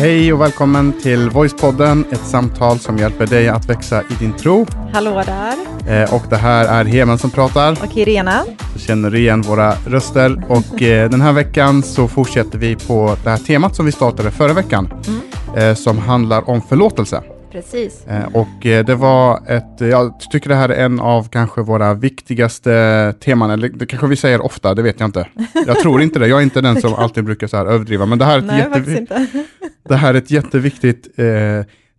Hej 0.00 0.32
och 0.32 0.40
välkommen 0.40 0.92
till 0.92 1.30
Voicepodden, 1.30 2.04
ett 2.10 2.26
samtal 2.26 2.78
som 2.78 2.98
hjälper 2.98 3.26
dig 3.26 3.48
att 3.48 3.68
växa 3.68 4.02
i 4.02 4.14
din 4.18 4.32
tro. 4.32 4.66
Hallå 4.92 5.22
där. 5.26 6.02
Eh, 6.02 6.14
och 6.14 6.22
det 6.30 6.36
här 6.36 6.64
är 6.64 6.84
Hemen 6.84 7.18
som 7.18 7.30
pratar. 7.30 7.72
Och 7.72 7.96
Irena. 7.96 8.44
Så 8.72 8.78
känner 8.78 9.10
du 9.10 9.18
igen 9.18 9.42
våra 9.42 9.74
röster. 9.86 10.44
Och 10.48 10.82
eh, 10.82 11.10
den 11.10 11.20
här 11.20 11.32
veckan 11.32 11.82
så 11.82 12.08
fortsätter 12.08 12.58
vi 12.58 12.76
på 12.76 13.16
det 13.24 13.30
här 13.30 13.36
temat 13.38 13.76
som 13.76 13.86
vi 13.86 13.92
startade 13.92 14.30
förra 14.30 14.52
veckan. 14.52 14.92
Mm. 15.06 15.68
Eh, 15.68 15.74
som 15.74 15.98
handlar 15.98 16.50
om 16.50 16.62
förlåtelse. 16.62 17.22
Precis. 17.52 18.06
Eh, 18.06 18.24
och 18.36 18.66
eh, 18.66 18.84
det 18.84 18.94
var 18.94 19.42
ett, 19.46 19.80
jag 19.80 20.20
tycker 20.20 20.48
det 20.48 20.54
här 20.54 20.68
är 20.68 20.84
en 20.84 21.00
av 21.00 21.28
kanske 21.28 21.62
våra 21.62 21.94
viktigaste 21.94 23.14
teman, 23.20 23.50
eller 23.50 23.68
det 23.68 23.86
kanske 23.86 24.06
vi 24.06 24.16
säger 24.16 24.40
ofta, 24.44 24.74
det 24.74 24.82
vet 24.82 25.00
jag 25.00 25.08
inte. 25.08 25.28
Jag 25.66 25.78
tror 25.78 26.02
inte 26.02 26.18
det, 26.18 26.28
jag 26.28 26.38
är 26.38 26.42
inte 26.42 26.60
den 26.60 26.80
som 26.80 26.94
alltid 26.98 27.24
brukar 27.24 27.46
så 27.46 27.56
här 27.56 27.66
överdriva, 27.66 28.06
men 28.06 28.18
det 28.18 28.24
här 28.24 28.34
är 28.34 28.38
ett, 28.38 28.44
Nej, 28.46 28.62
jättevi- 28.62 29.44
det 29.88 29.96
här 29.96 30.14
är 30.14 30.18
ett 30.18 30.30
jätteviktigt 30.30 31.18
eh, 31.18 31.26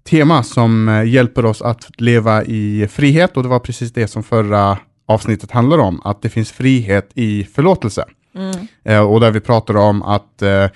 tema 0.09 0.43
som 0.43 0.89
eh, 0.89 1.03
hjälper 1.03 1.45
oss 1.45 1.61
att 1.61 2.01
leva 2.01 2.43
i 2.43 2.87
frihet 2.91 3.37
och 3.37 3.43
det 3.43 3.49
var 3.49 3.59
precis 3.59 3.93
det 3.93 4.07
som 4.07 4.23
förra 4.23 4.77
avsnittet 5.07 5.51
handlar 5.51 5.77
om, 5.77 6.01
att 6.03 6.21
det 6.21 6.29
finns 6.29 6.51
frihet 6.51 7.09
i 7.13 7.43
förlåtelse. 7.43 8.05
Mm. 8.35 8.67
Eh, 8.83 9.11
och 9.11 9.19
där 9.19 9.31
vi 9.31 9.39
pratar 9.39 9.77
om 9.77 10.03
att, 10.03 10.41
eh, 10.41 10.49
eh, 10.49 10.69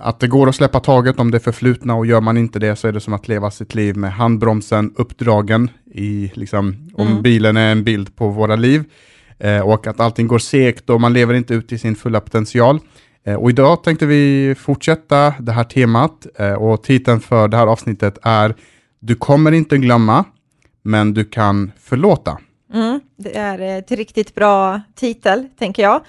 att 0.00 0.20
det 0.20 0.26
går 0.26 0.48
att 0.48 0.54
släppa 0.54 0.80
taget 0.80 1.18
om 1.18 1.30
det 1.30 1.40
förflutna 1.40 1.94
och 1.94 2.06
gör 2.06 2.20
man 2.20 2.36
inte 2.36 2.58
det 2.58 2.76
så 2.76 2.88
är 2.88 2.92
det 2.92 3.00
som 3.00 3.12
att 3.12 3.28
leva 3.28 3.50
sitt 3.50 3.74
liv 3.74 3.96
med 3.96 4.12
handbromsen 4.12 4.94
uppdragen 4.96 5.70
i, 5.94 6.32
liksom, 6.34 6.90
om 6.94 7.08
Mm. 7.08 7.22
bilen 7.22 7.56
är 7.56 7.72
en 7.72 7.84
bild 7.84 8.16
på 8.16 8.28
våra 8.28 8.56
liv. 8.56 8.84
Eh, 9.38 9.60
och 9.60 9.86
att 9.86 10.00
allting 10.00 10.26
går 10.28 10.38
segt 10.38 10.90
och 10.90 11.00
man 11.00 11.12
lever 11.12 11.34
inte 11.34 11.54
ut 11.54 11.72
i 11.72 11.78
sin 11.78 11.96
fulla 11.96 12.20
potential. 12.20 12.78
Eh, 13.24 13.34
och 13.34 13.50
idag 13.50 13.84
tänkte 13.84 14.06
vi 14.06 14.54
fortsätta 14.58 15.34
det 15.38 15.52
här 15.52 15.64
temat 15.64 16.26
eh, 16.38 16.52
och 16.52 16.82
titeln 16.82 17.20
för 17.20 17.48
det 17.48 17.56
här 17.56 17.66
avsnittet 17.66 18.18
är 18.22 18.54
Du 18.98 19.14
kommer 19.14 19.52
inte 19.52 19.78
glömma, 19.78 20.24
men 20.82 21.14
du 21.14 21.24
kan 21.24 21.72
förlåta. 21.80 22.38
Mm. 22.74 23.00
Det 23.16 23.36
är 23.36 23.78
ett 23.78 23.90
riktigt 23.90 24.34
bra 24.34 24.80
titel, 24.94 25.48
tänker 25.58 25.82
jag. 25.82 26.00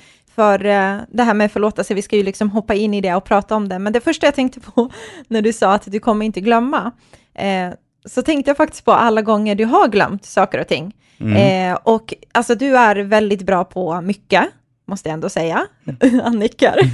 För 0.41 0.65
eh, 0.65 0.97
det 1.09 1.23
här 1.23 1.33
med 1.33 1.51
förlåtelse, 1.51 1.93
vi 1.93 2.01
ska 2.01 2.15
ju 2.15 2.23
liksom 2.23 2.49
hoppa 2.49 2.73
in 2.73 2.93
i 2.93 3.01
det 3.01 3.15
och 3.15 3.23
prata 3.23 3.55
om 3.55 3.69
det. 3.69 3.79
Men 3.79 3.93
det 3.93 4.01
första 4.01 4.27
jag 4.27 4.35
tänkte 4.35 4.59
på 4.59 4.89
när 5.27 5.41
du 5.41 5.53
sa 5.53 5.73
att 5.73 5.91
du 5.91 5.99
kommer 5.99 6.25
inte 6.25 6.41
glömma, 6.41 6.91
eh, 7.35 7.69
så 8.05 8.21
tänkte 8.21 8.49
jag 8.49 8.57
faktiskt 8.57 8.85
på 8.85 8.91
alla 8.91 9.21
gånger 9.21 9.55
du 9.55 9.65
har 9.65 9.87
glömt 9.87 10.25
saker 10.25 10.59
och 10.59 10.67
ting. 10.67 10.93
Mm. 11.19 11.71
Eh, 11.71 11.79
och 11.83 12.13
alltså 12.31 12.55
du 12.55 12.77
är 12.77 12.95
väldigt 12.95 13.41
bra 13.41 13.63
på 13.63 14.01
mycket, 14.01 14.43
måste 14.91 15.09
jag 15.09 15.13
ändå 15.13 15.29
säga. 15.29 15.67
Han 16.23 16.39
nickar. 16.39 16.79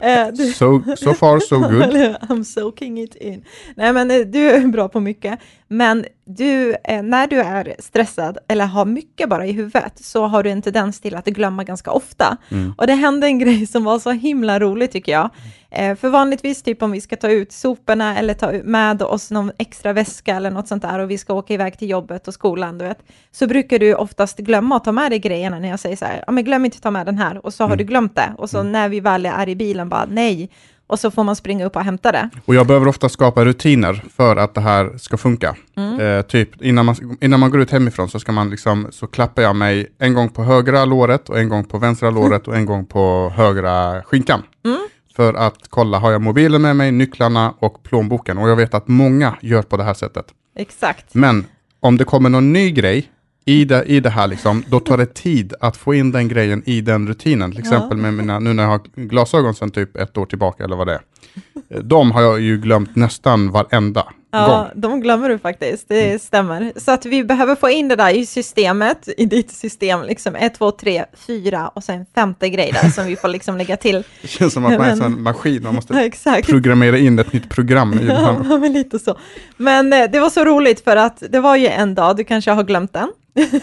Eh, 0.00 0.34
so, 0.34 0.82
so 0.96 1.14
far 1.14 1.40
so 1.40 1.58
good. 1.68 2.16
I'm 2.28 2.44
soaking 2.44 3.00
it 3.00 3.14
in. 3.14 3.44
Nej, 3.74 3.92
men 3.92 4.10
eh, 4.10 4.18
du 4.18 4.50
är 4.50 4.66
bra 4.66 4.88
på 4.88 5.00
mycket. 5.00 5.40
Men 5.68 6.04
du, 6.24 6.76
eh, 6.84 7.02
när 7.02 7.26
du 7.26 7.40
är 7.40 7.74
stressad 7.78 8.38
eller 8.48 8.66
har 8.66 8.84
mycket 8.84 9.28
bara 9.28 9.46
i 9.46 9.52
huvudet 9.52 10.04
så 10.04 10.26
har 10.26 10.42
du 10.42 10.50
en 10.50 10.62
tendens 10.62 11.00
till 11.00 11.16
att 11.16 11.24
glömma 11.24 11.64
ganska 11.64 11.90
ofta. 11.90 12.36
Mm. 12.48 12.74
Och 12.78 12.86
det 12.86 12.94
hände 12.94 13.26
en 13.26 13.38
grej 13.38 13.66
som 13.66 13.84
var 13.84 13.98
så 13.98 14.10
himla 14.10 14.60
rolig 14.60 14.90
tycker 14.90 15.12
jag. 15.12 15.30
Eh, 15.70 15.96
för 15.96 16.08
vanligtvis, 16.08 16.62
typ 16.62 16.82
om 16.82 16.90
vi 16.90 17.00
ska 17.00 17.16
ta 17.16 17.28
ut 17.28 17.52
soporna 17.52 18.18
eller 18.18 18.34
ta 18.34 18.52
med 18.64 19.02
oss 19.02 19.30
någon 19.30 19.52
extra 19.58 19.92
väska 19.92 20.36
eller 20.36 20.50
något 20.50 20.68
sånt 20.68 20.82
där 20.82 20.98
och 20.98 21.10
vi 21.10 21.18
ska 21.18 21.34
åka 21.34 21.54
iväg 21.54 21.78
till 21.78 21.90
jobbet 21.90 22.28
och 22.28 22.34
skolan, 22.34 22.78
du 22.78 22.84
vet, 22.84 22.98
så 23.32 23.46
brukar 23.46 23.78
du 23.78 23.94
oftast 23.94 24.38
glömma 24.38 24.76
att 24.76 24.84
ta 24.84 24.92
med 24.92 25.12
dig 25.12 25.18
grejerna 25.18 25.58
när 25.58 25.68
jag 25.68 25.80
säger 25.80 25.96
så 25.96 26.04
här, 26.04 26.24
ja 26.26 26.32
men 26.32 26.44
glöm 26.44 26.64
inte 26.64 26.76
att 26.76 26.82
ta 26.82 26.90
med 26.90 27.06
den 27.06 27.18
här, 27.18 27.46
och 27.46 27.54
så 27.54 27.62
har 27.64 27.68
Mm. 27.68 27.78
du 27.78 27.84
glömt 27.84 28.16
det. 28.16 28.32
Och 28.38 28.50
så 28.50 28.62
när 28.62 28.88
vi 28.88 29.00
väl 29.00 29.26
är 29.26 29.48
i 29.48 29.56
bilen, 29.56 29.88
bara 29.88 30.06
nej, 30.10 30.50
och 30.86 30.98
så 31.00 31.10
får 31.10 31.24
man 31.24 31.36
springa 31.36 31.64
upp 31.66 31.76
och 31.76 31.82
hämta 31.84 32.12
det. 32.12 32.30
Och 32.44 32.54
jag 32.54 32.66
behöver 32.66 32.88
ofta 32.88 33.08
skapa 33.08 33.44
rutiner 33.44 34.02
för 34.16 34.36
att 34.36 34.54
det 34.54 34.60
här 34.60 34.98
ska 34.98 35.16
funka. 35.16 35.56
Mm. 35.76 36.00
Eh, 36.00 36.22
typ 36.22 36.62
innan 36.62 36.86
man, 36.86 36.96
innan 37.20 37.40
man 37.40 37.50
går 37.50 37.60
ut 37.60 37.70
hemifrån 37.70 38.08
så 38.08 38.20
ska 38.20 38.32
man 38.32 38.50
liksom, 38.50 38.86
så 38.90 39.06
klappar 39.06 39.42
jag 39.42 39.56
mig 39.56 39.86
en 39.98 40.14
gång 40.14 40.28
på 40.28 40.42
högra 40.42 40.84
låret 40.84 41.28
och 41.28 41.38
en 41.38 41.48
gång 41.48 41.64
på 41.64 41.78
vänstra 41.78 42.10
låret 42.10 42.48
och 42.48 42.56
en 42.56 42.66
gång 42.66 42.86
på 42.86 43.32
högra 43.36 44.02
skinkan. 44.02 44.42
Mm. 44.64 44.78
För 45.18 45.34
att 45.34 45.68
kolla, 45.68 45.98
har 45.98 46.12
jag 46.12 46.22
mobilen 46.22 46.62
med 46.62 46.76
mig, 46.76 46.92
nycklarna 46.92 47.54
och 47.58 47.82
plånboken? 47.82 48.38
Och 48.38 48.48
jag 48.48 48.56
vet 48.56 48.74
att 48.74 48.88
många 48.88 49.36
gör 49.40 49.62
på 49.62 49.76
det 49.76 49.82
här 49.84 49.94
sättet. 49.94 50.26
Exakt. 50.56 51.14
Men 51.14 51.44
om 51.80 51.96
det 51.96 52.04
kommer 52.04 52.30
någon 52.30 52.52
ny 52.52 52.70
grej 52.70 53.06
i 53.44 53.64
det, 53.64 53.84
i 53.84 54.00
det 54.00 54.10
här, 54.10 54.26
liksom, 54.26 54.64
då 54.68 54.80
tar 54.80 54.96
det 54.96 55.14
tid 55.14 55.54
att 55.60 55.76
få 55.76 55.94
in 55.94 56.12
den 56.12 56.28
grejen 56.28 56.62
i 56.66 56.80
den 56.80 57.08
rutinen. 57.08 57.50
Till 57.52 57.60
Ja. 57.64 57.74
exempel 57.76 57.98
med 57.98 58.14
mina, 58.14 58.38
nu 58.38 58.52
när 58.52 58.62
jag 58.62 58.70
har 58.70 58.80
glasögon 58.94 59.54
sedan 59.54 59.70
typ 59.70 59.96
ett 59.96 60.18
år 60.18 60.26
tillbaka 60.26 60.64
eller 60.64 60.76
vad 60.76 60.86
det 60.86 60.94
är. 60.94 61.00
De 61.82 62.10
har 62.12 62.22
jag 62.22 62.40
ju 62.40 62.58
glömt 62.58 62.96
nästan 62.96 63.50
varenda 63.50 64.04
Ja, 64.38 64.68
de 64.74 65.00
glömmer 65.00 65.28
du 65.28 65.38
faktiskt, 65.38 65.88
det 65.88 66.06
Mm. 66.06 66.18
stämmer. 66.18 66.72
Så 66.76 66.90
att 66.92 67.06
vi 67.06 67.24
behöver 67.24 67.54
få 67.54 67.70
in 67.70 67.88
det 67.88 67.96
där 67.96 68.10
i 68.10 68.26
systemet, 68.26 69.08
i 69.16 69.24
ditt 69.26 69.50
system, 69.50 70.02
liksom 70.02 70.34
ett, 70.36 70.54
två, 70.54 70.70
tre, 70.70 71.04
fyra 71.26 71.68
och 71.68 71.84
sen 71.84 72.06
femte 72.14 72.48
grej 72.48 72.72
där 72.82 72.88
som 72.90 73.06
vi 73.06 73.16
får 73.16 73.28
liksom 73.28 73.56
lägga 73.58 73.76
till. 73.76 74.04
Det 74.22 74.28
känns 74.28 74.52
som 74.52 74.64
att 74.64 74.72
man 74.72 74.80
är 74.80 74.90
en 74.92 74.98
Men- 74.98 75.12
sån 75.12 75.22
maskin, 75.22 75.62
man 75.62 75.62
Ja, 75.72 75.72
måste 75.72 75.94
exakt. 76.00 76.48
programmera 76.48 76.98
in 76.98 77.18
ett 77.18 77.32
nytt 77.32 77.48
program 77.48 77.94
i. 77.94 78.06
Ja, 78.08 78.58
men 78.58 78.72
lite 78.72 78.98
så. 78.98 79.18
Men 79.56 79.92
eh, 79.92 80.10
det 80.12 80.20
var 80.20 80.30
så 80.30 80.44
roligt 80.44 80.84
för 80.84 80.96
att 80.96 81.22
det 81.30 81.40
var 81.40 81.56
ju 81.56 81.66
en 81.66 81.94
dag, 81.94 82.16
du 82.16 82.24
kanske 82.24 82.50
har 82.50 82.62
glömt 82.64 82.92
den, 82.92 83.12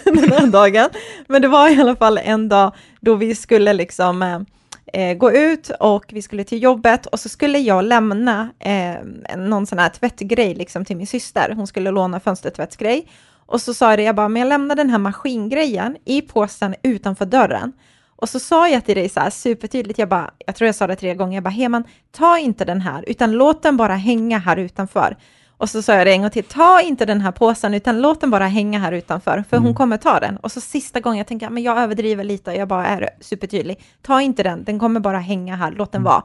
den 0.05 0.31
här 0.31 0.47
dagen, 0.47 0.89
men 1.27 1.41
det 1.41 1.47
var 1.47 1.69
i 1.69 1.81
alla 1.81 1.95
fall 1.95 2.17
en 2.23 2.49
dag 2.49 2.71
då 3.01 3.15
vi 3.15 3.35
skulle 3.35 3.73
liksom 3.73 4.45
eh, 4.93 5.17
gå 5.17 5.31
ut 5.31 5.71
och 5.79 6.05
vi 6.09 6.21
skulle 6.21 6.43
till 6.43 6.63
jobbet 6.63 7.05
och 7.05 7.19
så 7.19 7.29
skulle 7.29 7.59
jag 7.59 7.83
lämna 7.85 8.49
eh, 8.59 9.37
någon 9.37 9.65
sån 9.65 9.79
här 9.79 9.89
tvättgrej 9.89 10.55
liksom 10.55 10.85
till 10.85 10.97
min 10.97 11.07
syster. 11.07 11.53
Hon 11.55 11.67
skulle 11.67 11.91
låna 11.91 12.19
fönstertvättsgrej 12.19 13.07
och 13.45 13.61
så 13.61 13.73
sa 13.73 13.89
jag 13.89 13.99
det, 13.99 14.03
jag 14.03 14.15
bara, 14.15 14.29
men 14.29 14.39
jag 14.39 14.49
lämnar 14.49 14.75
den 14.75 14.89
här 14.89 14.97
maskingrejen 14.97 15.97
i 16.05 16.21
påsen 16.21 16.75
utanför 16.83 17.25
dörren. 17.25 17.73
Och 18.15 18.29
så 18.29 18.39
sa 18.39 18.69
jag 18.69 18.85
till 18.85 18.95
dig 18.95 19.09
så 19.09 19.19
här 19.19 19.29
supertydligt, 19.29 19.99
jag 19.99 20.09
bara, 20.09 20.31
jag 20.45 20.55
tror 20.55 20.65
jag 20.65 20.75
sa 20.75 20.87
det 20.87 20.95
tre 20.95 21.15
gånger, 21.15 21.35
jag 21.37 21.43
bara, 21.43 21.49
Heman, 21.49 21.83
ta 22.11 22.37
inte 22.37 22.65
den 22.65 22.81
här, 22.81 23.03
utan 23.07 23.31
låt 23.31 23.63
den 23.63 23.77
bara 23.77 23.95
hänga 23.95 24.37
här 24.37 24.57
utanför. 24.57 25.17
Och 25.57 25.69
så 25.69 25.81
sa 25.81 25.93
jag 25.93 26.07
det 26.07 26.11
en 26.11 26.21
gång 26.21 26.29
till, 26.29 26.43
ta 26.43 26.81
inte 26.81 27.05
den 27.05 27.21
här 27.21 27.31
påsen, 27.31 27.73
utan 27.73 28.01
låt 28.01 28.21
den 28.21 28.31
bara 28.31 28.47
hänga 28.47 28.79
här 28.79 28.91
utanför, 28.91 29.43
för 29.49 29.57
hon 29.57 29.73
kommer 29.73 29.97
ta 29.97 30.19
den. 30.19 30.37
Och 30.37 30.51
så 30.51 30.61
sista 30.61 30.99
gången, 30.99 31.17
jag 31.17 31.27
tänker, 31.27 31.49
men 31.49 31.63
jag 31.63 31.77
överdriver 31.77 32.23
lite, 32.23 32.51
jag 32.51 32.67
bara 32.67 32.85
är 32.85 33.09
supertydlig, 33.21 33.83
ta 34.01 34.21
inte 34.21 34.43
den, 34.43 34.63
den 34.63 34.79
kommer 34.79 34.99
bara 34.99 35.19
hänga 35.19 35.55
här, 35.55 35.71
låt 35.71 35.91
den 35.91 36.03
vara. 36.03 36.23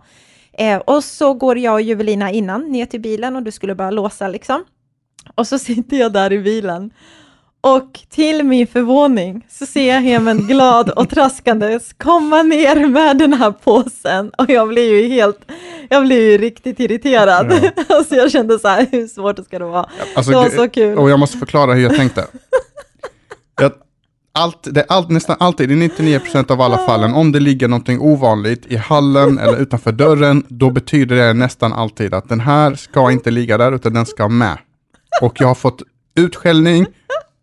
Eh, 0.53 0.79
och 0.79 1.05
så 1.05 1.35
går 1.35 1.59
jag 1.59 1.75
och 1.75 1.83
Juvelina 1.83 2.31
innan 2.31 2.73
ner 2.73 2.87
till 2.87 3.01
bilen 3.01 3.37
och 3.37 3.43
du 3.43 3.51
skulle 3.51 3.75
bara 3.75 3.91
låsa 3.91 4.29
liksom. 4.29 4.65
Och 5.35 5.47
så 5.47 5.59
sitter 5.59 5.97
jag 5.97 6.13
där 6.13 6.33
i 6.33 6.39
bilen 6.39 6.91
och 7.61 8.01
till 8.11 8.45
min 8.45 8.67
förvåning 8.67 9.47
så 9.51 9.67
ser 9.67 9.89
jag 9.95 10.01
Hemen 10.01 10.39
glad 10.39 10.91
och 10.91 11.11
traskandes 11.11 11.93
komma 11.93 12.43
ner 12.43 12.87
med 12.87 13.19
den 13.19 13.33
här 13.33 13.51
påsen 13.51 14.31
och 14.39 14.51
jag 14.51 14.69
blir 14.69 15.01
ju 15.01 15.09
helt, 15.09 15.39
jag 15.89 16.03
blir 16.03 16.31
ju 16.31 16.39
riktigt 16.39 16.81
irriterad. 16.81 17.53
alltså 17.89 18.15
jag 18.15 18.31
kände 18.31 18.59
så 18.59 18.69
här, 18.69 18.87
hur 18.91 19.07
svårt 19.07 19.45
ska 19.45 19.59
det 19.59 19.65
vara? 19.65 19.89
Alltså, 20.15 20.31
det 20.31 20.37
var 20.37 20.49
så 20.49 20.69
kul. 20.69 20.99
Och 20.99 21.11
jag 21.11 21.19
måste 21.19 21.39
förklara 21.39 21.75
hur 21.75 21.83
jag 21.83 21.97
tänkte. 21.97 22.27
Jag, 23.61 23.73
allt, 24.33 24.59
det 24.63 24.81
är 24.81 24.87
allt, 24.89 25.09
nästan 25.09 25.37
alltid, 25.41 25.71
i 25.71 25.75
99% 25.75 26.53
av 26.53 26.61
alla 26.61 26.79
fallen, 26.79 27.15
om 27.15 27.33
det 27.33 27.41
ligger 27.41 27.69
någonting 27.69 28.01
ovanligt 28.01 28.67
i 28.67 28.77
hallen 28.77 29.39
eller 29.39 29.57
utanför 29.57 29.93
dörren, 29.93 30.45
då 30.49 30.71
betyder 30.71 31.17
det 31.17 31.33
nästan 31.33 31.73
alltid 31.73 32.15
att 32.15 32.29
den 32.29 32.41
här 32.41 32.75
ska 32.75 33.11
inte 33.11 33.31
ligga 33.31 33.59
där, 33.59 33.73
utan 33.73 33.93
den 33.93 34.07
ska 34.07 34.29
med. 34.29 34.59
Och 35.23 35.41
jag 35.41 35.49
har 35.49 35.55
fått 35.55 35.83
utskällning 36.15 36.87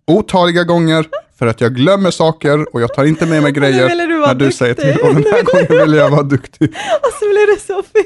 otaliga 0.08 0.64
gånger 0.64 1.06
för 1.40 1.48
att 1.48 1.62
jag 1.62 1.76
glömmer 1.76 2.12
saker 2.12 2.76
och 2.76 2.82
jag 2.82 2.94
tar 2.94 3.06
inte 3.06 3.26
med 3.26 3.44
mig 3.44 3.52
grejer 3.52 3.90
ville 3.90 4.06
du 4.06 4.20
när 4.20 4.34
du 4.36 4.52
säger 4.52 4.74
till. 4.74 4.86
duktig. 4.88 5.06
Och 5.10 5.14
den 5.16 5.24
här 5.34 5.44
gången 5.44 5.86
ville 5.86 5.98
jag 5.98 6.10
vara 6.10 6.24
duktig. 6.24 6.70
Och 7.02 7.14
så 7.20 7.26
blev 7.30 7.48
det 7.56 7.62
så 7.62 7.84
fel. 7.84 8.06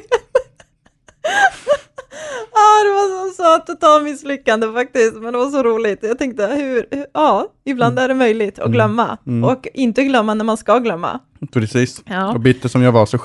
ah, 2.51 2.83
det 2.83 2.89
var 2.91 3.27
så, 3.29 3.33
så 3.43 3.73
totalt 3.73 4.03
misslyckande 4.03 4.71
faktiskt, 4.73 5.13
men 5.15 5.33
det 5.33 5.39
var 5.39 5.49
så 5.49 5.63
roligt. 5.63 5.99
Jag 6.01 6.17
tänkte, 6.19 6.47
hur, 6.47 6.85
hur 6.91 7.05
ja, 7.13 7.47
ibland 7.65 7.99
är 7.99 8.07
det 8.07 8.13
möjligt 8.13 8.59
att 8.59 8.71
glömma 8.71 9.17
och 9.45 9.67
inte 9.73 10.03
glömma 10.03 10.33
när 10.33 10.45
man 10.45 10.57
ska 10.57 10.77
glömma. 10.79 11.19
Precis. 11.53 12.01
Ja. 12.05 12.33
Och 12.33 12.39
bitter 12.39 12.69
som 12.69 12.81
jag 12.81 12.91
var 12.91 13.05
så 13.05 13.17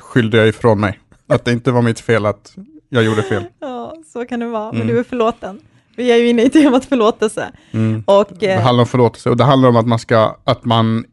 skyllde 0.00 0.36
jag 0.36 0.48
ifrån 0.48 0.80
mig. 0.80 0.98
Att 1.28 1.44
det 1.44 1.52
inte 1.52 1.70
var 1.72 1.82
mitt 1.82 2.00
fel 2.00 2.26
att 2.26 2.54
jag 2.88 3.04
gjorde 3.04 3.22
fel. 3.22 3.44
Ja, 3.60 3.94
så 4.12 4.24
kan 4.26 4.40
det 4.40 4.46
vara, 4.46 4.72
men 4.72 4.82
Mm. 4.82 4.94
du 4.94 5.00
är 5.00 5.04
förlåten. 5.04 5.60
Vi 5.98 6.12
är 6.12 6.16
ju 6.16 6.28
inne 6.28 6.42
i 6.42 6.50
temat 6.50 6.84
förlåtelse. 6.84 7.50
Mm. 7.70 8.02
Och, 8.06 8.28
Det 8.38 8.52
eh, 8.52 8.60
handlar 8.60 8.82
om 8.82 8.86
förlåtelse 8.86 9.30
och 9.30 9.36
det 9.36 9.44
handlar 9.44 9.68
om 9.68 9.76
att 9.76 9.86
man, 9.86 9.98
ska, 9.98 10.36
att 10.44 10.64
man 10.64 11.04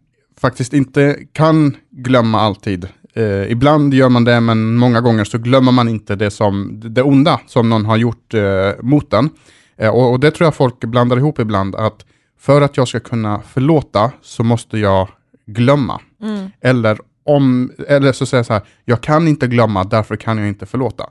faktiskt 0.41 0.73
inte 0.73 1.19
kan 1.31 1.75
glömma 1.91 2.41
alltid. 2.41 2.87
Eh, 3.13 3.51
ibland 3.51 3.93
gör 3.93 4.09
man 4.09 4.23
det, 4.23 4.39
men 4.39 4.75
många 4.75 5.01
gånger 5.01 5.23
så 5.23 5.37
glömmer 5.37 5.71
man 5.71 5.89
inte 5.89 6.15
det, 6.15 6.31
som, 6.31 6.81
det 6.83 7.01
onda 7.01 7.39
som 7.47 7.69
någon 7.69 7.85
har 7.85 7.97
gjort 7.97 8.33
eh, 8.33 8.41
mot 8.81 9.13
en. 9.13 9.29
Eh, 9.77 9.89
och, 9.89 10.11
och 10.11 10.19
det 10.19 10.31
tror 10.31 10.45
jag 10.45 10.55
folk 10.55 10.79
blandar 10.79 11.17
ihop 11.17 11.39
ibland, 11.39 11.75
att 11.75 12.05
för 12.39 12.61
att 12.61 12.77
jag 12.77 12.87
ska 12.87 12.99
kunna 12.99 13.41
förlåta 13.41 14.11
så 14.21 14.43
måste 14.43 14.77
jag 14.77 15.07
glömma. 15.45 16.01
mm, 16.21 16.49
Eller, 16.61 16.99
om, 17.23 17.71
eller 17.87 18.11
så 18.11 18.25
säger 18.25 18.39
jag 18.39 18.45
så 18.45 18.53
här, 18.53 18.63
jag 18.85 19.01
kan 19.01 19.27
inte 19.27 19.47
glömma, 19.47 19.83
därför 19.83 20.15
kan 20.15 20.37
jag 20.37 20.47
inte 20.47 20.65
förlåta. 20.65 21.09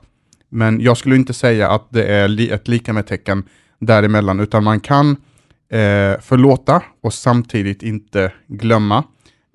Men 0.49 0.81
jag 0.81 0.97
skulle 0.97 1.15
inte 1.15 1.33
säga 1.33 1.69
att 1.69 1.87
det 1.89 2.05
är 2.05 2.27
li 2.27 2.49
ett 2.49 2.67
lika 2.67 2.93
med 2.93 3.07
tecken 3.07 3.43
däremellan, 3.79 4.39
utan 4.39 4.63
man 4.63 4.79
kan 4.79 5.09
eh, 5.69 6.19
förlåta 6.21 6.81
och 7.01 7.13
samtidigt 7.13 7.83
inte 7.83 8.31
glömma. 8.47 9.03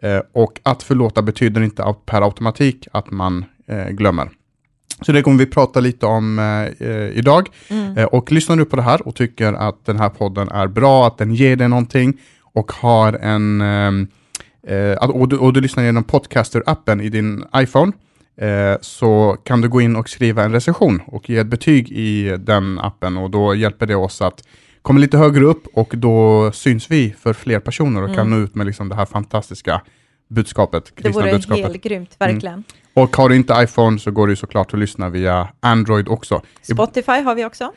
Eh, 0.03 0.21
och 0.33 0.61
att 0.63 0.83
förlåta 0.83 1.23
betyder 1.23 1.61
inte 1.61 1.95
per 2.07 2.23
automatik 2.23 2.89
att 2.93 3.11
man 3.11 3.45
eh, 3.67 3.89
glömmer. 3.89 4.31
Så 5.03 5.13
det 5.13 5.23
kommer 5.23 5.39
vi 5.39 5.47
prata 5.47 5.81
lite 5.81 6.07
om 6.07 6.39
eh, 6.39 6.89
eh 6.89 7.19
idag. 7.19 7.49
Mm. 7.69 7.99
Eh, 7.99 8.05
och 8.05 8.33
lyssnar 8.33 8.57
du 8.57 8.65
på 8.65 8.77
det 8.77 8.83
här 8.83 9.09
och 9.09 9.15
tycker 9.15 9.53
att 9.53 9.87
den 9.87 9.99
här 9.99 10.09
podden 10.09 10.49
är 10.49 10.67
bra, 10.67 11.07
att 11.07 11.19
den 11.19 11.35
ger 11.35 11.57
dig 11.57 11.69
någonting 11.69 12.21
och 12.43 12.73
har 12.73 13.13
en 13.13 13.61
eh, 14.63 14.93
och, 14.95 15.29
du, 15.29 15.37
och 15.37 15.53
du 15.53 15.61
lyssnar 15.61 15.85
genom 15.85 16.05
Podcaster-appen 16.05 17.03
i 17.03 17.09
din 17.09 17.45
iPhone, 17.57 17.93
eh, 18.41 18.77
så 18.81 19.37
kan 19.45 19.61
du 19.61 19.69
gå 19.69 19.81
in 19.81 19.97
och 19.97 20.09
skriva 20.09 20.45
en 20.45 20.53
recension 20.53 21.01
och 21.07 21.31
ge 21.31 21.39
ett 21.39 21.47
betyg 21.47 21.93
i 21.93 22.37
den 22.37 22.79
appen 22.79 23.17
och 23.17 23.31
då 23.31 23.55
hjälper 23.55 23.87
det 23.87 23.95
oss 23.95 24.23
att 24.23 24.43
komma 24.83 25.01
lite 25.01 25.19
högre 25.19 25.45
upp 25.45 25.67
och 25.75 25.93
då 25.97 26.51
syns 26.53 26.91
vi 26.91 27.15
för 27.19 27.33
fler 27.33 27.61
personer 27.61 28.03
och 28.03 28.09
mm. 28.09 28.17
kan 28.17 28.31
nå 28.31 28.37
ut 28.37 28.55
med 28.55 28.67
liksom 28.67 28.89
det 28.89 28.95
här 28.95 29.07
fantastiska 29.07 29.83
budskapet. 30.29 30.93
Det 30.97 31.09
vore 31.09 31.33
budskapet. 31.33 31.65
helt 31.65 31.83
grymt, 31.83 32.17
verkligen. 32.19 32.55
Mm. 32.55 32.65
Och 32.95 33.17
har 33.17 33.29
du 33.29 33.37
inte 33.37 33.55
iPhone 33.59 33.99
så 33.99 34.11
går 34.11 34.29
det 34.29 34.37
såklart 34.37 34.75
att 34.75 34.81
lyssna 34.81 35.09
via 35.09 35.49
Android 35.61 36.09
också. 36.09 36.43
Spotify 36.63 37.13
har 37.13 37.35
vi 37.35 37.45
också. 37.45 37.73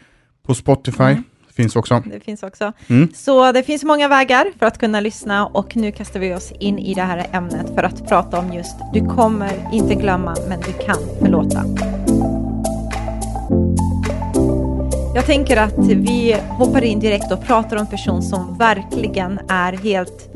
På 0.46 0.56
Spotify 0.56 1.04
mm. 1.04 1.24
Finns 1.56 1.76
också. 1.76 2.04
Det 2.06 2.20
finns 2.20 2.44
också. 2.44 2.74
Mm. 2.88 3.10
Så 3.16 3.52
det 3.52 3.64
finns 3.64 3.84
många 3.84 4.08
vägar 4.08 4.52
för 4.60 4.66
att 4.66 4.78
kunna 4.78 5.00
lyssna 5.00 5.46
och 5.46 5.76
nu 5.76 5.92
kastar 5.92 6.20
vi 6.20 6.34
oss 6.34 6.52
in 6.60 6.80
i 6.80 6.94
det 6.94 7.02
här 7.02 7.28
ämnet 7.32 7.76
för 7.76 7.84
att 7.84 8.08
prata 8.08 8.40
om 8.40 8.54
just 8.54 8.76
du 8.94 9.06
kommer 9.06 9.70
inte 9.72 9.96
glömma 9.96 10.36
men 10.50 10.60
du 10.60 10.74
kan 10.86 10.98
förlåta. 11.20 11.66
Jag 15.16 15.26
tänker 15.26 15.58
att 15.58 15.88
vi 15.88 16.38
hoppar 16.50 16.84
in 16.84 17.00
direkt 17.00 17.32
och 17.32 17.46
pratar 17.46 17.76
om 17.76 17.82
en 17.82 17.88
person 17.88 18.22
som 18.22 18.58
verkligen 18.58 19.40
är 19.50 19.74
helt 19.74 20.30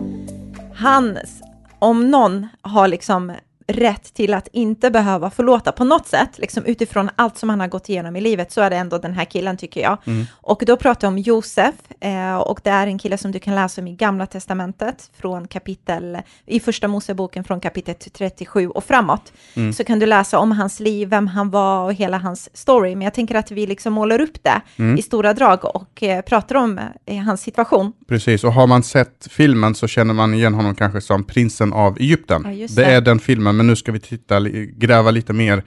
hans 0.75 1.41
om 1.79 2.11
någon 2.11 2.47
har 2.61 2.87
liksom 2.87 3.33
rätt 3.67 4.13
till 4.13 4.33
att 4.33 4.47
inte 4.51 4.91
behöva 4.91 5.29
förlåta 5.29 5.71
på 5.71 5.83
något 5.83 6.07
sätt, 6.07 6.37
liksom 6.37 6.65
utifrån 6.65 7.09
allt 7.15 7.37
som 7.37 7.49
han 7.49 7.59
har 7.59 7.67
gått 7.67 7.89
igenom 7.89 8.15
i 8.15 8.21
livet, 8.21 8.51
så 8.51 8.61
är 8.61 8.69
det 8.69 8.75
ändå 8.75 8.97
den 8.97 9.13
här 9.13 9.25
killen 9.25 9.57
tycker 9.57 9.81
jag. 9.81 9.97
Mm. 10.05 10.25
Och 10.31 10.63
då 10.65 10.77
pratar 10.77 11.07
jag 11.07 11.13
om 11.13 11.17
Josef, 11.17 11.75
eh, 11.99 12.35
och 12.35 12.59
det 12.63 12.69
är 12.69 12.87
en 12.87 12.99
kille 12.99 13.17
som 13.17 13.31
du 13.31 13.39
kan 13.39 13.55
läsa 13.55 13.81
om 13.81 13.87
i 13.87 13.93
Gamla 13.95 14.25
Testamentet, 14.25 15.09
från 15.17 15.47
kapitel, 15.47 16.17
i 16.45 16.59
Första 16.59 16.87
Moseboken 16.87 17.43
från 17.43 17.59
kapitel 17.59 17.95
37 17.95 18.69
och 18.69 18.83
framåt. 18.83 19.33
Mm. 19.53 19.73
Så 19.73 19.83
kan 19.83 19.99
du 19.99 20.05
läsa 20.05 20.39
om 20.39 20.51
hans 20.51 20.79
liv, 20.79 21.09
vem 21.09 21.27
han 21.27 21.49
var 21.49 21.83
och 21.83 21.93
hela 21.93 22.17
hans 22.17 22.49
story. 22.53 22.95
Men 22.95 23.01
jag 23.01 23.13
tänker 23.13 23.35
att 23.35 23.51
vi 23.51 23.67
liksom 23.67 23.93
målar 23.93 24.21
upp 24.21 24.43
det 24.43 24.61
mm. 24.77 24.97
i 24.97 25.01
stora 25.01 25.33
drag 25.33 25.75
och 25.75 26.03
eh, 26.03 26.21
pratar 26.21 26.55
om 26.55 26.79
eh, 27.05 27.17
hans 27.17 27.41
situation. 27.41 27.93
Precis, 28.07 28.43
och 28.43 28.53
har 28.53 28.67
man 28.67 28.83
sett 28.83 29.27
filmen 29.29 29.75
så 29.75 29.87
känner 29.87 30.13
man 30.13 30.33
igen 30.33 30.53
honom 30.53 30.75
kanske 30.75 31.01
som 31.01 31.23
prinsen 31.23 31.73
av 31.73 31.97
Egypten. 31.99 32.43
Ja, 32.45 32.67
det. 32.67 32.75
det 32.75 32.85
är 32.85 33.01
den 33.01 33.19
filmen 33.19 33.56
men 33.57 33.67
nu 33.67 33.75
ska 33.75 33.91
vi 33.91 33.99
titta, 33.99 34.39
gräva 34.77 35.11
lite 35.11 35.33
mer 35.33 35.63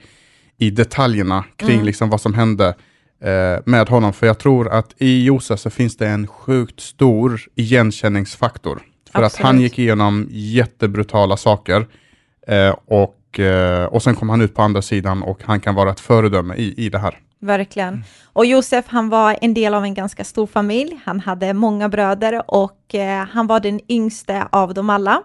i 0.57 0.69
detaljerna 0.69 1.45
kring 1.55 1.73
mm. 1.73 1.85
liksom 1.85 2.09
vad 2.09 2.21
som 2.21 2.33
hände 2.33 2.67
eh, 3.21 3.59
med 3.65 3.89
honom. 3.89 4.13
För 4.13 4.27
jag 4.27 4.39
tror 4.39 4.69
att 4.69 4.93
i 4.97 5.23
Josef 5.23 5.59
så 5.59 5.69
finns 5.69 5.97
det 5.97 6.07
en 6.07 6.27
sjukt 6.27 6.79
stor 6.79 7.41
igenkänningsfaktor. 7.55 8.81
För 9.11 9.23
Absolut. 9.23 9.33
att 9.33 9.45
han 9.45 9.61
gick 9.61 9.79
igenom 9.79 10.27
jättebrutala 10.31 11.37
saker 11.37 11.87
eh, 12.47 12.75
och, 12.85 13.39
eh, 13.39 13.85
och 13.85 14.03
sen 14.03 14.15
kom 14.15 14.29
han 14.29 14.41
ut 14.41 14.55
på 14.55 14.61
andra 14.61 14.81
sidan 14.81 15.23
och 15.23 15.43
han 15.43 15.59
kan 15.59 15.75
vara 15.75 15.91
ett 15.91 15.99
föredöme 15.99 16.55
i, 16.55 16.85
i 16.85 16.89
det 16.89 16.99
här. 16.99 17.19
Verkligen. 17.39 17.93
Mm. 17.93 18.03
Och 18.33 18.45
Josef, 18.45 18.85
han 18.87 19.09
var 19.09 19.37
en 19.41 19.53
del 19.53 19.73
av 19.73 19.83
en 19.83 19.93
ganska 19.93 20.23
stor 20.23 20.47
familj. 20.47 20.99
Han 21.05 21.19
hade 21.19 21.53
många 21.53 21.89
bröder 21.89 22.43
och 22.47 22.95
eh, 22.95 23.25
han 23.31 23.47
var 23.47 23.59
den 23.59 23.79
yngste 23.91 24.47
av 24.51 24.73
dem 24.73 24.89
alla. 24.89 25.23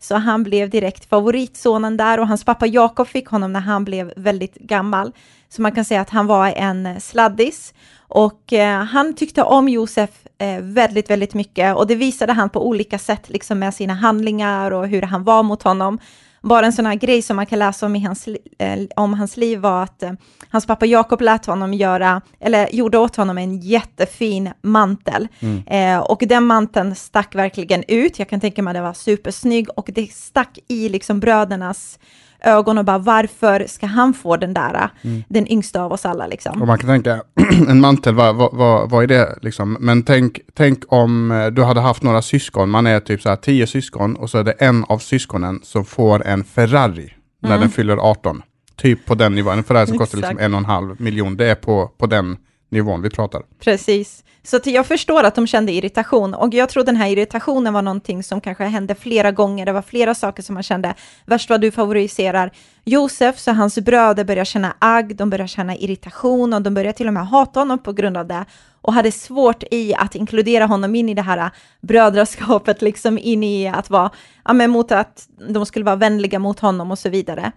Så 0.00 0.16
han 0.16 0.42
blev 0.42 0.70
direkt 0.70 1.08
favoritsonen 1.08 1.96
där 1.96 2.20
och 2.20 2.28
hans 2.28 2.44
pappa 2.44 2.66
Jakob 2.66 3.08
fick 3.08 3.28
honom 3.28 3.52
när 3.52 3.60
han 3.60 3.84
blev 3.84 4.12
väldigt 4.16 4.54
gammal. 4.54 5.12
Så 5.48 5.62
man 5.62 5.72
kan 5.72 5.84
säga 5.84 6.00
att 6.00 6.10
han 6.10 6.26
var 6.26 6.52
en 6.56 7.00
sladdis 7.00 7.74
och 7.98 8.52
eh, 8.52 8.84
han 8.84 9.14
tyckte 9.14 9.42
om 9.42 9.68
Josef 9.68 10.10
eh, 10.38 10.60
väldigt, 10.60 11.10
väldigt 11.10 11.34
mycket 11.34 11.76
och 11.76 11.86
det 11.86 11.94
visade 11.94 12.32
han 12.32 12.50
på 12.50 12.68
olika 12.68 12.98
sätt, 12.98 13.28
liksom 13.28 13.58
med 13.58 13.74
sina 13.74 13.94
handlingar 13.94 14.70
och 14.70 14.88
hur 14.88 15.02
han 15.02 15.24
var 15.24 15.42
mot 15.42 15.62
honom. 15.62 15.98
Bara 16.42 16.66
en 16.66 16.72
sån 16.72 16.86
här 16.86 16.94
grej 16.94 17.22
som 17.22 17.36
man 17.36 17.46
kan 17.46 17.58
läsa 17.58 17.86
om 17.86 17.96
i 17.96 18.04
hans, 18.04 18.28
eh, 18.58 18.78
om 18.96 19.14
hans 19.14 19.36
liv 19.36 19.58
var 19.58 19.82
att 19.82 20.02
eh, 20.02 20.12
hans 20.48 20.66
pappa 20.66 20.86
Jakob 20.86 21.20
lät 21.20 21.46
honom 21.46 21.74
göra, 21.74 22.22
eller 22.40 22.74
gjorde 22.74 22.98
åt 22.98 23.16
honom 23.16 23.38
en 23.38 23.60
jättefin 23.60 24.50
mantel. 24.62 25.28
Mm. 25.40 25.62
Eh, 25.66 26.00
och 26.00 26.22
den 26.26 26.44
manteln 26.44 26.94
stack 26.94 27.34
verkligen 27.34 27.84
ut, 27.88 28.18
jag 28.18 28.28
kan 28.28 28.40
tänka 28.40 28.62
mig 28.62 28.70
att 28.70 28.76
det 28.76 28.82
var 28.82 28.92
supersnygg 28.92 29.68
och 29.76 29.90
det 29.92 30.12
stack 30.12 30.58
i 30.68 30.88
liksom 30.88 31.20
brödernas 31.20 31.98
ögon 32.44 32.78
och 32.78 32.84
bara 32.84 32.98
varför 32.98 33.66
ska 33.68 33.86
han 33.86 34.14
få 34.14 34.36
den 34.36 34.54
där, 34.54 34.90
mm. 35.02 35.22
den 35.28 35.52
yngsta 35.52 35.82
av 35.82 35.92
oss 35.92 36.06
alla 36.06 36.26
liksom. 36.26 36.62
Och 36.62 36.66
man 36.66 36.78
kan 36.78 36.88
tänka, 36.88 37.22
en 37.68 37.80
mantel, 37.80 38.14
vad, 38.14 38.36
vad, 38.36 38.90
vad 38.90 39.02
är 39.02 39.06
det 39.06 39.38
liksom? 39.42 39.76
Men 39.80 40.02
tänk, 40.02 40.40
tänk 40.54 40.82
om 40.88 41.30
eh, 41.30 41.46
du 41.46 41.62
hade 41.62 41.80
haft 41.80 42.02
några 42.02 42.22
syskon, 42.22 42.70
man 42.70 42.86
är 42.86 43.00
typ 43.00 43.22
så 43.22 43.28
här 43.28 43.36
tio 43.36 43.66
syskon 43.66 44.16
och 44.16 44.30
så 44.30 44.38
är 44.38 44.44
det 44.44 44.52
en 44.52 44.84
av 44.84 44.98
syskonen 44.98 45.60
som 45.62 45.84
får 45.84 46.26
en 46.26 46.44
Ferrari 46.44 47.12
när 47.42 47.50
mm. 47.50 47.60
den 47.60 47.70
fyller 47.70 47.96
18. 47.96 48.42
Typ 48.76 49.06
på 49.06 49.14
den 49.14 49.34
nivån, 49.34 49.58
en 49.58 49.64
Ferrari 49.64 49.86
som 49.86 49.98
kostar 49.98 50.18
liksom 50.18 50.38
en 50.38 50.54
och 50.54 50.58
en 50.58 50.64
halv 50.64 51.00
miljon, 51.00 51.36
det 51.36 51.50
är 51.50 51.54
på, 51.54 51.90
på 51.98 52.06
den 52.06 52.36
nivån 52.68 53.02
vi 53.02 53.10
pratar. 53.10 53.42
Precis. 53.60 54.24
Så 54.42 54.60
jag 54.64 54.86
förstår 54.86 55.24
att 55.24 55.34
de 55.34 55.46
kände 55.46 55.72
irritation 55.72 56.34
och 56.34 56.54
jag 56.54 56.68
tror 56.68 56.84
den 56.84 56.96
här 56.96 57.08
irritationen 57.08 57.74
var 57.74 57.82
någonting 57.82 58.22
som 58.22 58.40
kanske 58.40 58.64
hände 58.64 58.94
flera 58.94 59.30
gånger. 59.30 59.66
Det 59.66 59.72
var 59.72 59.82
flera 59.82 60.14
saker 60.14 60.42
som 60.42 60.54
man 60.54 60.62
kände. 60.62 60.94
Värst 61.26 61.50
vad 61.50 61.60
du 61.60 61.70
favoriserar 61.70 62.50
Josef, 62.84 63.38
så 63.38 63.52
hans 63.52 63.78
bröder 63.78 64.24
började 64.24 64.44
känna 64.44 64.74
agg, 64.78 65.16
de 65.16 65.30
började 65.30 65.48
känna 65.48 65.76
irritation 65.76 66.52
och 66.52 66.62
de 66.62 66.74
började 66.74 66.96
till 66.96 67.06
och 67.06 67.12
med 67.12 67.26
hata 67.26 67.60
honom 67.60 67.78
på 67.78 67.92
grund 67.92 68.16
av 68.16 68.26
det 68.26 68.44
och 68.82 68.92
hade 68.92 69.12
svårt 69.12 69.64
i 69.70 69.94
att 69.94 70.14
inkludera 70.14 70.66
honom 70.66 70.94
in 70.94 71.08
i 71.08 71.14
det 71.14 71.22
här 71.22 71.38
äh, 71.38 71.50
brödraskapet, 71.80 72.82
liksom 72.82 73.18
in 73.18 73.44
i 73.44 73.68
att 73.68 73.90
vara, 73.90 74.10
ja 74.44 74.52
men 74.52 74.70
mot 74.70 74.92
att 74.92 75.28
de 75.48 75.66
skulle 75.66 75.84
vara 75.84 75.96
vänliga 75.96 76.38
mot 76.38 76.60
honom 76.60 76.90
och 76.90 76.98
så 76.98 77.08
vidare. 77.08 77.52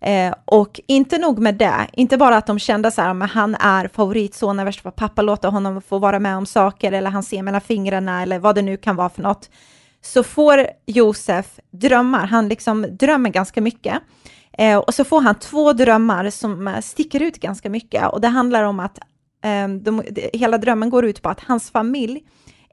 Eh, 0.00 0.34
och 0.44 0.80
inte 0.86 1.18
nog 1.18 1.38
med 1.38 1.54
det, 1.54 1.86
inte 1.92 2.16
bara 2.16 2.36
att 2.36 2.46
de 2.46 2.58
kände 2.58 2.90
så 2.90 3.02
här, 3.02 3.14
men 3.14 3.28
han 3.28 3.54
är 3.54 3.88
favoritson, 3.88 4.56
värst 4.56 4.84
vad 4.84 4.96
pappa 4.96 5.22
låter 5.22 5.48
honom 5.48 5.82
få 5.82 5.98
vara 5.98 6.18
med 6.18 6.36
om 6.36 6.46
saker, 6.46 6.92
eller 6.92 7.10
han 7.10 7.22
ser 7.22 7.42
mellan 7.42 7.60
fingrarna, 7.60 8.22
eller 8.22 8.38
vad 8.38 8.54
det 8.54 8.62
nu 8.62 8.76
kan 8.76 8.96
vara 8.96 9.08
för 9.08 9.22
något, 9.22 9.50
så 10.00 10.22
får 10.22 10.66
Josef 10.86 11.46
drömmar, 11.70 12.26
han 12.26 12.48
liksom 12.48 12.86
drömmer 12.90 13.30
ganska 13.30 13.60
mycket. 13.60 14.02
Eh, 14.58 14.78
och 14.78 14.94
så 14.94 15.04
får 15.04 15.20
han 15.20 15.34
två 15.34 15.72
drömmar 15.72 16.30
som 16.30 16.68
eh, 16.68 16.80
sticker 16.80 17.22
ut 17.22 17.40
ganska 17.40 17.70
mycket, 17.70 18.12
och 18.12 18.20
det 18.20 18.28
handlar 18.28 18.62
om 18.64 18.80
att 18.80 18.98
eh, 19.44 19.68
de, 19.68 20.02
hela 20.32 20.58
drömmen 20.58 20.90
går 20.90 21.04
ut 21.04 21.22
på 21.22 21.28
att 21.28 21.40
hans 21.40 21.70
familj 21.70 22.22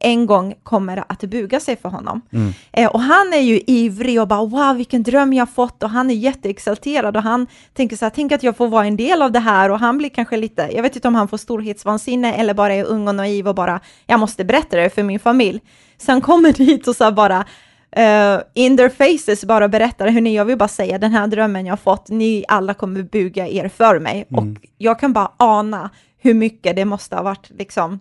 en 0.04 0.26
gång 0.26 0.54
kommer 0.64 1.04
att 1.08 1.24
buga 1.24 1.60
sig 1.60 1.76
för 1.76 1.90
honom. 1.90 2.22
Mm. 2.32 2.54
Eh, 2.72 2.90
och 2.90 3.00
han 3.00 3.34
är 3.34 3.40
ju 3.40 3.62
ivrig 3.68 4.22
och 4.22 4.28
bara 4.28 4.46
wow 4.46 4.76
vilken 4.78 5.04
dröm 5.04 5.34
jag 5.34 5.50
fått 5.50 5.84
och 5.84 5.90
han 5.90 6.10
är 6.10 6.16
jätteexalterad 6.16 7.18
och 7.18 7.24
han 7.24 7.48
tänker 7.74 7.96
så 7.96 8.06
här, 8.06 8.10
tänk 8.16 8.32
att 8.32 8.44
jag 8.44 8.58
får 8.58 8.68
vara 8.68 8.86
en 8.86 8.98
del 8.98 9.22
av 9.22 9.32
det 9.32 9.40
här 9.40 9.72
och 9.72 9.80
han 9.80 9.98
blir 9.98 10.10
kanske 10.10 10.38
lite, 10.38 10.70
jag 10.76 10.84
vet 10.84 10.96
inte 10.96 11.08
om 11.08 11.16
han 11.16 11.28
får 11.28 11.38
storhetsvansinne 11.38 12.34
eller 12.34 12.54
bara 12.54 12.74
är 12.74 12.84
ung 12.84 13.08
och 13.08 13.16
naiv 13.16 13.48
och 13.48 13.56
bara, 13.56 13.80
jag 14.06 14.20
måste 14.20 14.46
berätta 14.46 14.78
det 14.78 14.90
för 14.90 15.04
min 15.04 15.20
familj. 15.20 15.62
Så 15.98 16.12
han 16.12 16.22
kommer 16.22 16.54
dit 16.58 16.88
och 16.88 16.96
så 16.96 17.12
bara, 17.12 17.46
Uh, 17.98 18.42
in 18.54 18.78
their 18.78 18.90
faces 18.90 19.46
bara 19.46 19.68
berättar, 19.68 20.08
hörni, 20.08 20.36
jag 20.36 20.46
vill 20.46 20.58
bara 20.58 20.68
säga 20.68 20.98
den 20.98 21.12
här 21.12 21.28
drömmen 21.28 21.66
jag 21.66 21.80
fått, 21.80 22.10
ni 22.10 22.46
alla 22.48 22.74
kommer 22.74 23.04
buga 23.04 23.48
er 23.48 23.70
för 23.70 24.00
mig. 24.00 24.26
Mm. 24.30 24.40
Och 24.40 24.66
jag 24.78 25.00
kan 25.00 25.14
bara 25.14 25.32
ana 25.38 25.90
hur 26.18 26.34
mycket 26.34 26.76
det 26.76 26.86
måste 26.86 27.16
ha 27.16 27.24
varit 27.24 27.50
liksom 27.50 28.00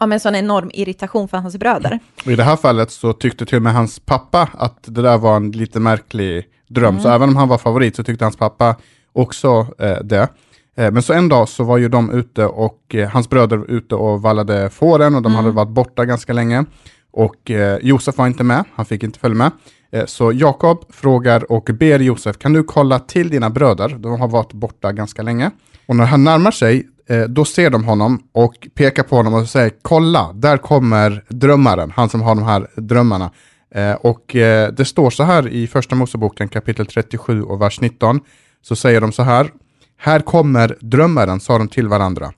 ja, 0.00 0.12
en 0.12 0.20
sån 0.20 0.34
enorm 0.34 0.70
irritation 0.74 1.28
för 1.28 1.38
hans 1.38 1.56
bröder. 1.56 1.98
Och 2.24 2.32
I 2.32 2.36
det 2.36 2.42
här 2.42 2.56
fallet 2.56 2.90
så 2.90 3.12
tyckte 3.12 3.46
till 3.46 3.56
och 3.56 3.62
med 3.62 3.72
hans 3.72 4.00
pappa 4.00 4.48
att 4.52 4.78
det 4.82 5.02
där 5.02 5.18
var 5.18 5.36
en 5.36 5.50
lite 5.50 5.80
märklig 5.80 6.44
dröm. 6.68 6.88
Mm. 6.88 7.02
Så 7.02 7.08
även 7.08 7.28
om 7.28 7.36
han 7.36 7.48
var 7.48 7.58
favorit 7.58 7.96
så 7.96 8.04
tyckte 8.04 8.24
hans 8.24 8.36
pappa 8.36 8.76
också 9.12 9.66
eh, 9.78 9.98
det. 10.04 10.28
Eh, 10.76 10.90
men 10.90 11.02
så 11.02 11.12
en 11.12 11.28
dag 11.28 11.48
så 11.48 11.64
var 11.64 11.78
ju 11.78 11.88
de 11.88 12.10
ute 12.10 12.46
och 12.46 12.94
eh, 12.94 13.08
hans 13.08 13.30
bröder 13.30 13.70
ute 13.70 13.94
och 13.94 14.22
vallade 14.22 14.70
fåren 14.70 15.14
och 15.14 15.22
de 15.22 15.32
mm. 15.32 15.44
hade 15.44 15.50
varit 15.50 15.68
borta 15.68 16.04
ganska 16.04 16.32
länge. 16.32 16.64
Och 17.12 17.50
eh, 17.50 17.78
Josef 17.82 18.18
var 18.18 18.26
inte 18.26 18.44
med, 18.44 18.64
han 18.74 18.86
fick 18.86 19.02
inte 19.02 19.18
följa 19.18 19.36
med. 19.36 19.50
Eh, 19.92 20.06
så 20.06 20.32
Jakob 20.32 20.84
frågar 20.88 21.52
och 21.52 21.70
ber 21.74 21.98
Josef, 21.98 22.38
kan 22.38 22.52
du 22.52 22.62
kolla 22.62 22.98
till 22.98 23.30
dina 23.30 23.50
bröder? 23.50 23.88
De 23.98 24.20
har 24.20 24.28
varit 24.28 24.52
borta 24.52 24.92
ganska 24.92 25.22
länge. 25.22 25.50
Och 25.86 25.96
när 25.96 26.04
han 26.04 26.24
närmar 26.24 26.50
sig 26.50 26.86
då 27.28 27.44
ser 27.44 27.70
de 27.70 27.84
honom 27.84 28.22
och 28.32 28.68
pekar 28.74 29.02
på 29.02 29.16
honom 29.16 29.34
och 29.34 29.48
säger 29.48 29.72
kolla, 29.82 30.32
där 30.32 30.56
kommer 30.56 31.24
drömmaren, 31.28 31.92
han 31.96 32.08
som 32.08 32.22
har 32.22 32.34
de 32.34 32.44
här 32.44 32.66
drömmarna. 32.76 33.30
Eh, 33.76 33.92
och 33.92 34.36
eh, 34.36 34.72
det 34.72 34.84
står 34.84 35.10
så 35.10 35.22
här 35.22 35.48
i 35.48 35.66
första 35.66 35.94
Moseboken 35.94 36.48
kapitel 36.48 36.86
37 36.86 37.42
och 37.42 37.62
vers 37.62 37.80
19, 37.80 38.20
så 38.62 38.76
säger 38.76 39.00
de 39.00 39.12
så 39.12 39.22
här, 39.22 39.50
här 39.96 40.20
kommer 40.20 40.76
drömmaren, 40.80 41.40
sa 41.40 41.58
de 41.58 41.68
till 41.68 41.88
varandra. 41.88 42.32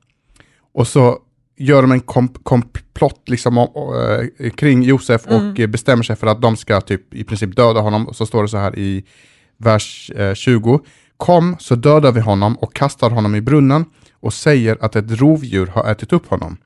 Och 0.75 0.89
så 0.89 1.19
gör 1.57 1.83
de 1.83 1.93
en 1.93 2.01
kom 2.01 2.29
komplott 2.29 3.29
liksom, 3.29 3.59
äh, 3.59 4.51
kring 4.51 4.83
Josef 4.83 5.27
mm. 5.27 5.49
och 5.49 5.69
bestämmer 5.69 6.03
sig 6.03 6.17
för 6.17 6.27
att 6.27 6.43
de 6.43 6.57
ska 6.57 6.81
typ 6.81 7.15
i 7.15 7.25
princip 7.25 7.57
döda 7.57 7.81
honom. 7.81 8.09
Och 8.09 8.17
så 8.17 8.27
står 8.27 8.43
det 8.43 8.49
så 8.49 8.57
här 8.57 8.79
i 8.79 9.05
vers 9.57 10.11
äh, 10.17 10.35
20. 10.35 10.81
Kom 11.19 11.57
så 11.59 11.75
dödar 11.75 12.13
vi 12.13 12.21
honom 12.21 12.59
och 12.59 12.75
kastar 12.75 13.11
honom 13.11 13.35
i 13.35 13.41
brunnen 13.41 13.85
och 14.21 14.35
säger 14.35 14.77
att 14.81 14.97
ett 14.97 15.21
rovdjur 15.21 15.67
har 15.67 15.91
ätit 15.91 16.13
upp 16.13 16.27
honom. 16.27 16.57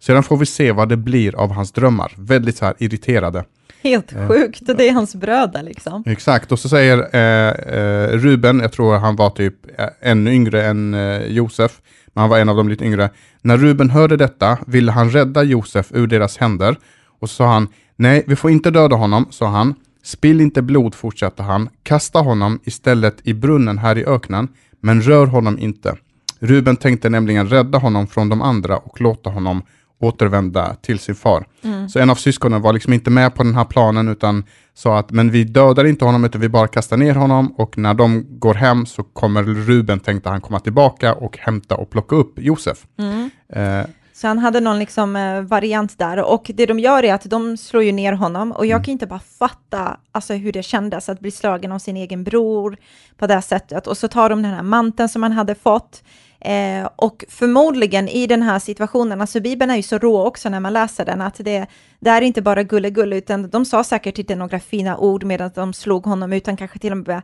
Sedan 0.00 0.22
får 0.22 0.36
vi 0.36 0.46
se 0.46 0.72
vad 0.72 0.88
det 0.88 0.96
blir 0.96 1.36
av 1.36 1.52
hans 1.52 1.72
drömmar. 1.72 2.12
Väldigt 2.16 2.56
så 2.56 2.64
här 2.64 2.74
irriterade. 2.78 3.44
Helt 3.82 4.12
eh. 4.12 4.28
sjukt, 4.28 4.62
det 4.66 4.88
är 4.88 4.92
hans 4.92 5.14
bröder 5.14 5.62
liksom. 5.62 6.04
Exakt, 6.06 6.52
och 6.52 6.58
så 6.58 6.68
säger 6.68 6.98
eh, 7.16 7.50
eh, 7.78 8.08
Ruben, 8.08 8.60
jag 8.60 8.72
tror 8.72 8.96
han 8.96 9.16
var 9.16 9.30
typ 9.30 9.80
eh, 9.80 9.86
ännu 10.00 10.32
yngre 10.32 10.66
än 10.66 10.96
Josef, 11.28 11.80
men 12.12 12.20
han 12.20 12.30
var 12.30 12.38
en 12.38 12.48
av 12.48 12.56
de 12.56 12.68
lite 12.68 12.84
yngre. 12.84 13.10
När 13.42 13.56
Ruben 13.56 13.90
hörde 13.90 14.16
detta 14.16 14.58
ville 14.66 14.92
han 14.92 15.10
rädda 15.10 15.42
Josef 15.42 15.92
ur 15.92 16.06
deras 16.06 16.36
händer 16.36 16.76
och 17.20 17.30
så 17.30 17.34
sa 17.34 17.46
han, 17.46 17.68
nej, 17.96 18.24
vi 18.26 18.36
får 18.36 18.50
inte 18.50 18.70
döda 18.70 18.96
honom, 18.96 19.26
sa 19.30 19.46
han. 19.46 19.74
Spill 20.02 20.40
inte 20.40 20.62
blod, 20.62 20.94
fortsatte 20.94 21.42
han. 21.42 21.68
Kasta 21.82 22.18
honom 22.18 22.60
istället 22.64 23.16
i 23.22 23.34
brunnen 23.34 23.78
här 23.78 23.98
i 23.98 24.04
öknen, 24.04 24.48
men 24.80 25.02
rör 25.02 25.26
honom 25.26 25.58
inte. 25.58 25.96
Ruben 26.38 26.76
tänkte 26.76 27.08
nämligen 27.08 27.48
rädda 27.48 27.78
honom 27.78 28.06
från 28.06 28.28
de 28.28 28.42
andra 28.42 28.76
och 28.76 29.00
låta 29.00 29.30
honom 29.30 29.62
återvända 30.02 30.74
till 30.74 30.98
sin 30.98 31.14
far. 31.14 31.46
Mm. 31.62 31.88
Så 31.88 31.98
en 31.98 32.10
av 32.10 32.14
syskonen 32.14 32.62
var 32.62 32.72
liksom 32.72 32.92
inte 32.92 33.10
med 33.10 33.34
på 33.34 33.42
den 33.42 33.54
här 33.54 33.64
planen 33.64 34.08
utan 34.08 34.44
sa 34.74 34.98
att 34.98 35.10
men 35.10 35.30
vi 35.30 35.44
dödar 35.44 35.84
inte 35.84 36.04
honom 36.04 36.24
utan 36.24 36.40
vi 36.40 36.48
bara 36.48 36.68
kastar 36.68 36.96
ner 36.96 37.14
honom 37.14 37.54
och 37.56 37.78
när 37.78 37.94
de 37.94 38.26
går 38.38 38.54
hem 38.54 38.86
så 38.86 39.02
kommer 39.02 39.42
Ruben, 39.42 40.00
tänkte 40.00 40.28
han, 40.28 40.40
komma 40.40 40.60
tillbaka 40.60 41.14
och 41.14 41.38
hämta 41.38 41.76
och 41.76 41.90
plocka 41.90 42.16
upp 42.16 42.38
Josef. 42.38 42.86
Mm. 42.98 43.30
Eh, 43.52 43.86
så 44.12 44.28
han 44.28 44.38
hade 44.38 44.60
någon 44.60 44.78
liksom, 44.78 45.16
eh, 45.16 45.40
variant 45.40 45.98
där. 45.98 46.22
Och 46.22 46.50
det 46.54 46.66
de 46.66 46.78
gör 46.78 47.04
är 47.04 47.14
att 47.14 47.30
de 47.30 47.56
slår 47.56 47.82
ju 47.82 47.92
ner 47.92 48.12
honom. 48.12 48.52
Och 48.52 48.66
jag 48.66 48.76
mm. 48.76 48.84
kan 48.84 48.92
inte 48.92 49.06
bara 49.06 49.20
fatta 49.38 49.96
alltså, 50.12 50.34
hur 50.34 50.52
det 50.52 50.62
kändes 50.62 51.08
att 51.08 51.20
bli 51.20 51.30
slagen 51.30 51.72
av 51.72 51.78
sin 51.78 51.96
egen 51.96 52.24
bror 52.24 52.76
på 53.16 53.26
det 53.26 53.42
sättet. 53.42 53.86
Och 53.86 53.96
så 53.96 54.08
tar 54.08 54.30
de 54.30 54.42
den 54.42 54.54
här 54.54 54.62
manteln 54.62 55.08
som 55.08 55.22
han 55.22 55.32
hade 55.32 55.54
fått. 55.54 56.02
Eh, 56.40 56.88
och 56.96 57.24
förmodligen 57.28 58.08
i 58.08 58.26
den 58.26 58.42
här 58.42 58.58
situationen, 58.58 59.20
alltså 59.20 59.40
Bibeln 59.40 59.70
är 59.70 59.76
ju 59.76 59.82
så 59.82 59.98
rå 59.98 60.26
också 60.26 60.48
när 60.48 60.60
man 60.60 60.72
läser 60.72 61.04
den, 61.04 61.20
att 61.20 61.34
det, 61.38 61.66
det 62.00 62.10
är 62.10 62.20
inte 62.20 62.42
bara 62.42 62.62
gulle 62.62 63.16
utan 63.16 63.50
de 63.50 63.64
sa 63.64 63.84
säkert 63.84 64.18
inte 64.18 64.34
några 64.34 64.60
fina 64.60 64.98
ord 64.98 65.24
medan 65.24 65.50
de 65.54 65.72
slog 65.72 66.04
honom, 66.04 66.32
utan 66.32 66.56
kanske 66.56 66.78
till 66.78 66.92
och 66.92 66.98
med 66.98 67.22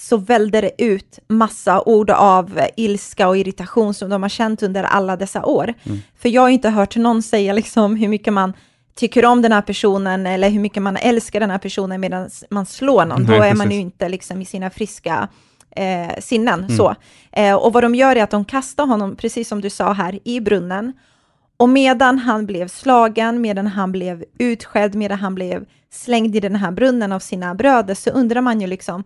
så 0.00 0.16
välde 0.16 0.60
det 0.60 0.82
ut 0.82 1.18
massa 1.28 1.82
ord 1.82 2.10
av 2.10 2.60
ilska 2.76 3.28
och 3.28 3.36
irritation 3.36 3.94
som 3.94 4.10
de 4.10 4.22
har 4.22 4.28
känt 4.28 4.62
under 4.62 4.84
alla 4.84 5.16
dessa 5.16 5.44
år. 5.44 5.74
Mm. 5.82 5.98
För 6.18 6.28
jag 6.28 6.42
har 6.42 6.48
inte 6.48 6.68
hört 6.68 6.96
någon 6.96 7.22
säga 7.22 7.52
liksom 7.52 7.96
hur 7.96 8.08
mycket 8.08 8.32
man 8.32 8.52
tycker 8.94 9.24
om 9.24 9.42
den 9.42 9.52
här 9.52 9.62
personen 9.62 10.26
eller 10.26 10.50
hur 10.50 10.60
mycket 10.60 10.82
man 10.82 10.96
älskar 10.96 11.40
den 11.40 11.50
här 11.50 11.58
personen 11.58 12.00
medan 12.00 12.30
man 12.50 12.66
slår 12.66 13.04
någon. 13.04 13.22
Nej, 13.22 13.28
Då 13.38 13.44
är 13.44 13.50
precis. 13.50 13.58
man 13.58 13.70
ju 13.70 13.80
inte 13.80 14.08
liksom 14.08 14.42
i 14.42 14.44
sina 14.44 14.70
friska 14.70 15.28
eh, 15.76 16.20
sinnen. 16.20 16.64
Mm. 16.64 16.76
Så. 16.76 16.94
Eh, 17.32 17.54
och 17.54 17.72
vad 17.72 17.84
de 17.84 17.94
gör 17.94 18.16
är 18.16 18.22
att 18.22 18.30
de 18.30 18.44
kastar 18.44 18.86
honom, 18.86 19.16
precis 19.16 19.48
som 19.48 19.60
du 19.60 19.70
sa 19.70 19.92
här, 19.92 20.18
i 20.24 20.40
brunnen. 20.40 20.92
Och 21.56 21.68
medan 21.68 22.18
han 22.18 22.46
blev 22.46 22.68
slagen, 22.68 23.40
medan 23.40 23.66
han 23.66 23.92
blev 23.92 24.24
utskälld, 24.38 24.94
medan 24.94 25.18
han 25.18 25.34
blev 25.34 25.64
slängd 25.92 26.36
i 26.36 26.40
den 26.40 26.56
här 26.56 26.70
brunnen 26.70 27.12
av 27.12 27.20
sina 27.20 27.54
bröder, 27.54 27.94
så 27.94 28.10
undrar 28.10 28.40
man 28.40 28.60
ju 28.60 28.66
liksom, 28.66 29.04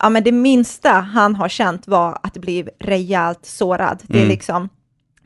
ja 0.00 0.10
men 0.10 0.24
det 0.24 0.32
minsta 0.32 0.90
han 0.90 1.34
har 1.34 1.48
känt 1.48 1.88
var 1.88 2.18
att 2.22 2.36
bli 2.36 2.68
rejält 2.78 3.46
sårad. 3.46 4.02
Det 4.02 4.18
är 4.18 4.22
mm. 4.22 4.28
liksom, 4.28 4.68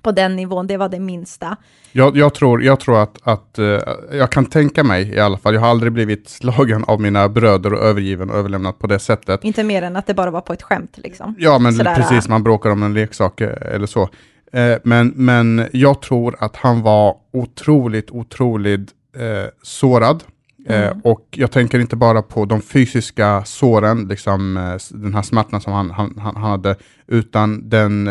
på 0.03 0.13
den 0.13 0.37
nivån, 0.37 0.67
det 0.67 0.77
var 0.77 0.89
det 0.89 1.01
minsta. 1.01 1.57
Jag, 1.93 2.17
jag 2.17 2.35
tror, 2.35 2.63
jag 2.63 2.81
tror 2.81 3.03
att, 3.03 3.19
att 3.23 3.59
uh, 3.59 3.81
jag 4.13 4.33
kan 4.33 4.47
tänka 4.47 4.85
mig 4.85 5.09
i 5.09 5.21
alla 5.21 5.39
fall, 5.39 5.55
jag 5.55 5.61
har 5.61 5.69
aldrig 5.69 5.93
blivit 5.93 6.29
slagen 6.29 6.85
av 6.85 7.01
mina 7.01 7.29
bröder 7.29 7.73
och 7.73 7.81
övergiven 7.81 8.31
och 8.31 8.37
överlämnad 8.37 8.79
på 8.79 8.87
det 8.87 8.99
sättet. 8.99 9.45
Inte 9.45 9.65
mer 9.65 9.83
än 9.83 9.97
att 9.97 10.07
det 10.07 10.15
bara 10.15 10.31
var 10.31 10.41
på 10.41 10.53
ett 10.53 10.63
skämt 10.63 10.99
liksom. 10.99 11.35
Ja, 11.39 11.59
men 11.59 11.73
Sådär, 11.73 11.95
precis, 11.95 12.29
man 12.29 12.43
bråkar 12.43 12.71
om 12.71 12.83
en 12.83 12.95
leksak 12.95 13.41
eh, 13.41 13.75
eller 13.75 13.87
så. 13.87 14.03
Uh, 14.03 14.77
men, 14.85 15.13
men 15.17 15.69
jag 15.73 16.03
tror 16.03 16.37
att 16.39 16.57
han 16.57 16.83
var 16.83 17.17
otroligt, 17.33 18.11
otroligt 18.11 18.91
uh, 19.17 19.23
sårad. 19.63 20.25
Mm. 20.69 21.01
och 21.05 21.27
jag 21.31 21.51
tänker 21.51 21.79
inte 21.79 21.97
bara 21.97 22.23
på 22.23 22.45
de 22.45 22.63
fysiska 22.63 23.45
såren, 23.45 24.09
liksom 24.09 24.55
den 24.91 25.15
här 25.15 25.23
smärtan 25.23 25.61
som 25.61 25.73
han, 25.73 25.91
han, 25.91 26.19
han 26.19 26.37
hade, 26.37 26.77
utan 27.07 27.69
den 27.69 28.09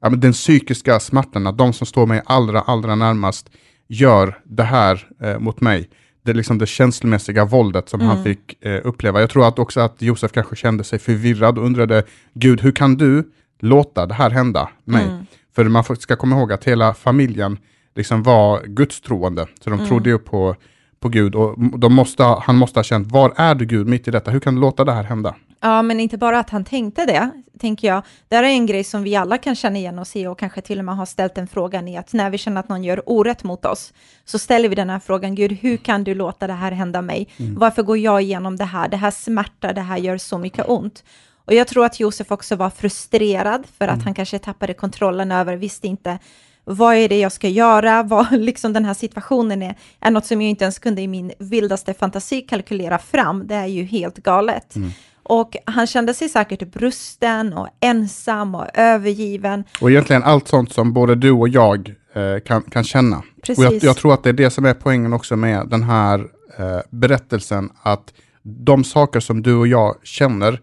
men 0.00 0.20
den 0.20 0.32
psykiska 0.32 1.00
smärtan, 1.00 1.46
att 1.46 1.58
de 1.58 1.72
som 1.72 1.86
står 1.86 2.06
mig 2.06 2.22
allra, 2.26 2.60
allra 2.60 2.94
närmast 2.94 3.50
gör 3.88 4.38
det 4.44 4.62
här 4.62 5.08
eh, 5.22 5.38
mot 5.38 5.60
mig. 5.60 5.88
Det, 6.22 6.32
liksom 6.32 6.58
det 6.58 6.66
känslomässiga 6.66 7.44
våldet 7.44 7.88
som 7.88 8.00
mm. 8.00 8.14
han 8.14 8.24
fick 8.24 8.64
eh, 8.64 8.80
uppleva. 8.84 9.20
Jag 9.20 9.30
tror 9.30 9.48
att 9.48 9.58
också 9.58 9.80
att 9.80 10.02
Josef 10.02 10.32
kanske 10.32 10.56
kände 10.56 10.84
sig 10.84 10.98
förvirrad 10.98 11.58
och 11.58 11.64
undrade, 11.64 12.02
Gud, 12.34 12.60
hur 12.60 12.72
kan 12.72 12.96
du 12.96 13.32
låta 13.60 14.06
det 14.06 14.14
här 14.14 14.30
hända 14.30 14.68
mig? 14.84 15.04
Mm. 15.04 15.26
För 15.54 15.64
man 15.64 15.84
ska 15.84 16.16
komma 16.16 16.36
ihåg 16.36 16.52
att 16.52 16.64
hela 16.64 16.94
familjen 16.94 17.58
liksom 17.94 18.22
var 18.22 18.62
gudstroende, 18.66 19.46
så 19.60 19.70
de 19.70 19.78
mm. 19.78 19.88
trodde 19.88 20.10
ju 20.10 20.18
på, 20.18 20.56
på 21.00 21.08
Gud 21.08 21.34
och 21.34 21.78
de 21.78 21.94
måste, 21.94 22.22
han 22.22 22.56
måste 22.56 22.78
ha 22.78 22.84
känt, 22.84 23.12
var 23.12 23.32
är 23.36 23.54
du 23.54 23.66
Gud 23.66 23.86
mitt 23.86 24.08
i 24.08 24.10
detta? 24.10 24.30
Hur 24.30 24.40
kan 24.40 24.54
du 24.54 24.60
låta 24.60 24.84
det 24.84 24.92
här 24.92 25.04
hända? 25.04 25.34
Ja, 25.60 25.82
men 25.82 26.00
inte 26.00 26.18
bara 26.18 26.38
att 26.38 26.50
han 26.50 26.64
tänkte 26.64 27.06
det, 27.06 27.30
tänker 27.58 27.88
jag. 27.88 28.02
Det 28.28 28.36
är 28.36 28.42
en 28.42 28.66
grej 28.66 28.84
som 28.84 29.02
vi 29.02 29.16
alla 29.16 29.38
kan 29.38 29.54
känna 29.54 29.78
igen 29.78 29.98
oss 29.98 30.16
i 30.16 30.26
och 30.26 30.38
kanske 30.38 30.60
till 30.60 30.78
och 30.78 30.84
med 30.84 30.96
har 30.96 31.06
ställt 31.06 31.34
den 31.34 31.48
frågan 31.48 31.88
i 31.88 31.96
att 31.96 32.12
när 32.12 32.30
vi 32.30 32.38
känner 32.38 32.60
att 32.60 32.68
någon 32.68 32.84
gör 32.84 33.02
orätt 33.06 33.44
mot 33.44 33.64
oss, 33.64 33.92
så 34.24 34.38
ställer 34.38 34.68
vi 34.68 34.74
den 34.74 34.90
här 34.90 34.98
frågan, 34.98 35.34
Gud, 35.34 35.52
hur 35.52 35.76
kan 35.76 36.04
du 36.04 36.14
låta 36.14 36.46
det 36.46 36.52
här 36.52 36.72
hända 36.72 37.02
mig? 37.02 37.28
Mm. 37.36 37.54
Varför 37.58 37.82
går 37.82 37.98
jag 37.98 38.22
igenom 38.22 38.56
det 38.56 38.64
här? 38.64 38.88
Det 38.88 38.96
här 38.96 39.10
smärtar, 39.10 39.72
det 39.72 39.80
här 39.80 39.96
gör 39.96 40.18
så 40.18 40.38
mycket 40.38 40.68
ont. 40.68 41.04
Och 41.44 41.54
jag 41.54 41.68
tror 41.68 41.84
att 41.84 42.00
Josef 42.00 42.32
också 42.32 42.56
var 42.56 42.70
frustrerad 42.70 43.66
för 43.78 43.84
att 43.84 43.94
mm. 43.94 44.04
han 44.04 44.14
kanske 44.14 44.38
tappade 44.38 44.74
kontrollen 44.74 45.32
över, 45.32 45.56
visste 45.56 45.86
inte 45.86 46.18
vad 46.68 46.94
är 46.96 47.08
det 47.08 47.18
jag 47.18 47.32
ska 47.32 47.48
göra, 47.48 48.02
vad 48.02 48.32
liksom 48.40 48.72
den 48.72 48.84
här 48.84 48.94
situationen 48.94 49.62
är, 49.62 49.74
är 50.00 50.10
något 50.10 50.26
som 50.26 50.42
jag 50.42 50.50
inte 50.50 50.64
ens 50.64 50.78
kunde 50.78 51.02
i 51.02 51.08
min 51.08 51.32
vildaste 51.38 51.94
fantasi 51.94 52.42
kalkylera 52.42 52.98
fram. 52.98 53.46
Det 53.46 53.54
är 53.54 53.66
ju 53.66 53.84
helt 53.84 54.16
galet. 54.16 54.76
Mm. 54.76 54.90
Och 55.22 55.56
han 55.64 55.86
kände 55.86 56.14
sig 56.14 56.28
säkert 56.28 56.72
brusten 56.72 57.52
och 57.52 57.68
ensam 57.80 58.54
och 58.54 58.66
övergiven. 58.74 59.64
Och 59.80 59.90
egentligen 59.90 60.22
allt 60.22 60.48
sånt 60.48 60.72
som 60.72 60.92
både 60.92 61.14
du 61.14 61.30
och 61.30 61.48
jag 61.48 61.94
eh, 62.14 62.40
kan, 62.44 62.62
kan 62.62 62.84
känna. 62.84 63.22
Precis. 63.42 63.58
Och 63.58 63.74
jag, 63.74 63.82
jag, 63.82 63.96
tror 63.96 64.14
att 64.14 64.22
det 64.22 64.28
är 64.28 64.32
det 64.32 64.50
som 64.50 64.64
är 64.64 64.74
poängen 64.74 65.12
också 65.12 65.36
med 65.36 65.68
den 65.68 65.82
här 65.82 66.18
eh, 66.58 66.80
berättelsen, 66.90 67.70
att 67.82 68.12
de 68.42 68.84
saker 68.84 69.20
som 69.20 69.42
du 69.42 69.54
och 69.54 69.66
jag 69.66 69.94
känner, 70.02 70.60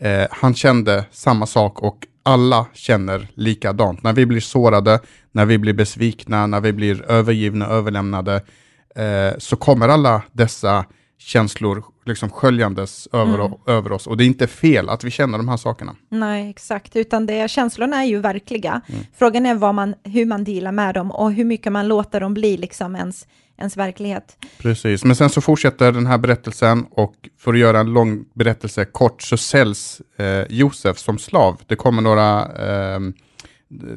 eh, 0.00 0.26
han 0.30 0.54
kände 0.54 1.04
samma 1.10 1.46
sak 1.46 1.82
och 1.82 2.06
alla 2.28 2.66
känner 2.74 3.28
likadant. 3.34 4.02
När 4.02 4.12
vi 4.12 4.26
blir 4.26 4.40
sårade, 4.40 5.00
när 5.32 5.46
vi 5.46 5.58
blir 5.58 5.72
besvikna, 5.72 6.46
när 6.46 6.60
vi 6.60 6.72
blir 6.72 7.10
övergivna, 7.10 7.66
överlämnade, 7.66 8.34
eh, 8.94 9.38
så 9.38 9.56
kommer 9.56 9.88
alla 9.88 10.22
dessa 10.32 10.84
känslor 11.18 11.84
liksom 12.06 12.30
sköljandes 12.30 13.08
över, 13.12 13.34
mm. 13.34 13.52
över 13.66 13.92
oss. 13.92 14.06
Och 14.06 14.16
det 14.16 14.24
är 14.24 14.26
inte 14.26 14.46
fel 14.46 14.88
att 14.88 15.04
vi 15.04 15.10
känner 15.10 15.38
de 15.38 15.48
här 15.48 15.56
sakerna. 15.56 15.96
Nej, 16.08 16.50
exakt, 16.50 16.96
utan 16.96 17.26
det, 17.26 17.50
känslorna 17.50 17.96
är 17.96 18.06
ju 18.06 18.18
verkliga. 18.18 18.80
Mm. 18.86 19.00
Frågan 19.18 19.46
är 19.46 19.54
vad 19.54 19.74
man, 19.74 19.94
hur 20.04 20.26
man 20.26 20.44
dealar 20.44 20.72
med 20.72 20.94
dem 20.94 21.10
och 21.10 21.32
hur 21.32 21.44
mycket 21.44 21.72
man 21.72 21.88
låter 21.88 22.20
dem 22.20 22.34
bli 22.34 22.56
liksom 22.56 22.96
ens, 22.96 23.26
ens 23.58 23.76
verklighet. 23.76 24.36
Precis, 24.58 25.04
men 25.04 25.16
sen 25.16 25.30
så 25.30 25.40
fortsätter 25.40 25.92
den 25.92 26.06
här 26.06 26.18
berättelsen 26.18 26.86
och 26.90 27.14
för 27.38 27.52
att 27.52 27.58
göra 27.58 27.80
en 27.80 27.92
lång 27.92 28.24
berättelse 28.34 28.84
kort 28.84 29.22
så 29.22 29.36
säljs 29.36 30.02
eh, 30.16 30.44
Josef 30.48 30.98
som 30.98 31.18
slav. 31.18 31.60
Det 31.66 31.76
kommer 31.76 32.02
några 32.02 32.40
eh, 32.40 33.00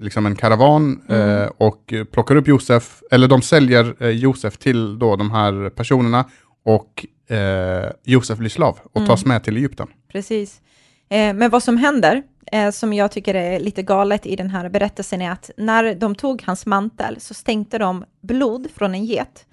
liksom 0.02 0.26
en 0.26 0.36
karavan 0.36 1.02
mm. 1.10 1.42
eh, 1.42 1.50
och 1.58 1.94
plockar 2.12 2.36
upp 2.36 2.48
Josef, 2.48 3.02
eller 3.12 3.28
de 3.28 3.42
säljer 3.42 3.96
eh, 4.00 4.10
Josef 4.10 4.58
till 4.58 5.00
då 5.00 5.16
de 5.16 5.32
här 5.32 5.70
personerna 5.70 6.26
och 6.64 7.06
eh, 7.36 7.92
Josef 8.04 8.38
blir 8.38 8.50
slav 8.50 8.80
och 8.84 8.98
mm. 8.98 9.08
tas 9.08 9.26
med 9.26 9.44
till 9.44 9.58
Egypten. 9.58 9.88
Precis. 10.12 10.62
Eh, 11.10 11.34
men 11.34 11.50
vad 11.50 11.64
som 11.64 11.78
händer, 11.78 12.24
eh, 12.52 12.72
som 12.72 12.94
jag 12.94 13.12
tycker 13.12 13.36
är 13.36 13.60
lite 13.60 13.84
galet 13.84 14.26
i 14.26 14.36
den 14.36 14.50
här 14.50 14.70
berättelsen, 14.70 15.22
är 15.22 15.32
att 15.32 15.50
när 15.58 15.96
de 15.96 16.16
tog 16.16 16.44
hans 16.44 16.66
mantel 16.66 17.20
så 17.20 17.34
stänkte 17.34 17.78
de 17.78 18.06
blod 18.22 18.68
från 18.76 18.94
en 18.94 19.06
get. 19.06 19.46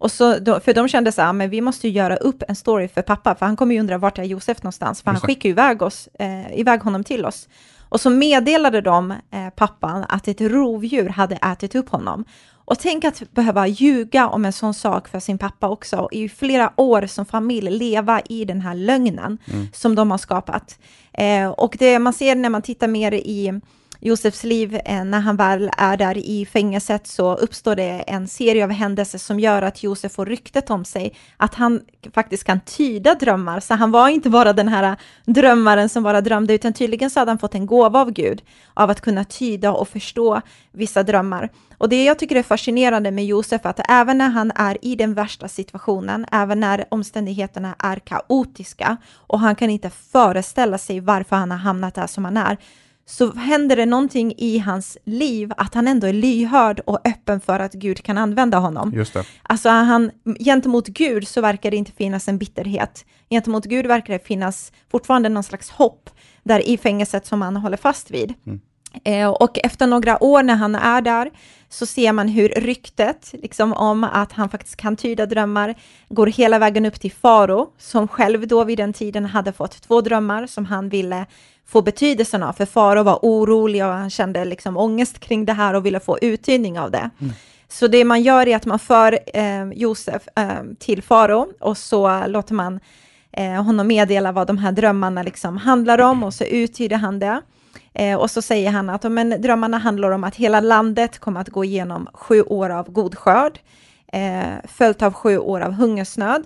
Och 0.00 0.12
så, 0.12 0.32
för 0.60 0.74
de 0.74 0.88
kände 0.88 1.12
så 1.12 1.22
här, 1.22 1.32
men 1.32 1.50
vi 1.50 1.60
måste 1.60 1.88
ju 1.88 1.94
göra 1.94 2.16
upp 2.16 2.42
en 2.48 2.56
story 2.56 2.88
för 2.88 3.02
pappa, 3.02 3.34
för 3.34 3.46
han 3.46 3.56
kommer 3.56 3.74
ju 3.74 3.80
undra 3.80 3.98
vart 3.98 4.18
är 4.18 4.22
Josef 4.22 4.62
någonstans, 4.62 5.02
för 5.02 5.10
han 5.10 5.20
skickar 5.20 5.48
ju 5.48 5.50
iväg, 5.50 5.82
oss, 5.82 6.08
eh, 6.18 6.58
iväg 6.60 6.80
honom 6.80 7.04
till 7.04 7.24
oss. 7.24 7.48
Och 7.88 8.00
så 8.00 8.10
meddelade 8.10 8.80
de 8.80 9.10
eh, 9.10 9.50
pappan 9.56 10.04
att 10.08 10.28
ett 10.28 10.40
rovdjur 10.40 11.08
hade 11.08 11.36
ätit 11.36 11.74
upp 11.74 11.88
honom. 11.88 12.24
Och 12.64 12.78
tänk 12.78 13.04
att 13.04 13.32
behöva 13.32 13.66
ljuga 13.66 14.28
om 14.28 14.44
en 14.44 14.52
sån 14.52 14.74
sak 14.74 15.08
för 15.08 15.20
sin 15.20 15.38
pappa 15.38 15.68
också, 15.68 16.08
i 16.12 16.28
flera 16.28 16.72
år 16.76 17.06
som 17.06 17.26
familj 17.26 17.70
leva 17.70 18.20
i 18.20 18.44
den 18.44 18.60
här 18.60 18.74
lögnen 18.74 19.38
mm. 19.52 19.68
som 19.72 19.94
de 19.94 20.10
har 20.10 20.18
skapat. 20.18 20.78
Eh, 21.12 21.48
och 21.48 21.76
det 21.78 21.98
man 21.98 22.12
ser 22.12 22.34
när 22.34 22.50
man 22.50 22.62
tittar 22.62 22.88
mer 22.88 23.12
i 23.14 23.60
Josefs 24.02 24.44
liv, 24.44 24.80
eh, 24.84 25.04
när 25.04 25.20
han 25.20 25.36
väl 25.36 25.70
är 25.76 25.96
där 25.96 26.18
i 26.18 26.46
fängelset 26.46 27.06
så 27.06 27.34
uppstår 27.34 27.76
det 27.76 28.04
en 28.06 28.28
serie 28.28 28.64
av 28.64 28.70
händelser 28.70 29.18
som 29.18 29.40
gör 29.40 29.62
att 29.62 29.82
Josef 29.82 30.12
får 30.12 30.26
ryktet 30.26 30.70
om 30.70 30.84
sig 30.84 31.14
att 31.36 31.54
han 31.54 31.80
faktiskt 32.14 32.44
kan 32.44 32.60
tyda 32.60 33.14
drömmar. 33.14 33.60
Så 33.60 33.74
han 33.74 33.90
var 33.90 34.08
inte 34.08 34.30
bara 34.30 34.52
den 34.52 34.68
här 34.68 34.96
drömmaren 35.24 35.88
som 35.88 36.02
bara 36.02 36.20
drömde, 36.20 36.54
utan 36.54 36.72
tydligen 36.72 37.10
så 37.10 37.20
hade 37.20 37.30
han 37.30 37.38
fått 37.38 37.54
en 37.54 37.66
gåva 37.66 38.00
av 38.00 38.10
Gud 38.10 38.42
av 38.74 38.90
att 38.90 39.00
kunna 39.00 39.24
tyda 39.24 39.72
och 39.72 39.88
förstå 39.88 40.40
vissa 40.72 41.02
drömmar. 41.02 41.48
Och 41.78 41.88
det 41.88 42.04
jag 42.04 42.18
tycker 42.18 42.36
är 42.36 42.42
fascinerande 42.42 43.10
med 43.10 43.26
Josef, 43.26 43.66
att 43.66 43.80
även 43.88 44.18
när 44.18 44.28
han 44.28 44.52
är 44.54 44.78
i 44.82 44.96
den 44.96 45.14
värsta 45.14 45.48
situationen, 45.48 46.26
även 46.32 46.60
när 46.60 46.84
omständigheterna 46.88 47.74
är 47.78 47.96
kaotiska 47.96 48.96
och 49.14 49.40
han 49.40 49.56
kan 49.56 49.70
inte 49.70 49.90
föreställa 49.90 50.78
sig 50.78 51.00
varför 51.00 51.36
han 51.36 51.50
har 51.50 51.58
hamnat 51.58 51.94
där 51.94 52.06
som 52.06 52.24
han 52.24 52.36
är, 52.36 52.58
så 53.10 53.32
händer 53.32 53.76
det 53.76 53.86
någonting 53.86 54.34
i 54.36 54.58
hans 54.58 54.98
liv 55.04 55.52
att 55.56 55.74
han 55.74 55.88
ändå 55.88 56.06
är 56.06 56.12
lyhörd 56.12 56.80
och 56.80 57.08
öppen 57.08 57.40
för 57.40 57.60
att 57.60 57.72
Gud 57.72 58.02
kan 58.02 58.18
använda 58.18 58.58
honom. 58.58 58.92
Just 58.94 59.14
det. 59.14 59.24
Alltså 59.42 59.68
han, 59.68 60.10
gentemot 60.40 60.88
Gud 60.88 61.28
så 61.28 61.40
verkar 61.40 61.70
det 61.70 61.76
inte 61.76 61.92
finnas 61.92 62.28
en 62.28 62.38
bitterhet. 62.38 63.04
Gentemot 63.30 63.64
Gud 63.64 63.86
verkar 63.86 64.12
det 64.12 64.26
finnas 64.26 64.72
fortfarande 64.90 65.28
någon 65.28 65.42
slags 65.42 65.70
hopp 65.70 66.10
där 66.42 66.68
i 66.68 66.78
fängelset 66.78 67.26
som 67.26 67.42
han 67.42 67.56
håller 67.56 67.76
fast 67.76 68.10
vid. 68.10 68.34
Mm. 68.46 68.60
Eh, 69.04 69.28
och 69.28 69.58
efter 69.64 69.86
några 69.86 70.22
år 70.22 70.42
när 70.42 70.54
han 70.54 70.74
är 70.74 71.00
där 71.00 71.30
så 71.68 71.86
ser 71.86 72.12
man 72.12 72.28
hur 72.28 72.48
ryktet 72.48 73.30
liksom 73.32 73.72
om 73.72 74.04
att 74.04 74.32
han 74.32 74.48
faktiskt 74.48 74.76
kan 74.76 74.96
tyda 74.96 75.26
drömmar 75.26 75.74
går 76.08 76.26
hela 76.26 76.58
vägen 76.58 76.86
upp 76.86 77.00
till 77.00 77.12
Faro 77.12 77.72
som 77.78 78.08
själv 78.08 78.46
då 78.46 78.64
vid 78.64 78.78
den 78.78 78.92
tiden 78.92 79.24
hade 79.24 79.52
fått 79.52 79.82
två 79.82 80.00
drömmar 80.00 80.46
som 80.46 80.64
han 80.64 80.88
ville 80.88 81.26
få 81.66 81.82
betydelsen 81.82 82.42
av. 82.42 82.52
För 82.52 82.66
Faro 82.66 83.02
var 83.02 83.18
orolig 83.22 83.84
och 83.84 83.92
han 83.92 84.10
kände 84.10 84.44
liksom 84.44 84.76
ångest 84.76 85.18
kring 85.18 85.44
det 85.44 85.52
här 85.52 85.74
och 85.74 85.86
ville 85.86 86.00
få 86.00 86.18
uttydning 86.22 86.78
av 86.78 86.90
det. 86.90 87.10
Mm. 87.20 87.32
Så 87.68 87.86
det 87.86 88.04
man 88.04 88.22
gör 88.22 88.48
är 88.48 88.56
att 88.56 88.66
man 88.66 88.78
för 88.78 89.18
eh, 89.34 89.72
Josef 89.72 90.28
eh, 90.36 90.62
till 90.78 91.02
Faro 91.02 91.48
och 91.60 91.78
så 91.78 92.26
låter 92.26 92.54
man 92.54 92.80
eh, 93.32 93.62
honom 93.62 93.86
meddela 93.86 94.32
vad 94.32 94.46
de 94.46 94.58
här 94.58 94.72
drömmarna 94.72 95.22
liksom 95.22 95.56
handlar 95.56 95.98
om 95.98 96.22
och 96.22 96.34
så 96.34 96.44
uttyder 96.44 96.96
han 96.96 97.18
det. 97.18 97.40
Eh, 97.94 98.16
och 98.16 98.30
så 98.30 98.42
säger 98.42 98.70
han 98.70 98.90
att 98.90 99.12
men, 99.12 99.42
drömmarna 99.42 99.78
handlar 99.78 100.10
om 100.10 100.24
att 100.24 100.36
hela 100.36 100.60
landet 100.60 101.18
kommer 101.18 101.40
att 101.40 101.48
gå 101.48 101.64
igenom 101.64 102.08
sju 102.12 102.42
år 102.42 102.70
av 102.70 102.90
god 102.92 103.14
skörd, 103.14 103.58
eh, 104.12 104.54
följt 104.64 105.02
av 105.02 105.12
sju 105.12 105.38
år 105.38 105.60
av 105.60 105.72
hungersnöd. 105.72 106.42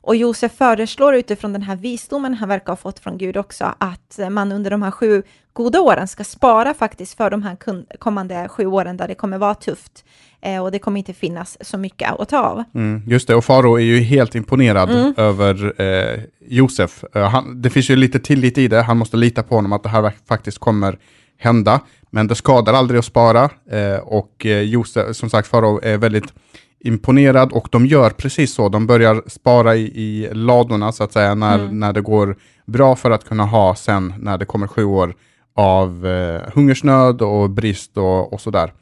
Och 0.00 0.16
Josef 0.16 0.52
föreslår 0.52 1.14
utifrån 1.14 1.52
den 1.52 1.62
här 1.62 1.76
visdomen 1.76 2.34
han 2.34 2.48
verkar 2.48 2.72
ha 2.72 2.76
fått 2.76 2.98
från 2.98 3.18
Gud 3.18 3.36
också, 3.36 3.74
att 3.78 4.18
man 4.30 4.52
under 4.52 4.70
de 4.70 4.82
här 4.82 4.90
sju 4.90 5.22
goda 5.52 5.80
åren 5.80 6.08
ska 6.08 6.24
spara 6.24 6.74
faktiskt 6.74 7.16
för 7.16 7.30
de 7.30 7.42
här 7.42 7.56
kommande 7.98 8.48
sju 8.48 8.66
åren 8.66 8.96
där 8.96 9.08
det 9.08 9.14
kommer 9.14 9.38
vara 9.38 9.54
tufft 9.54 10.04
eh, 10.46 10.62
och 10.62 10.72
det 10.72 10.78
kommer 10.78 10.98
inte 10.98 11.12
finnas 11.12 11.58
så 11.60 11.78
mycket 11.78 12.20
att 12.20 12.28
ta 12.28 12.38
av. 12.38 12.64
Mm, 12.74 13.02
just 13.06 13.28
det, 13.28 13.34
och 13.34 13.44
Faro 13.44 13.74
är 13.74 13.84
ju 13.84 14.00
helt 14.00 14.34
imponerad 14.34 14.90
mm. 14.90 15.14
över 15.16 15.82
eh, 15.82 16.20
Josef. 16.48 17.04
Uh, 17.16 17.22
han, 17.22 17.62
det 17.62 17.70
finns 17.70 17.90
ju 17.90 17.96
lite 17.96 18.18
tillit 18.18 18.58
i 18.58 18.68
det, 18.68 18.82
han 18.82 18.96
måste 18.96 19.16
lita 19.16 19.42
på 19.42 19.54
honom 19.54 19.72
att 19.72 19.82
det 19.82 19.88
här 19.88 20.12
faktiskt 20.28 20.58
kommer 20.58 20.98
hända. 21.38 21.80
Men 22.10 22.26
det 22.26 22.34
skadar 22.34 22.72
aldrig 22.72 22.98
att 22.98 23.04
spara 23.04 23.50
eh, 23.70 23.98
och 23.98 24.46
eh, 24.46 24.60
Josef, 24.60 25.16
som 25.16 25.30
sagt, 25.30 25.48
Faro 25.48 25.80
är 25.82 25.98
väldigt 25.98 26.32
imponerad 26.80 27.52
och 27.52 27.68
de 27.70 27.86
gör 27.86 28.10
precis 28.10 28.54
så. 28.54 28.68
De 28.68 28.86
börjar 28.86 29.22
spara 29.26 29.76
i, 29.76 29.82
i 29.82 30.28
ladorna 30.32 30.92
så 30.92 31.04
att 31.04 31.12
säga 31.12 31.34
när, 31.34 31.58
mm. 31.58 31.80
när 31.80 31.92
det 31.92 32.00
går 32.00 32.36
bra 32.66 32.96
för 32.96 33.10
att 33.10 33.24
kunna 33.24 33.44
ha 33.44 33.74
sen 33.74 34.14
när 34.18 34.38
det 34.38 34.44
kommer 34.44 34.66
sju 34.66 34.84
år 34.84 35.14
av 35.54 36.06
eh, 36.06 36.40
hungersnöd 36.54 37.22
och 37.22 37.50
brist 37.50 37.96
och, 37.96 38.32
och 38.32 38.40
sådär. 38.40 38.72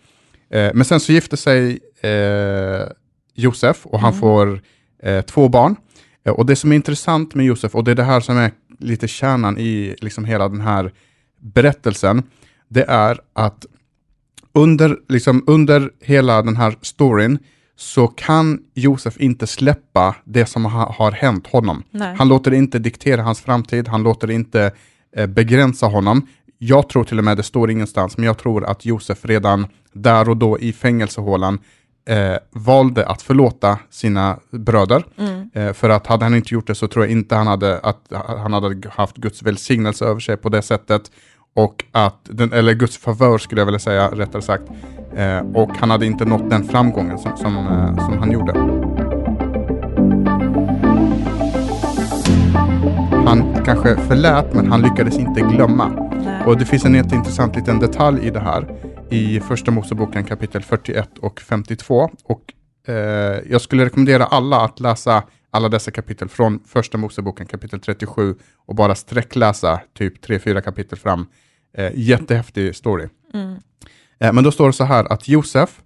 Eh, 0.54 0.70
men 0.74 0.84
sen 0.84 1.00
så 1.00 1.12
gifter 1.12 1.36
sig 1.36 1.78
eh, 2.00 2.86
Josef 3.34 3.86
och 3.86 4.00
han 4.00 4.12
mm. 4.12 4.20
får 4.20 4.60
eh, 5.02 5.20
två 5.20 5.48
barn. 5.48 5.76
Eh, 6.24 6.32
och 6.32 6.46
det 6.46 6.56
som 6.56 6.72
är 6.72 6.76
intressant 6.76 7.34
med 7.34 7.46
Josef, 7.46 7.74
och 7.74 7.84
det 7.84 7.90
är 7.90 7.94
det 7.94 8.04
här 8.04 8.20
som 8.20 8.36
är 8.36 8.50
lite 8.78 9.08
kärnan 9.08 9.58
i 9.58 9.96
liksom 10.00 10.24
hela 10.24 10.48
den 10.48 10.60
här 10.60 10.92
berättelsen, 11.40 12.22
det 12.68 12.84
är 12.88 13.20
att 13.32 13.66
under, 14.54 14.98
liksom, 15.08 15.44
under 15.46 15.90
hela 16.00 16.42
den 16.42 16.56
här 16.56 16.76
storyn 16.82 17.38
så 17.76 18.06
kan 18.06 18.58
Josef 18.74 19.20
inte 19.20 19.46
släppa 19.46 20.16
det 20.24 20.46
som 20.46 20.64
ha, 20.64 20.92
har 20.92 21.12
hänt 21.12 21.46
honom. 21.46 21.82
Nej. 21.90 22.14
Han 22.18 22.28
låter 22.28 22.54
inte 22.54 22.78
diktera 22.78 23.22
hans 23.22 23.40
framtid, 23.40 23.88
han 23.88 24.02
låter 24.02 24.30
inte 24.30 24.72
eh, 25.16 25.26
begränsa 25.26 25.86
honom. 25.86 26.26
Jag 26.58 26.88
tror 26.88 27.04
till 27.04 27.18
och 27.18 27.24
med, 27.24 27.36
det 27.36 27.42
står 27.42 27.70
ingenstans, 27.70 28.16
men 28.16 28.26
jag 28.26 28.38
tror 28.38 28.64
att 28.64 28.84
Josef 28.84 29.24
redan 29.24 29.66
där 29.92 30.28
och 30.28 30.36
då 30.36 30.58
i 30.58 30.72
fängelsehålan 30.72 31.58
eh, 32.08 32.36
valde 32.50 33.06
att 33.06 33.22
förlåta 33.22 33.78
sina 33.90 34.38
bröder. 34.50 35.04
Mm. 35.18 35.50
Eh, 35.54 35.72
för 35.72 35.90
att 35.90 36.06
hade 36.06 36.24
han 36.24 36.34
inte 36.34 36.54
gjort 36.54 36.66
det 36.66 36.74
så 36.74 36.88
tror 36.88 37.04
jag 37.04 37.12
inte 37.12 37.34
han 37.34 37.46
hade, 37.46 37.78
att 37.78 38.00
han 38.10 38.52
hade 38.52 38.88
haft 38.90 39.16
Guds 39.16 39.42
välsignelse 39.42 40.04
över 40.04 40.20
sig 40.20 40.36
på 40.36 40.48
det 40.48 40.62
sättet. 40.62 41.10
Och 41.54 41.84
att, 41.92 42.18
den, 42.22 42.52
eller 42.52 42.74
Guds 42.74 42.98
favör 42.98 43.38
skulle 43.38 43.60
jag 43.60 43.66
vilja 43.66 43.78
säga, 43.78 44.08
rättare 44.08 44.42
sagt. 44.42 44.64
Eh, 45.16 45.38
och 45.38 45.70
han 45.76 45.90
hade 45.90 46.06
inte 46.06 46.24
nått 46.24 46.50
den 46.50 46.64
framgången 46.64 47.18
som, 47.18 47.36
som, 47.36 47.56
eh, 47.56 48.06
som 48.06 48.18
han 48.18 48.32
gjorde. 48.32 48.52
Han 53.26 53.53
kanske 53.64 53.96
förlät, 53.96 54.54
men 54.54 54.66
han 54.66 54.82
lyckades 54.82 55.18
inte 55.18 55.40
glömma. 55.40 55.86
Och 56.46 56.58
det 56.58 56.64
finns 56.64 56.84
en 56.84 56.94
jätteintressant 56.94 57.56
liten 57.56 57.78
detalj 57.78 58.26
i 58.26 58.30
det 58.30 58.40
här 58.40 58.76
i 59.10 59.40
Första 59.40 59.70
Moseboken 59.70 60.24
kapitel 60.24 60.62
41 60.62 61.18
och 61.18 61.40
52. 61.40 62.10
Och 62.24 62.40
eh, 62.88 62.94
jag 63.50 63.60
skulle 63.60 63.84
rekommendera 63.84 64.24
alla 64.24 64.60
att 64.60 64.80
läsa 64.80 65.22
alla 65.50 65.68
dessa 65.68 65.90
kapitel 65.90 66.28
från 66.28 66.60
Första 66.66 66.98
Moseboken 66.98 67.46
kapitel 67.46 67.80
37 67.80 68.34
och 68.66 68.74
bara 68.74 68.94
sträckläsa 68.94 69.80
typ 69.98 70.26
3-4 70.26 70.60
kapitel 70.60 70.98
fram. 70.98 71.26
Eh, 71.76 71.92
jättehäftig 71.94 72.76
story. 72.76 73.08
Mm. 73.34 73.54
Eh, 74.18 74.32
men 74.32 74.44
då 74.44 74.52
står 74.52 74.66
det 74.66 74.72
så 74.72 74.84
här 74.84 75.12
att 75.12 75.28
Josef, 75.28 75.80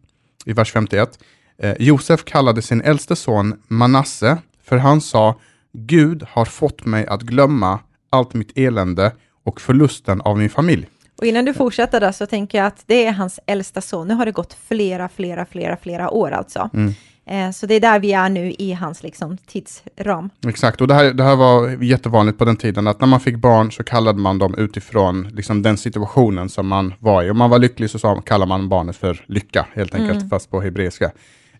i 0.44 0.52
vers 0.52 0.72
51, 0.72 1.18
eh, 1.58 1.74
Josef 1.78 2.24
kallade 2.24 2.62
sin 2.62 2.80
äldste 2.80 3.16
son 3.16 3.62
Manasse, 3.68 4.38
för 4.64 4.76
han 4.76 5.00
sa 5.00 5.40
Gud 5.72 6.24
har 6.30 6.44
fått 6.44 6.84
mig 6.84 7.06
att 7.06 7.22
glömma 7.22 7.80
allt 8.10 8.34
mitt 8.34 8.58
elände 8.58 9.12
och 9.44 9.60
förlusten 9.60 10.20
av 10.20 10.38
min 10.38 10.50
familj. 10.50 10.86
Och 11.18 11.26
innan 11.26 11.44
du 11.44 11.54
fortsätter 11.54 12.00
där 12.00 12.12
så 12.12 12.26
tänker 12.26 12.58
jag 12.58 12.66
att 12.66 12.82
det 12.86 13.06
är 13.06 13.12
hans 13.12 13.40
äldsta 13.46 13.80
son. 13.80 14.08
Nu 14.08 14.14
har 14.14 14.26
det 14.26 14.32
gått 14.32 14.56
flera, 14.68 15.08
flera, 15.08 15.46
flera, 15.46 15.76
flera 15.76 16.10
år 16.10 16.30
alltså. 16.30 16.70
Mm. 16.74 16.94
Eh, 17.26 17.50
så 17.50 17.66
det 17.66 17.74
är 17.74 17.80
där 17.80 17.98
vi 17.98 18.12
är 18.12 18.28
nu 18.28 18.52
i 18.58 18.72
hans 18.72 19.02
liksom, 19.02 19.36
tidsram. 19.36 20.30
Exakt, 20.46 20.80
och 20.80 20.88
det 20.88 20.94
här, 20.94 21.12
det 21.12 21.24
här 21.24 21.36
var 21.36 21.82
jättevanligt 21.82 22.38
på 22.38 22.44
den 22.44 22.56
tiden, 22.56 22.86
att 22.86 23.00
när 23.00 23.08
man 23.08 23.20
fick 23.20 23.36
barn 23.36 23.72
så 23.72 23.84
kallade 23.84 24.18
man 24.18 24.38
dem 24.38 24.54
utifrån 24.58 25.28
liksom, 25.32 25.62
den 25.62 25.76
situationen 25.76 26.48
som 26.48 26.68
man 26.68 26.94
var 26.98 27.22
i. 27.22 27.30
Om 27.30 27.38
man 27.38 27.50
var 27.50 27.58
lycklig 27.58 27.90
så 27.90 28.22
kallade 28.26 28.48
man 28.48 28.68
barnet 28.68 28.96
för 28.96 29.24
lycka, 29.26 29.66
helt 29.74 29.94
enkelt, 29.94 30.18
mm. 30.18 30.30
fast 30.30 30.50
på 30.50 30.60
hebreiska. 30.60 31.10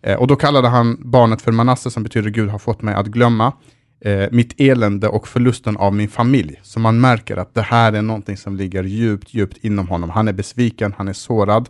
Eh, 0.01 0.15
och 0.15 0.27
då 0.27 0.35
kallade 0.35 0.67
han 0.67 0.97
barnet 1.11 1.41
för 1.41 1.51
Manasse, 1.51 1.91
som 1.91 2.03
betyder 2.03 2.29
Gud 2.29 2.49
har 2.49 2.59
fått 2.59 2.81
mig 2.81 2.95
att 2.95 3.07
glömma 3.07 3.53
eh, 4.01 4.27
mitt 4.31 4.53
elände 4.57 5.07
och 5.07 5.27
förlusten 5.27 5.77
av 5.77 5.93
min 5.93 6.09
familj. 6.09 6.59
Så 6.63 6.79
man 6.79 7.01
märker 7.01 7.37
att 7.37 7.53
det 7.53 7.61
här 7.61 7.93
är 7.93 8.01
någonting 8.01 8.37
som 8.37 8.55
ligger 8.55 8.83
djupt, 8.83 9.33
djupt 9.33 9.57
inom 9.61 9.87
honom. 9.87 10.09
Han 10.09 10.27
är 10.27 10.33
besviken, 10.33 10.93
han 10.97 11.07
är 11.07 11.13
sårad. 11.13 11.69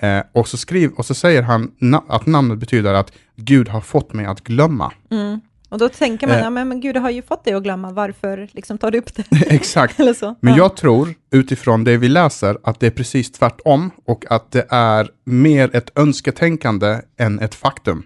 Eh, 0.00 0.22
och, 0.32 0.48
så 0.48 0.56
skriv, 0.56 0.90
och 0.90 1.06
så 1.06 1.14
säger 1.14 1.42
han 1.42 1.70
na 1.78 2.04
att 2.08 2.26
namnet 2.26 2.58
betyder 2.58 2.94
att 2.94 3.12
Gud 3.36 3.68
har 3.68 3.80
fått 3.80 4.12
mig 4.12 4.26
att 4.26 4.40
glömma. 4.44 4.92
Mm. 5.10 5.40
Och 5.68 5.78
då 5.78 5.88
tänker 5.88 6.26
man, 6.26 6.36
eh, 6.36 6.42
ja, 6.42 6.50
men, 6.50 6.68
men 6.68 6.80
Gud 6.80 6.96
har 6.96 7.10
ju 7.10 7.22
fått 7.22 7.44
dig 7.44 7.54
att 7.54 7.62
glömma, 7.62 7.90
varför 7.92 8.48
liksom 8.52 8.78
tar 8.78 8.90
du 8.90 8.98
upp 8.98 9.14
det? 9.14 9.24
Exakt. 9.46 10.00
Eller 10.00 10.14
så. 10.14 10.34
Men 10.40 10.52
ja. 10.52 10.58
jag 10.58 10.76
tror, 10.76 11.14
utifrån 11.32 11.84
det 11.84 11.96
vi 11.96 12.08
läser, 12.08 12.58
att 12.62 12.80
det 12.80 12.86
är 12.86 12.90
precis 12.90 13.32
tvärtom 13.32 13.90
och 14.04 14.24
att 14.30 14.50
det 14.50 14.66
är 14.70 15.08
mer 15.24 15.76
ett 15.76 15.98
önsketänkande 15.98 17.00
än 17.18 17.38
ett 17.38 17.54
faktum. 17.54 18.02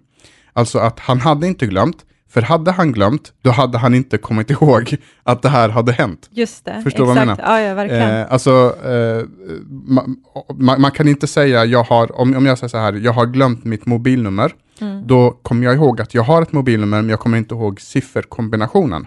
Alltså 0.53 0.79
att 0.79 1.01
han 1.01 1.21
hade 1.21 1.47
inte 1.47 1.67
glömt, 1.67 2.05
för 2.35 2.43
hade 2.43 2.71
han 2.71 2.93
glömt, 2.93 3.33
då 3.43 3.51
hade 3.51 3.79
han 3.79 3.95
inte 3.95 4.19
kommit 4.19 4.51
ihåg 4.55 4.97
att 5.23 5.43
det 5.43 5.49
här 5.49 5.69
hade 5.69 5.93
hänt. 5.93 6.29
Just 6.31 6.65
det, 6.65 6.83
Förstår 6.83 6.89
exakt. 6.89 7.07
vad 7.07 7.17
jag 7.17 7.27
menar? 7.27 7.61
Ja, 7.61 7.61
ja, 7.61 7.75
verkligen. 7.75 8.11
Eh, 8.11 8.33
alltså, 8.33 8.77
eh, 8.85 9.27
man, 9.71 10.17
man, 10.55 10.81
man, 10.81 10.91
kan 10.91 11.09
inte 11.09 11.27
säga, 11.27 11.65
jag 11.65 11.85
har, 11.85 12.21
om, 12.21 12.37
om 12.37 12.47
jag 12.47 12.59
säger 12.59 12.69
så 12.69 12.79
här, 12.79 12.93
jag 12.93 13.13
har 13.13 13.27
glömt 13.27 13.65
mitt 13.65 13.87
mobilnummer, 13.87 14.53
mm. 14.81 15.07
då 15.07 15.31
kommer 15.31 15.65
jag 15.65 15.75
ihåg 15.75 16.01
att 16.01 16.15
jag 16.15 16.23
har 16.23 16.43
ett 16.43 16.53
mobilnummer, 16.53 17.03
men 17.03 17.11
jag 17.11 17.21
kommer 17.21 17.39
inte 17.39 17.55
ihåg 17.55 17.81
sifferkombinationen. 17.81 19.07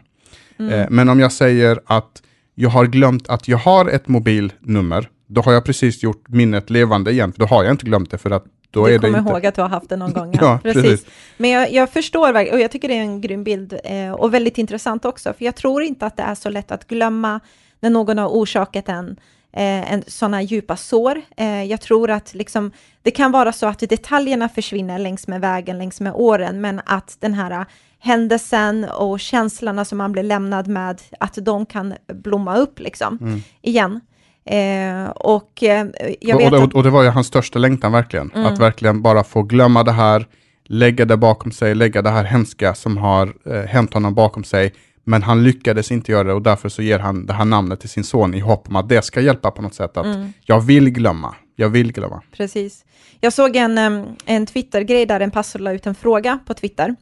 Mm. 0.60 0.74
Eh, 0.74 0.88
men 0.90 1.10
om 1.10 1.20
jag 1.20 1.32
säger 1.32 1.80
att 1.86 2.22
jag 2.56 2.70
har 2.70 2.86
glömt 2.86 3.30
att 3.30 3.48
jag 3.48 3.58
har 3.58 3.86
ett 3.86 4.08
mobilnummer, 4.08 5.10
då 5.28 5.42
har 5.42 5.54
jag 5.54 5.66
precis 5.66 6.04
gjort 6.04 6.24
minnet 6.28 6.70
levande 6.70 7.12
igen, 7.12 7.32
för 7.32 7.40
då 7.40 7.46
har 7.46 7.64
jag 7.64 7.74
inte 7.74 7.86
glömt 7.86 8.12
det, 8.12 8.18
för 8.18 8.32
att 8.32 8.46
då 8.72 8.88
du 8.88 9.00
kommer 9.00 9.20
inte... 9.20 9.32
ihåg 9.32 9.46
att 9.46 9.56
du 9.56 9.62
har 9.62 9.70
haft 9.70 9.90
det 9.90 9.96
någon 9.96 10.14
gång. 10.20 10.34
Ja, 10.34 10.40
ja 10.42 10.60
precis. 10.64 10.84
precis. 10.84 11.06
Men 11.38 11.50
jag, 11.50 11.72
jag 11.72 11.90
förstår 11.90 12.34
verkligen, 12.34 12.56
och 12.56 12.62
jag 12.62 12.72
tycker 12.72 12.88
det 12.88 12.94
är 12.94 13.02
en 13.02 13.22
grym 13.22 13.44
bild 13.44 13.80
eh, 13.84 14.12
och 14.12 14.34
väldigt 14.34 14.58
intressant 14.58 15.06
också, 15.06 15.34
för 15.34 15.46
jag 15.46 15.56
tror 15.56 15.84
inte 15.84 16.06
att 16.06 16.18
det 16.18 16.24
är 16.24 16.36
så 16.36 16.50
lätt 16.50 16.72
att 16.72 16.88
glömma 16.88 17.40
när 17.80 17.90
någon 17.90 18.18
har 18.18 18.28
orsakat 18.28 18.90
en 18.90 19.18
eh, 19.54 20.00
sådana 20.08 20.42
djupa 20.42 20.78
sår. 20.78 21.22
Eh, 21.38 21.64
jag 21.64 21.82
tror 21.82 22.10
att 22.10 22.34
liksom, 22.34 22.72
det 23.02 23.12
kan 23.12 23.32
vara 23.32 23.52
så 23.52 23.68
att 23.68 23.80
detaljerna 23.80 24.50
försvinner 24.50 25.00
längs 25.00 25.28
med 25.28 25.42
vägen, 25.42 25.78
längs 25.78 26.02
med 26.02 26.14
åren, 26.16 26.62
men 26.62 26.82
att 26.86 27.18
den 27.20 27.34
här 27.34 27.66
händelsen 28.00 28.84
och 28.84 29.20
känslorna 29.20 29.86
som 29.86 29.98
man 29.98 30.12
blir 30.12 30.24
lämnad 30.24 30.68
med, 30.68 31.02
att 31.20 31.38
de 31.42 31.66
kan 31.66 31.94
blomma 32.08 32.58
upp 32.58 32.80
liksom 32.80 33.18
mm. 33.22 33.42
igen. 33.62 34.02
Eh, 34.48 35.10
och, 35.10 35.64
eh, 35.64 35.88
jag 36.20 36.38
vet 36.38 36.54
och, 36.54 36.64
och, 36.64 36.76
och, 36.76 36.84
det 36.84 36.90
var 36.90 37.04
ju 37.04 37.10
hans 37.10 37.28
största 37.28 37.60
längtan 37.60 37.92
verkligen, 37.92 38.32
mm. 38.36 38.46
att 38.46 38.60
verkligen 38.60 39.02
bara 39.02 39.24
få 39.24 39.42
glömma 39.44 39.84
det 39.84 39.92
här, 39.92 40.28
lägga 40.66 41.06
det 41.06 41.18
bakom 41.18 41.52
sig, 41.52 41.76
lägga 41.76 42.02
det 42.02 42.10
här 42.10 42.24
hemska 42.24 42.76
som 42.76 42.98
har 42.98 43.34
eh, 43.46 43.62
hänt 43.62 43.94
honom 43.94 44.14
bakom 44.14 44.44
sig. 44.44 44.74
Men 45.04 45.24
han 45.24 45.44
lyckades 45.44 45.92
inte 45.92 46.12
göra 46.12 46.24
det 46.24 46.34
och 46.34 46.42
därför 46.42 46.70
så 46.70 46.82
ger 46.82 47.00
han 47.00 47.26
det 47.26 47.34
här 47.34 47.46
namnet 47.46 47.80
till 47.80 47.90
sin 47.90 48.04
son 48.04 48.34
i 48.34 48.40
hopp 48.40 48.68
om 48.68 48.76
att 48.76 48.90
det 48.90 49.02
ska 49.02 49.22
hjälpa 49.22 49.52
på 49.52 49.62
något 49.62 49.74
sätt. 49.74 49.98
Att 49.98 50.06
mm. 50.06 50.34
jag 50.46 50.62
vill 50.62 50.90
glömma, 50.90 51.36
jag 51.56 51.70
vill 51.70 51.94
glömma. 51.94 52.22
Precis. 52.32 52.86
Jag 53.20 53.34
såg 53.34 53.56
en, 53.56 53.78
en 54.26 54.46
Twitter-grej 54.46 55.06
där 55.06 55.20
en 55.20 55.32
pastor 55.32 55.60
la 55.60 55.72
ut 55.72 55.88
en 55.88 55.96
fråga 55.96 56.40
på 56.46 56.54
Twitter. 56.54 56.96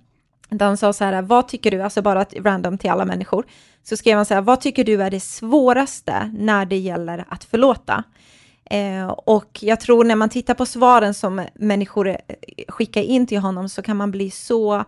Där 0.50 0.66
han 0.66 0.78
sa 0.78 0.94
så 0.94 1.04
här, 1.04 1.22
vad 1.22 1.48
tycker 1.48 1.72
du, 1.72 1.82
alltså 1.82 2.02
bara 2.02 2.24
random 2.24 2.78
till 2.78 2.90
alla 2.90 3.06
människor, 3.06 3.46
så 3.84 3.98
skrev 3.98 4.18
han 4.18 4.26
så 4.26 4.34
här, 4.34 4.42
vad 4.42 4.62
tycker 4.62 4.84
du 4.84 5.04
är 5.04 5.12
det 5.12 5.20
svåraste 5.20 6.32
när 6.38 6.66
det 6.66 6.78
gäller 6.78 7.26
att 7.30 7.44
förlåta? 7.44 8.04
Eh, 8.70 9.08
och 9.08 9.60
jag 9.62 9.80
tror 9.80 10.04
när 10.04 10.16
man 10.16 10.30
tittar 10.30 10.54
på 10.54 10.66
svaren 10.66 11.14
som 11.14 11.46
människor 11.56 12.08
eh, 12.08 12.18
skickar 12.68 13.02
in 13.02 13.28
till 13.28 13.40
honom 13.40 13.70
så 13.70 13.82
kan 13.82 13.98
man 13.98 14.12
bli 14.12 14.32
så 14.32 14.84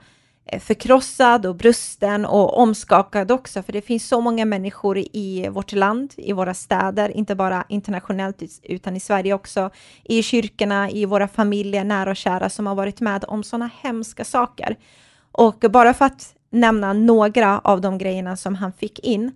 eh, 0.45 0.59
förkrossad 0.59 1.45
och 1.45 1.55
brusten 1.55 2.25
och 2.25 2.57
omskakad 2.57 3.31
också, 3.31 3.63
för 3.63 3.73
det 3.73 3.81
finns 3.81 4.07
så 4.07 4.21
många 4.21 4.45
människor 4.45 4.97
i 4.97 5.47
vårt 5.51 5.71
land, 5.71 6.13
i 6.17 6.33
våra 6.33 6.53
städer, 6.53 7.17
inte 7.17 7.35
bara 7.35 7.65
internationellt 7.69 8.43
utan 8.63 8.95
i 8.95 8.99
Sverige 8.99 9.33
också, 9.33 9.69
i 10.03 10.23
kyrkorna, 10.23 10.89
i 10.89 11.05
våra 11.05 11.27
familjer, 11.27 11.83
nära 11.83 12.09
och 12.09 12.17
kära 12.17 12.49
som 12.49 12.67
har 12.67 12.75
varit 12.75 13.01
med 13.01 13.25
om 13.27 13.43
sådana 13.43 13.69
hemska 13.81 14.25
saker. 14.25 14.77
Och 15.37 15.65
bara 15.69 15.93
för 15.93 16.05
att 16.05 16.35
nämna 16.49 16.93
några 16.93 17.59
av 17.59 17.81
de 17.81 17.97
grejerna 17.97 18.37
som 18.37 18.55
han 18.55 18.73
fick 18.73 18.99
in, 18.99 19.31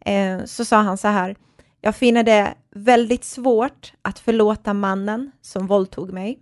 eh, 0.00 0.44
så 0.44 0.64
sa 0.64 0.76
han 0.76 0.98
så 0.98 1.08
här, 1.08 1.36
jag 1.80 1.96
finner 1.96 2.22
det 2.22 2.54
väldigt 2.70 3.24
svårt 3.24 3.92
att 4.02 4.18
förlåta 4.18 4.74
mannen 4.74 5.32
som 5.42 5.66
våldtog 5.66 6.12
mig. 6.12 6.38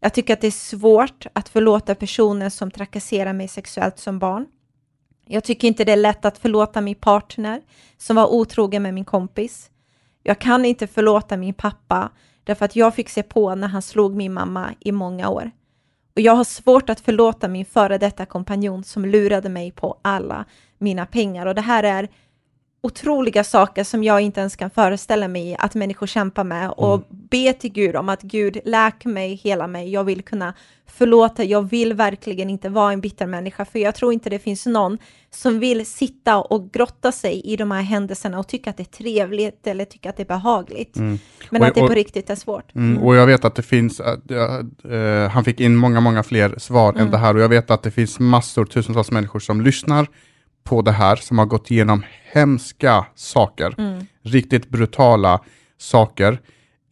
Jag 0.00 0.14
tycker 0.14 0.32
att 0.32 0.40
det 0.40 0.46
är 0.46 0.50
svårt 0.50 1.26
att 1.32 1.48
förlåta 1.48 1.94
personer 1.94 2.48
som 2.48 2.70
trakasserar 2.70 3.32
mig 3.32 3.48
sexuellt 3.48 3.98
som 3.98 4.18
barn. 4.18 4.46
Jag 5.26 5.44
tycker 5.44 5.68
inte 5.68 5.84
det 5.84 5.92
är 5.92 5.96
lätt 5.96 6.24
att 6.24 6.38
förlåta 6.38 6.80
min 6.80 6.94
partner 6.94 7.62
som 7.98 8.16
var 8.16 8.26
otrogen 8.26 8.82
med 8.82 8.94
min 8.94 9.04
kompis. 9.04 9.70
Jag 10.22 10.38
kan 10.38 10.64
inte 10.64 10.86
förlåta 10.86 11.36
min 11.36 11.54
pappa 11.54 12.10
därför 12.44 12.64
att 12.64 12.76
jag 12.76 12.94
fick 12.94 13.08
se 13.08 13.22
på 13.22 13.54
när 13.54 13.68
han 13.68 13.82
slog 13.82 14.14
min 14.14 14.32
mamma 14.32 14.74
i 14.80 14.92
många 14.92 15.28
år. 15.28 15.50
Och 16.16 16.22
jag 16.22 16.34
har 16.34 16.44
svårt 16.44 16.90
att 16.90 17.00
förlåta 17.00 17.48
min 17.48 17.64
före 17.64 17.98
detta 17.98 18.26
kompanjon 18.26 18.84
som 18.84 19.04
lurade 19.04 19.48
mig 19.48 19.70
på 19.70 19.98
alla 20.02 20.44
mina 20.78 21.06
pengar. 21.06 21.46
Och 21.46 21.54
det 21.54 21.60
här 21.60 21.82
är 21.82 22.08
otroliga 22.86 23.44
saker 23.44 23.84
som 23.84 24.04
jag 24.04 24.20
inte 24.20 24.40
ens 24.40 24.56
kan 24.56 24.70
föreställa 24.70 25.28
mig 25.28 25.56
att 25.58 25.74
människor 25.74 26.06
kämpar 26.06 26.44
med 26.44 26.70
och 26.70 26.94
mm. 26.94 27.06
be 27.10 27.52
till 27.52 27.72
Gud 27.72 27.96
om 27.96 28.08
att 28.08 28.22
Gud 28.22 28.58
läk 28.64 29.04
mig, 29.04 29.34
hela 29.34 29.66
mig, 29.66 29.92
jag 29.92 30.04
vill 30.04 30.22
kunna 30.22 30.54
förlåta, 30.86 31.44
jag 31.44 31.70
vill 31.70 31.94
verkligen 31.94 32.50
inte 32.50 32.68
vara 32.68 32.92
en 32.92 33.00
bitter 33.00 33.26
människa, 33.26 33.64
för 33.64 33.78
jag 33.78 33.94
tror 33.94 34.12
inte 34.12 34.30
det 34.30 34.38
finns 34.38 34.66
någon 34.66 34.98
som 35.30 35.58
vill 35.58 35.86
sitta 35.86 36.36
och 36.36 36.72
grotta 36.72 37.12
sig 37.12 37.40
i 37.44 37.56
de 37.56 37.70
här 37.70 37.82
händelserna 37.82 38.38
och 38.38 38.48
tycka 38.48 38.70
att 38.70 38.76
det 38.76 38.82
är 38.82 38.96
trevligt 39.02 39.66
eller 39.66 39.84
tycka 39.84 40.10
att 40.10 40.16
det 40.16 40.22
är 40.22 40.26
behagligt. 40.26 40.96
Mm. 40.96 41.18
Men 41.50 41.62
och, 41.62 41.68
att 41.68 41.74
det 41.74 41.80
på 41.80 41.94
riktigt 41.94 42.30
är 42.30 42.34
svårt. 42.34 42.74
Mm. 42.74 42.90
mm. 42.90 43.02
Och 43.02 43.16
jag 43.16 43.26
vet 43.26 43.44
att 43.44 43.54
det 43.54 43.62
finns, 43.62 44.00
uh, 44.00 44.06
uh, 44.92 45.28
han 45.28 45.44
fick 45.44 45.60
in 45.60 45.76
många, 45.76 46.00
många 46.00 46.22
fler 46.22 46.58
svar 46.58 46.92
än 46.92 46.98
mm. 46.98 47.10
det 47.10 47.18
här 47.18 47.34
och 47.34 47.40
jag 47.40 47.48
vet 47.48 47.70
att 47.70 47.82
det 47.82 47.90
finns 47.90 48.18
massor, 48.18 48.64
tusentals 48.64 49.10
människor 49.10 49.40
som 49.40 49.60
lyssnar 49.60 50.06
på 50.66 50.82
det 50.82 50.92
här, 50.92 51.16
som 51.16 51.38
har 51.38 51.46
gått 51.46 51.70
igenom 51.70 52.02
hemska 52.32 53.06
saker, 53.14 53.74
mm. 53.78 54.06
riktigt 54.22 54.68
brutala 54.68 55.40
saker. 55.78 56.40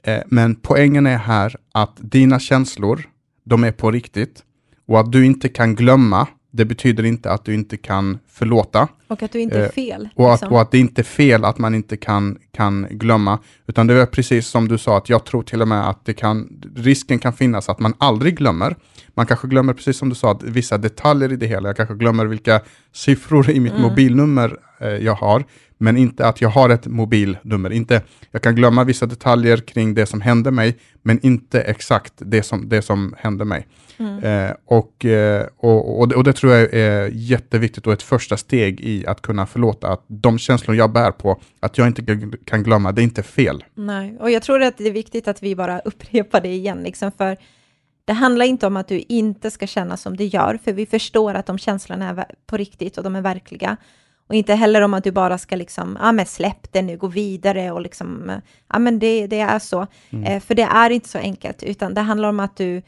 Eh, 0.03 0.23
men 0.27 0.55
poängen 0.55 1.07
är 1.07 1.17
här 1.17 1.57
att 1.73 1.93
dina 1.97 2.39
känslor, 2.39 3.03
de 3.45 3.65
är 3.65 3.73
på 3.73 3.91
riktigt 3.91 4.43
och 4.87 5.01
att 5.01 5.13
du 5.13 5.27
inte 5.27 5.49
kan 5.49 5.75
glömma, 5.75 6.29
det 6.51 6.65
betyder 6.65 7.05
inte 7.05 7.31
att 7.31 7.45
du 7.45 7.55
inte 7.55 7.77
kan 7.77 8.19
förlåta. 8.35 8.89
Och 9.09 9.23
att 9.23 9.33
du 9.33 9.41
inte 9.41 9.59
är 9.59 9.65
eh, 9.65 9.69
fel. 9.69 10.09
och, 10.15 10.31
liksom. 10.31 10.47
att, 10.47 10.53
och 10.53 10.61
att 10.61 10.71
det 10.71 10.79
inte 10.79 11.01
är 11.01 11.05
fel 11.05 11.45
att 11.45 11.59
man 11.59 11.75
inte 11.75 11.97
kan, 11.97 12.39
kan 12.53 12.87
glömma. 12.91 13.39
Utan 13.67 13.87
det 13.87 13.95
är 13.95 14.07
precis 14.07 14.47
som 14.47 14.69
du 14.69 14.79
sa, 14.79 14.97
att 14.99 15.09
jag 15.09 15.25
tror 15.25 15.43
till 15.43 15.63
och 15.63 15.69
med 15.69 15.89
att 15.89 16.05
det 16.05 16.15
kan, 16.15 16.63
risken 16.77 17.19
kan 17.19 17.33
finnas 17.33 17.69
att 17.69 17.79
man 17.79 17.95
aldrig 17.99 18.37
glömmer. 18.37 18.77
Man 19.15 19.27
kanske 19.27 19.49
glömmer, 19.49 19.73
precis 19.73 19.97
som 19.99 20.09
du 20.09 20.15
sa, 20.15 20.39
vissa 20.43 20.79
detaljer 20.79 21.33
i 21.33 21.37
det 21.37 21.47
hela. 21.47 21.69
Jag 21.69 21.77
kanske 21.77 21.95
glömmer 21.95 22.27
vilka 22.27 22.61
siffror 22.93 23.51
i 23.51 23.61
mitt 23.61 23.73
mm. 23.73 23.83
mobilnummer 23.83 24.57
eh, 24.81 24.89
jag 24.89 25.15
har, 25.15 25.45
men 25.79 25.97
inte 25.97 26.27
att 26.27 26.41
jag 26.41 26.49
har 26.49 26.71
ett 26.71 26.87
mobilnummer. 26.87 27.73
Inte, 27.73 28.03
jag 28.31 28.43
kan 28.43 28.55
glömma 28.55 28.85
vissa 28.85 29.07
detaljer 29.07 29.57
kring 29.57 29.95
det 29.95 30.07
som 30.07 30.21
hände 30.21 30.51
mig, 30.51 30.79
men 31.03 31.27
inte 31.27 31.61
exakt 31.61 32.13
det 32.17 32.43
som, 32.43 32.69
det 32.69 32.83
som 32.83 33.15
hände 33.19 33.45
mig. 33.45 33.67
Mm. 33.99 34.25
Eh, 34.25 34.53
och, 34.67 35.05
eh, 35.05 35.47
och, 35.57 36.01
och, 36.01 36.09
det, 36.09 36.15
och, 36.15 36.25
det, 36.25 36.33
tror 36.33 36.53
jag 36.53 36.75
är 36.75 37.11
jätteviktigt 37.13 37.87
och 37.87 37.93
ett 37.93 38.03
första 38.03 38.24
steg 38.37 38.81
i 38.81 39.07
att 39.07 39.23
kunna 39.23 39.47
förlåta 39.47 39.89
att 39.89 40.05
de 40.07 40.39
känslor 40.39 40.77
jag 40.77 40.93
bär 40.93 41.11
på, 41.11 41.41
att 41.61 41.79
jag 41.79 41.87
inte 41.87 42.31
kan 42.45 42.63
glömma, 42.63 42.93
det 42.93 43.01
är 43.01 43.05
inte 43.05 43.23
fel. 43.23 43.65
Nej, 43.75 44.17
och 44.21 44.31
jag 44.31 44.43
tror 44.43 44.63
att 44.63 44.79
det 44.79 44.89
är 44.89 44.93
viktigt 44.93 45.29
att 45.29 45.43
vi 45.43 45.57
bara 45.57 45.79
upprepar 45.85 46.41
det 46.41 46.53
igen, 46.53 46.83
liksom 46.83 47.13
för 47.13 47.37
det 48.05 48.13
handlar 48.13 48.47
inte 48.47 48.67
om 48.67 48.77
att 48.77 48.89
du 48.89 48.99
inte 49.09 49.51
ska 49.51 49.67
känna 49.67 49.97
som 49.97 50.17
du 50.17 50.25
gör, 50.25 50.59
för 50.65 50.73
vi 50.73 50.87
förstår 50.87 51.35
att 51.35 51.47
de 51.47 51.59
känslorna 51.59 52.09
är 52.09 52.25
på 52.47 52.57
riktigt 52.57 52.99
och 52.99 53.05
de 53.05 53.17
är 53.17 53.21
verkliga. 53.21 53.77
Och 54.27 54.35
inte 54.35 54.55
heller 54.55 54.83
om 54.83 54.95
att 54.95 55.05
du 55.05 55.13
bara 55.13 55.39
ska 55.39 55.57
liksom, 55.57 55.99
ja 56.01 56.13
men 56.13 56.27
släpp 56.27 56.73
det 56.73 56.83
nu, 56.83 56.97
gå 56.97 57.07
vidare 57.07 57.71
och 57.71 57.81
liksom, 57.81 58.33
ja 58.73 58.79
men 58.79 58.99
det, 58.99 59.27
det 59.27 59.41
är 59.41 59.59
så. 59.59 59.87
Mm. 60.11 60.25
Eh, 60.25 60.41
för 60.41 60.55
det 60.55 60.63
är 60.63 60.91
inte 60.91 61.09
så 61.09 61.19
enkelt, 61.19 61.63
utan 61.63 61.95
det 61.95 62.01
handlar 62.01 62.29
om 62.29 62.41
att 62.41 62.57
du, 62.57 62.83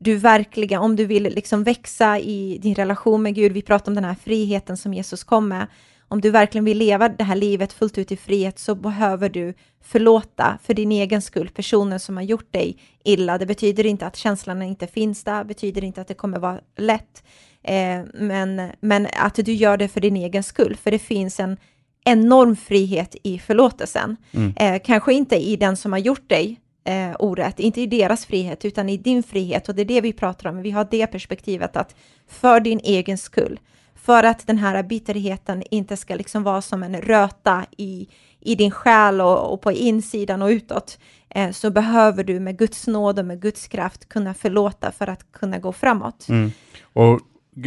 du 0.00 0.16
verkligen, 0.16 0.80
om 0.80 0.96
du 0.96 1.04
vill 1.04 1.22
liksom 1.22 1.64
växa 1.64 2.18
i 2.18 2.58
din 2.62 2.74
relation 2.74 3.22
med 3.22 3.34
Gud, 3.34 3.52
vi 3.52 3.62
pratar 3.62 3.90
om 3.90 3.94
den 3.94 4.04
här 4.04 4.16
friheten 4.24 4.76
som 4.76 4.94
Jesus 4.94 5.24
kom 5.24 5.48
med, 5.48 5.66
om 6.08 6.20
du 6.20 6.30
verkligen 6.30 6.64
vill 6.64 6.78
leva 6.78 7.08
det 7.08 7.24
här 7.24 7.36
livet 7.36 7.72
fullt 7.72 7.98
ut 7.98 8.12
i 8.12 8.16
frihet 8.16 8.58
så 8.58 8.74
behöver 8.74 9.28
du 9.28 9.54
förlåta 9.84 10.58
för 10.62 10.74
din 10.74 10.92
egen 10.92 11.22
skull 11.22 11.48
personer 11.48 11.98
som 11.98 12.16
har 12.16 12.24
gjort 12.24 12.52
dig 12.52 12.76
illa. 13.04 13.38
Det 13.38 13.46
betyder 13.46 13.86
inte 13.86 14.06
att 14.06 14.16
känslorna 14.16 14.64
inte 14.64 14.86
finns 14.86 15.24
där, 15.24 15.44
betyder 15.44 15.84
inte 15.84 16.00
att 16.00 16.08
det 16.08 16.14
kommer 16.14 16.38
vara 16.38 16.60
lätt, 16.76 17.24
eh, 17.62 18.00
men, 18.14 18.70
men 18.80 19.06
att 19.12 19.34
du 19.34 19.52
gör 19.52 19.76
det 19.76 19.88
för 19.88 20.00
din 20.00 20.16
egen 20.16 20.42
skull, 20.42 20.76
för 20.76 20.90
det 20.90 20.98
finns 20.98 21.40
en 21.40 21.56
enorm 22.04 22.56
frihet 22.56 23.16
i 23.22 23.38
förlåtelsen. 23.38 24.16
Mm. 24.32 24.54
Eh, 24.56 24.80
kanske 24.84 25.12
inte 25.12 25.36
i 25.36 25.56
den 25.56 25.76
som 25.76 25.92
har 25.92 25.98
gjort 25.98 26.28
dig 26.28 26.60
eh, 26.88 27.16
orätt, 27.18 27.60
inte 27.60 27.80
i 27.80 27.86
deras 27.86 28.26
frihet, 28.26 28.64
utan 28.64 28.88
i 28.88 28.96
din 28.96 29.22
frihet. 29.22 29.68
Och 29.68 29.74
det 29.74 29.82
är 29.82 29.86
det 29.86 30.00
vi 30.00 30.12
pratar 30.12 30.50
om. 30.50 30.62
Vi 30.62 30.70
har 30.70 30.88
det 30.90 31.06
perspektivet 31.06 31.76
att 31.76 31.94
för 32.28 32.60
din 32.60 32.80
egen 32.84 33.18
skull, 33.18 33.60
för 33.94 34.24
att 34.24 34.46
den 34.46 34.58
här 34.58 34.82
bitterheten 34.82 35.62
inte 35.70 35.96
ska 35.96 36.14
liksom 36.14 36.42
vara 36.42 36.62
som 36.62 36.82
en 36.82 36.96
röta 37.00 37.66
i, 37.76 38.08
i 38.40 38.54
din 38.54 38.70
själ 38.70 39.20
och, 39.20 39.52
och 39.52 39.60
på 39.60 39.72
insidan 39.72 40.42
och 40.42 40.48
utåt, 40.48 40.98
eh, 41.30 41.50
så 41.50 41.70
behöver 41.70 42.24
du 42.24 42.40
med 42.40 42.58
Guds 42.58 42.86
nåd 42.86 43.18
och 43.18 43.24
med 43.24 43.40
Guds 43.40 43.68
kraft 43.68 44.08
kunna 44.08 44.34
förlåta 44.34 44.92
för 44.92 45.06
att 45.06 45.32
kunna 45.32 45.58
gå 45.58 45.72
framåt. 45.72 46.28
Mm. 46.28 46.52
Och 46.82 47.20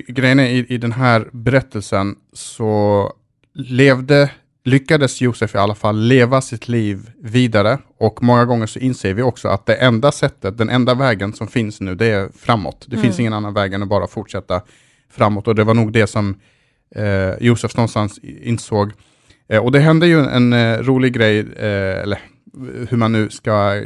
grejen 0.07 0.39
är, 0.39 0.49
i, 0.49 0.65
i 0.69 0.77
den 0.77 0.91
här 0.91 1.29
berättelsen 1.31 2.15
så 2.33 3.13
levde, 3.53 4.31
lyckades 4.63 5.21
Josef 5.21 5.55
i 5.55 5.57
alla 5.57 5.75
fall 5.75 5.99
leva 5.99 6.41
sitt 6.41 6.67
liv 6.67 7.11
vidare 7.19 7.77
och 7.97 8.23
många 8.23 8.45
gånger 8.45 8.65
så 8.65 8.79
inser 8.79 9.13
vi 9.13 9.21
också 9.21 9.47
att 9.47 9.65
det 9.65 9.75
enda 9.75 10.11
sättet, 10.11 10.57
den 10.57 10.69
enda 10.69 10.93
vägen 10.93 11.33
som 11.33 11.47
finns 11.47 11.81
nu, 11.81 11.95
det 11.95 12.05
är 12.05 12.29
framåt. 12.39 12.85
Det 12.87 12.95
mm. 12.95 13.03
finns 13.03 13.19
ingen 13.19 13.33
annan 13.33 13.53
väg 13.53 13.73
än 13.73 13.83
att 13.83 13.89
bara 13.89 14.07
fortsätta 14.07 14.61
framåt 15.09 15.47
och 15.47 15.55
det 15.55 15.63
var 15.63 15.73
nog 15.73 15.93
det 15.93 16.07
som 16.07 16.35
eh, 16.95 17.33
Josef 17.39 17.77
någonstans 17.77 18.19
insåg. 18.23 18.91
Eh, 19.49 19.63
och 19.63 19.71
det 19.71 19.79
hände 19.79 20.07
ju 20.07 20.19
en, 20.25 20.53
eh, 20.53 20.77
rolig 20.77 21.13
grej, 21.13 21.39
eh, 21.39 22.01
eller 22.01 22.19
hur 22.89 22.97
man 22.97 23.11
nu 23.11 23.29
ska 23.29 23.81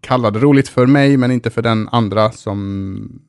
kalla 0.00 0.30
det, 0.30 0.38
roligt 0.38 0.68
för 0.68 0.86
mig 0.86 1.16
men 1.16 1.30
inte 1.30 1.50
för 1.50 1.62
den 1.62 1.88
andra 1.92 2.30
som 2.30 3.20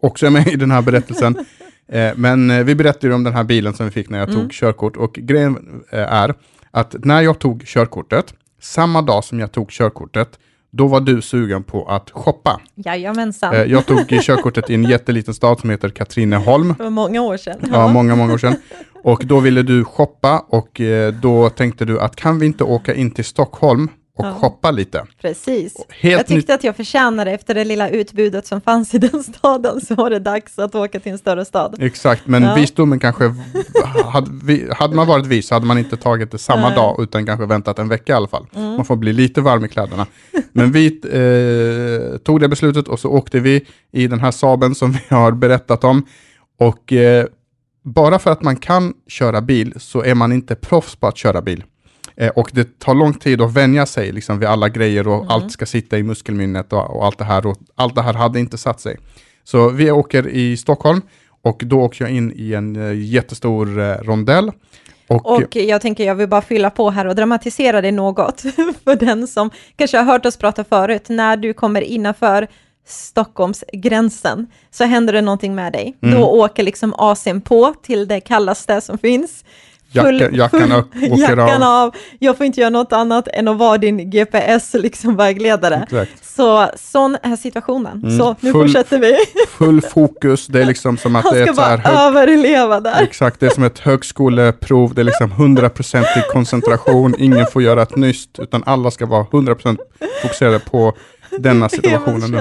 också 0.00 0.26
är 0.26 0.30
med 0.30 0.48
i 0.48 0.56
den 0.56 0.70
här 0.70 0.82
berättelsen. 0.82 1.36
Eh, 1.88 2.12
men 2.16 2.50
eh, 2.50 2.64
vi 2.64 2.74
berättade 2.74 3.14
om 3.14 3.24
den 3.24 3.34
här 3.34 3.44
bilen 3.44 3.74
som 3.74 3.86
vi 3.86 3.92
fick 3.92 4.10
när 4.10 4.18
jag 4.18 4.28
mm. 4.28 4.40
tog 4.40 4.52
körkort 4.52 4.96
och 4.96 5.12
grejen 5.12 5.82
är 5.90 6.34
att 6.70 6.94
när 7.04 7.22
jag 7.22 7.38
tog 7.38 7.66
körkortet, 7.66 8.34
samma 8.60 9.02
dag 9.02 9.24
som 9.24 9.40
jag 9.40 9.52
tog 9.52 9.70
körkortet, 9.70 10.38
då 10.70 10.86
var 10.86 11.00
du 11.00 11.22
sugen 11.22 11.62
på 11.62 11.88
att 11.88 12.10
shoppa. 12.10 12.60
Jajamensan. 12.74 13.54
Eh, 13.54 13.62
jag 13.62 13.86
tog 13.86 14.08
körkortet 14.08 14.70
i 14.70 14.74
en 14.74 14.84
jätteliten 14.84 15.34
stad 15.34 15.60
som 15.60 15.70
heter 15.70 15.88
Katrineholm. 15.88 16.74
För 16.74 16.90
många 16.90 17.22
år 17.22 17.36
sedan. 17.36 17.58
Ja, 17.72 17.88
många, 17.88 18.16
många 18.16 18.34
år 18.34 18.38
sedan. 18.38 18.56
Och 19.02 19.22
då 19.24 19.40
ville 19.40 19.62
du 19.62 19.84
shoppa 19.84 20.44
och 20.48 20.80
eh, 20.80 21.14
då 21.14 21.50
tänkte 21.50 21.84
du 21.84 22.00
att 22.00 22.16
kan 22.16 22.38
vi 22.38 22.46
inte 22.46 22.64
åka 22.64 22.94
in 22.94 23.10
till 23.10 23.24
Stockholm 23.24 23.88
och 24.16 24.26
Ja. 24.26 24.34
shoppa 24.34 24.70
lite. 24.70 25.06
Precis. 25.20 25.74
Helt 25.88 26.18
jag 26.18 26.26
tyckte 26.26 26.54
att 26.54 26.64
jag 26.64 26.76
förtjänade 26.76 27.30
efter 27.30 27.54
det 27.54 27.64
lilla 27.64 27.88
utbudet 27.88 28.46
som 28.46 28.60
fanns 28.60 28.94
i 28.94 28.98
den 29.12 29.22
staden, 29.22 29.80
så 29.80 29.94
var 29.94 30.10
det 30.10 30.18
dags 30.18 30.58
att 30.58 30.74
åka 30.74 31.00
till 31.00 31.12
en 31.12 31.18
större 31.18 31.44
stad. 31.44 31.76
Exakt, 31.80 32.26
men 32.26 32.42
Ja. 32.42 32.54
visdomen 32.54 32.98
kanske, 32.98 33.34
hade, 34.04 34.30
vi- 34.44 34.68
hade 34.76 34.96
man 34.96 35.06
varit 35.06 35.26
vis 35.26 35.48
så 35.48 35.54
hade 35.54 35.66
man 35.66 35.78
inte 35.78 35.96
tagit 35.96 36.30
det 36.30 36.38
samma 36.38 36.60
Nej. 36.60 36.66
Mm. 36.66 36.76
dag, 36.76 37.02
utan 37.02 37.26
kanske 37.26 37.46
väntat 37.46 37.78
en 37.78 37.88
vecka 37.88 38.12
i 38.12 38.16
alla 38.16 38.28
fall. 38.28 38.46
Man 38.52 38.84
får 38.84 38.96
bli 38.96 39.12
lite 39.12 39.40
varm 39.40 39.64
i 39.64 39.68
kläderna. 39.68 40.06
Men 40.52 40.72
vi 40.72 40.86
eh, 40.86 42.18
tog 42.18 42.40
det 42.40 42.48
beslutet 42.48 42.88
och 42.88 43.00
så 43.00 43.08
åkte 43.10 43.40
vi 43.40 43.66
i 43.92 44.06
den 44.06 44.20
här 44.20 44.30
Saaben 44.30 44.74
som 44.74 44.92
vi 44.92 45.00
har 45.08 45.32
berättat 45.32 45.84
om. 45.84 46.06
Och 46.58 46.92
eh, 46.92 47.26
bara 47.84 48.18
för 48.18 48.30
att 48.30 48.42
man 48.42 48.56
kan 48.56 48.94
köra 49.08 49.40
bil 49.40 49.74
så 49.76 50.02
är 50.04 50.14
man 50.14 50.32
inte 50.32 50.54
proffs 50.54 50.96
på 50.96 51.06
att 51.06 51.16
köra 51.16 51.42
bil. 51.42 51.64
Eh, 52.16 52.28
och 52.28 52.50
det 52.52 52.78
tar 52.78 52.94
lång 52.94 53.14
tid 53.14 53.40
att 53.40 53.52
vänja 53.52 53.86
sig 53.86 54.12
liksom, 54.12 54.38
vid 54.38 54.48
alla 54.48 54.68
grejer 54.68 55.08
och 55.08 55.24
allt 55.28 55.52
ska 55.52 55.66
sitta 55.66 55.98
i 55.98 56.02
muskelminnet 56.02 56.72
och, 56.72 56.96
och 56.96 57.06
allt 57.06 57.18
det 57.18 57.24
här. 57.24 57.46
Och 57.46 57.56
allt 57.74 57.94
det 57.94 58.02
här 58.02 58.14
hade 58.14 58.40
inte 58.40 58.58
satt 58.58 58.80
sig. 58.80 58.96
Så 59.44 59.68
vi 59.68 59.90
åker 59.90 60.28
i 60.28 60.56
Stockholm 60.56 61.00
och 61.42 61.62
då 61.64 61.80
åker 61.80 62.04
jag 62.04 62.14
in 62.14 62.32
i 62.36 62.54
en 62.54 62.76
eh, 62.76 63.02
jättestor 63.02 63.80
eh, 63.80 63.94
rondell. 64.02 64.52
Och, 65.08 65.26
Och 65.26 65.56
jag 65.56 65.80
tänker, 65.80 66.04
jag 66.04 66.14
vill 66.14 66.28
bara 66.28 66.42
fylla 66.42 66.70
på 66.70 66.90
här 66.90 67.06
och 67.06 67.14
dramatisera 67.14 67.80
det 67.80 67.92
något, 67.92 68.40
för 68.84 68.96
den 68.96 69.26
som 69.26 69.50
kanske 69.76 69.96
har 69.96 70.04
hört 70.04 70.26
oss 70.26 70.36
prata 70.36 70.64
förut, 70.64 71.08
när 71.08 71.36
du 71.36 71.52
kommer 71.52 71.80
innanför 71.80 72.48
Stockholmsgränsen 72.86 74.46
så 74.70 74.84
händer 74.84 75.12
det 75.12 75.20
någonting 75.20 75.54
med 75.54 75.72
dig. 75.72 75.96
Mm. 76.02 76.20
Då 76.20 76.26
åker 76.26 76.62
liksom 76.62 76.94
AC'n 76.94 77.40
på 77.40 77.74
till 77.82 78.08
det 78.08 78.20
kallaste 78.20 78.80
som 78.80 78.98
finns. 78.98 79.44
Jacka- 80.04 80.36
jackan 80.36 80.72
upp, 80.72 80.86
jackan 81.18 81.62
av. 81.62 81.84
av. 81.86 81.94
Jag 82.18 82.36
får 82.36 82.46
inte 82.46 82.60
göra 82.60 82.70
något 82.70 82.92
annat 82.92 83.28
än 83.28 83.48
att 83.48 83.56
vara 83.56 83.78
din 83.78 84.10
GPS 84.10 84.74
liksom. 84.74 85.16
Så 86.22 86.68
sån 86.76 87.16
är 87.22 87.36
situationen. 87.36 88.02
Mm. 88.04 88.18
Så 88.18 88.36
nu 88.40 88.50
Full- 88.52 88.66
fortsätter 88.66 88.98
vi. 88.98 89.16
full 89.48 89.80
fokus, 89.80 90.46
det 90.46 90.60
är 90.60 90.64
liksom 90.72 90.96
som 90.98 91.16
att 91.16 91.24
Han 91.24 91.34
det 91.34 91.40
är 91.40 91.42
ska 91.44 91.50
ett 91.50 91.56
så 91.56 91.62
här 91.62 91.78
bara 91.78 92.00
överleva 92.06 92.80
där. 92.80 93.02
Exakt, 93.02 93.40
det 93.40 93.46
är 93.46 93.50
som 93.50 93.64
ett 93.64 93.78
högskoleprov, 93.78 94.94
det 94.94 95.02
är 95.02 95.04
liksom 95.04 95.32
100% 95.32 96.00
i 96.02 96.22
koncentration, 96.32 97.14
ingen 97.18 97.46
får 97.46 97.62
göra 97.62 97.82
ett 97.82 97.96
nyst, 97.96 98.38
utan 98.38 98.62
alla 98.66 98.90
ska 98.90 99.06
vara 99.06 99.24
100% 99.24 99.78
fokuserade 100.22 100.58
på 100.58 100.92
denna 101.38 101.68
situationen. 101.78 102.34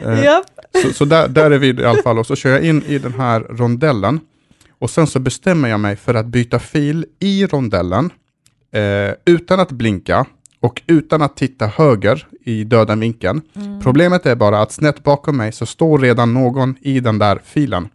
Eh, 0.00 0.24
Japp. 0.24 0.44
Så, 0.82 0.92
så 0.92 1.04
där, 1.04 1.28
där 1.28 1.50
är 1.50 1.58
vi 1.58 1.68
i 1.82 1.84
alla 1.84 2.02
fall, 2.02 2.18
och 2.18 2.26
så 2.26 2.36
kör 2.36 2.50
jag 2.50 2.62
in 2.64 2.82
i 2.86 2.98
den 2.98 3.14
här 3.14 3.40
rondellen, 3.40 4.20
och 4.78 4.90
sen 4.90 5.06
så 5.06 5.18
bestämmer 5.18 5.68
jag 5.68 5.80
mig 5.80 5.96
för 5.96 6.14
att 6.14 6.26
byta 6.26 6.58
fil 6.58 7.06
i 7.20 7.46
rondellen, 7.46 8.10
eh, 8.72 9.14
utan 9.24 9.60
att 9.60 9.72
blinka, 9.72 10.26
och 10.64 10.82
utan 10.86 11.22
att 11.22 11.36
titta 11.36 11.66
höger 11.66 12.26
i 12.44 12.64
döda 12.64 12.94
vinkeln. 12.96 13.42
Problemet 13.82 14.26
är 14.26 14.36
bara 14.36 14.62
att 14.62 14.72
snett 14.72 15.02
bakom 15.04 15.36
mig 15.36 15.52
så 15.52 15.66
står 15.66 15.98
redan 15.98 16.34
någon 16.34 16.76
i 16.80 17.00
den 17.00 17.18
där 17.18 17.40
filen. 17.44 17.88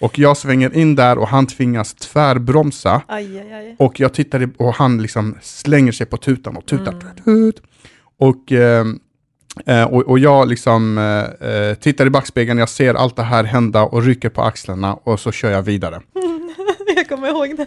Och 0.00 0.18
jag 0.18 0.36
svänger 0.36 0.76
in 0.76 0.94
där 0.94 1.18
och 1.18 1.28
han 1.28 1.46
tvingas 1.46 1.94
tvärbromsa. 1.94 3.02
Aj, 3.06 3.38
aj, 3.38 3.52
aj. 3.52 3.76
Och 3.78 4.00
jag 4.00 4.14
tittar 4.14 4.50
och 4.56 4.74
han 4.74 5.02
liksom 5.02 5.36
slänger 5.42 5.92
sig 5.92 6.06
på 6.06 6.16
tutan 6.16 6.56
och 6.56 6.66
tutar. 6.66 6.92
Tut, 6.92 7.24
tut. 7.24 7.62
Och, 8.18 8.52
eh, 8.52 8.84
eh, 9.66 9.84
och, 9.84 10.02
och 10.02 10.18
jag 10.18 10.48
liksom 10.48 10.98
eh, 10.98 11.48
eh, 11.48 11.74
tittar 11.74 12.06
i 12.06 12.10
backspegeln, 12.10 12.58
jag 12.58 12.68
ser 12.68 12.94
allt 12.94 13.16
det 13.16 13.22
här 13.22 13.44
hända 13.44 13.82
och 13.82 14.02
rycker 14.02 14.28
på 14.28 14.42
axlarna 14.42 14.94
och 14.94 15.20
så 15.20 15.32
kör 15.32 15.50
jag 15.50 15.62
vidare. 15.62 16.00
Jag 16.96 17.08
kommer 17.08 17.28
ihåg 17.28 17.56
det. 17.56 17.66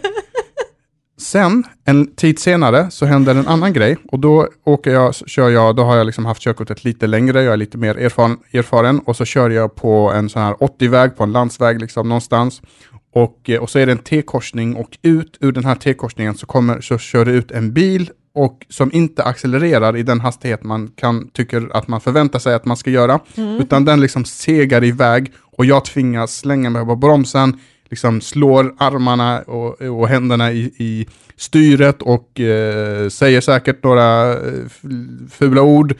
Sen, 1.22 1.64
en 1.84 2.14
tid 2.14 2.38
senare, 2.38 2.90
så 2.90 3.06
händer 3.06 3.34
en 3.34 3.48
annan 3.48 3.72
grej 3.72 3.96
och 4.12 4.18
då 4.18 4.48
åker 4.64 4.90
jag, 4.90 5.14
kör 5.14 5.50
jag, 5.50 5.76
då 5.76 5.82
har 5.82 5.96
jag 5.96 6.06
liksom 6.06 6.26
haft 6.26 6.42
körkortet 6.42 6.84
lite 6.84 7.06
längre, 7.06 7.42
jag 7.42 7.52
är 7.52 7.56
lite 7.56 7.78
mer 7.78 7.98
erfaren, 7.98 8.38
erfaren 8.52 8.98
och 8.98 9.16
så 9.16 9.24
kör 9.24 9.50
jag 9.50 9.74
på 9.74 10.12
en 10.12 10.28
sån 10.28 10.42
här 10.42 10.54
80-väg, 10.54 11.16
på 11.16 11.22
en 11.22 11.32
landsväg 11.32 11.80
liksom 11.80 12.08
någonstans. 12.08 12.62
Och, 13.14 13.50
eh, 13.50 13.60
och 13.60 13.70
så 13.70 13.78
är 13.78 13.86
det 13.86 13.92
en 13.92 13.98
T-korsning 13.98 14.76
och 14.76 14.98
ut 15.02 15.36
ur 15.40 15.52
den 15.52 15.64
här 15.64 15.74
T-korsningen 15.74 16.34
så, 16.34 16.46
kommer, 16.46 16.80
så 16.80 16.98
kör 16.98 17.24
det 17.24 17.32
ut 17.32 17.50
en 17.50 17.72
bil 17.72 18.10
och 18.34 18.66
som 18.68 18.92
inte 18.92 19.22
accelererar 19.22 19.96
i 19.96 20.02
den 20.02 20.20
hastighet 20.20 20.64
man 20.64 20.88
kan, 20.88 21.28
tycker 21.28 21.76
att 21.76 21.88
man 21.88 22.00
förväntar 22.00 22.38
sig 22.38 22.54
att 22.54 22.64
man 22.64 22.76
ska 22.76 22.90
göra, 22.90 23.20
utan 23.60 23.84
den 23.84 24.00
liksom 24.00 24.24
segar 24.24 24.84
iväg 24.84 25.32
och 25.40 25.64
jag 25.64 25.84
tvingas 25.84 26.36
slänga 26.36 26.70
mig 26.70 26.84
på 26.84 26.96
bromsen, 26.96 27.60
liksom 27.90 28.20
slår 28.20 28.74
armarna 28.78 29.40
och, 29.40 29.82
och 29.82 30.08
händerna 30.08 30.52
i, 30.52 30.72
i 30.76 31.06
styret 31.36 32.02
och 32.02 32.40
eh, 32.40 33.08
säger 33.08 33.40
säkert 33.40 33.82
några 33.82 34.32
eh, 34.32 34.38
fula 35.30 35.62
ord 35.62 35.94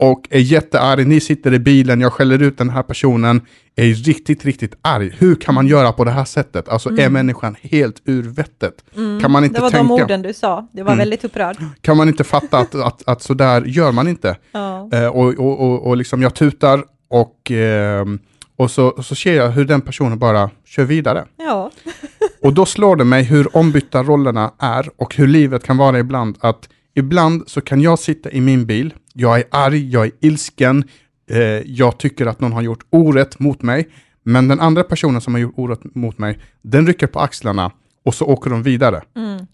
och 0.00 0.26
är 0.30 0.38
jättearg. 0.40 1.06
Ni 1.06 1.20
sitter 1.20 1.54
i 1.54 1.58
bilen, 1.58 2.00
jag 2.00 2.12
skäller 2.12 2.42
ut 2.42 2.58
den 2.58 2.70
här 2.70 2.82
personen, 2.82 3.40
är 3.76 3.94
riktigt, 3.94 4.44
riktigt 4.44 4.74
arg. 4.82 5.14
Hur 5.18 5.34
kan 5.34 5.54
man 5.54 5.66
göra 5.66 5.92
på 5.92 6.04
det 6.04 6.10
här 6.10 6.24
sättet? 6.24 6.68
Alltså 6.68 6.98
är 6.98 7.08
människan 7.10 7.56
helt 7.62 8.02
ur 8.04 8.22
vettet? 8.22 8.74
Kan 9.20 9.30
man 9.30 9.44
inte 9.44 9.56
Det 9.58 9.62
var 9.62 9.70
tänka? 9.70 9.82
de 9.94 10.02
orden 10.02 10.22
du 10.22 10.32
sa. 10.32 10.68
Du 10.72 10.82
var 10.82 10.96
väldigt 10.96 11.24
upprörd. 11.24 11.56
Kan 11.80 11.96
man 11.96 12.08
inte 12.08 12.24
fatta 12.24 12.58
att, 12.58 12.74
att, 12.74 13.02
att 13.08 13.22
så 13.22 13.34
där 13.34 13.62
gör 13.64 13.92
man 13.92 14.08
inte? 14.08 14.36
Ja. 14.52 14.88
Eh, 14.92 15.06
och, 15.06 15.34
och, 15.34 15.60
och, 15.60 15.86
och 15.86 15.96
liksom 15.96 16.22
jag 16.22 16.34
tutar 16.34 16.84
och, 17.10 17.50
ehm, 17.50 18.18
och 18.56 18.70
så, 18.70 19.02
så 19.02 19.14
ser 19.14 19.34
jag 19.36 19.50
hur 19.50 19.64
den 19.64 19.80
personen 19.80 20.18
bara 20.18 20.50
kör 20.64 20.84
vidare. 20.84 21.24
ja. 21.36 21.70
Och 22.42 22.52
då 22.54 22.66
slår 22.66 22.96
det 22.96 23.04
mig 23.04 23.22
hur 23.22 23.56
ombytta 23.56 24.02
rollerna 24.02 24.52
är 24.58 24.90
och 24.96 25.14
hur 25.16 25.26
livet 25.26 25.64
kan 25.64 25.76
vara 25.76 25.98
ibland. 25.98 26.36
Att 26.40 26.68
ibland 26.94 27.42
så 27.46 27.60
kan 27.60 27.80
jag 27.80 27.98
sitta 27.98 28.30
i 28.30 28.40
min 28.40 28.66
bil, 28.66 28.94
jag 29.20 29.38
är 29.38 29.44
arg, 29.50 29.90
jag 29.90 30.06
är 30.06 30.12
ilsken, 30.20 30.84
eh, 31.30 31.38
jag 31.66 31.98
tycker 31.98 32.26
att 32.26 32.40
någon 32.40 32.52
har 32.52 32.62
gjort 32.62 32.84
orätt 32.90 33.38
mot 33.38 33.62
mig. 33.62 33.88
Men 34.22 34.48
den 34.48 34.60
andra 34.60 34.84
personen 34.84 35.20
som 35.20 35.34
har 35.34 35.40
gjort 35.40 35.54
orätt 35.56 35.94
mot 35.94 36.18
mig, 36.18 36.38
den 36.62 36.86
rycker 36.86 37.06
på 37.06 37.20
axlarna 37.20 37.72
och 38.04 38.14
så 38.14 38.24
åker 38.24 38.50
de 38.50 38.62
vidare. 38.62 39.02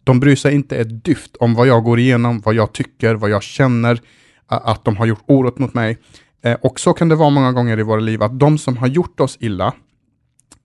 De 0.04 0.20
bryr 0.20 0.36
sig 0.36 0.54
inte 0.54 0.76
ett 0.76 1.04
dyft 1.04 1.36
om 1.36 1.54
vad 1.54 1.66
jag 1.66 1.84
går 1.84 1.98
igenom, 1.98 2.40
vad 2.40 2.54
jag 2.54 2.72
tycker, 2.72 3.14
vad 3.14 3.30
jag 3.30 3.42
känner, 3.42 4.00
att 4.46 4.84
de 4.84 4.96
har 4.96 5.06
gjort 5.06 5.22
orätt 5.26 5.58
mot 5.58 5.74
mig. 5.74 5.98
Eh, 6.42 6.56
och 6.62 6.80
så 6.80 6.92
kan 6.92 7.08
det 7.08 7.14
vara 7.14 7.30
många 7.30 7.52
gånger 7.52 7.78
i 7.78 7.82
våra 7.82 8.00
liv, 8.00 8.22
att 8.22 8.38
de 8.38 8.58
som 8.58 8.76
har 8.76 8.86
gjort 8.86 9.20
oss 9.20 9.36
illa, 9.40 9.72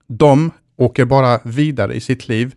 de 0.06 0.50
åker 0.76 1.04
bara 1.04 1.40
vidare 1.44 1.94
i 1.94 2.00
sitt 2.00 2.28
liv 2.28 2.54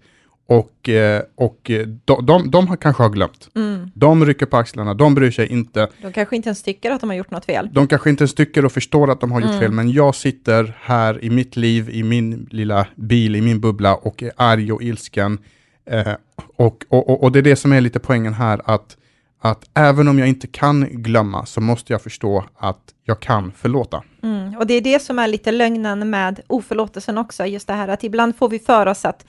och, 0.48 0.90
eh, 0.90 1.22
och 1.36 1.72
de, 2.06 2.26
de, 2.26 2.52
de 2.52 2.78
kanske 2.78 3.04
har 3.04 3.10
glömt. 3.10 3.50
De 3.94 4.26
rycker 4.26 4.46
på 4.46 4.58
axlarna, 4.58 4.94
de 4.94 5.16
bryr 5.16 5.32
sig 5.32 5.48
inte. 5.48 5.88
De 6.02 6.12
kanske 6.14 6.36
inte 6.36 6.50
ens 6.50 6.64
tycker 6.64 6.92
att 6.92 7.02
de 7.02 7.10
har 7.10 7.18
gjort 7.18 7.32
något 7.32 7.46
fel. 7.46 7.70
De 7.72 7.88
kanske 7.88 8.10
inte 8.10 8.22
ens 8.22 8.34
tycker 8.36 8.66
och 8.66 8.72
förstår 8.72 9.12
att 9.12 9.22
de 9.22 9.32
har 9.32 9.42
gjort 9.42 9.60
fel, 9.60 9.72
men 9.72 9.92
jag 9.92 10.16
sitter 10.16 10.78
här 10.82 11.24
i 11.24 11.30
mitt 11.30 11.56
liv, 11.56 11.90
i 11.90 12.04
min 12.04 12.48
lilla 12.52 12.88
bil, 12.96 13.36
i 13.36 13.42
min 13.42 13.60
bubbla 13.60 13.96
och 13.96 14.24
är 14.24 14.32
arg 14.36 14.72
och 14.72 14.84
ilsken. 14.84 15.38
Eh, 15.86 16.14
och, 16.56 16.86
och, 16.90 17.10
och- 17.10 17.24
och 17.24 17.32
det 17.32 17.40
är 17.40 17.44
det 17.44 17.56
som 17.56 17.72
är 17.74 17.82
lite 17.82 18.00
poängen 18.00 18.34
här, 18.34 18.62
att, 18.66 18.98
att 19.42 19.70
även 19.74 20.08
om 20.08 20.20
jag 20.20 20.28
inte 20.28 20.48
kan 20.48 20.88
glömma 20.90 21.46
så 21.46 21.62
måste 21.62 21.94
jag 21.94 22.02
förstå 22.02 22.46
att 22.58 22.80
jag 23.06 23.20
kan 23.20 23.52
förlåta. 23.52 24.04
Mm. 24.24 24.58
Och 24.58 24.68
det 24.68 24.74
är 24.74 24.82
det 24.82 25.02
som 25.02 25.20
är 25.20 25.28
lite 25.28 25.52
lögnen 25.52 26.10
med 26.10 26.40
oförlåtelsen 26.48 27.18
också, 27.18 27.46
just 27.46 27.68
det 27.68 27.74
här 27.74 27.88
att 27.88 28.04
ibland 28.04 28.36
får 28.36 28.50
vi 28.50 28.60
för 28.60 28.86
oss 28.86 29.06
att, 29.06 29.26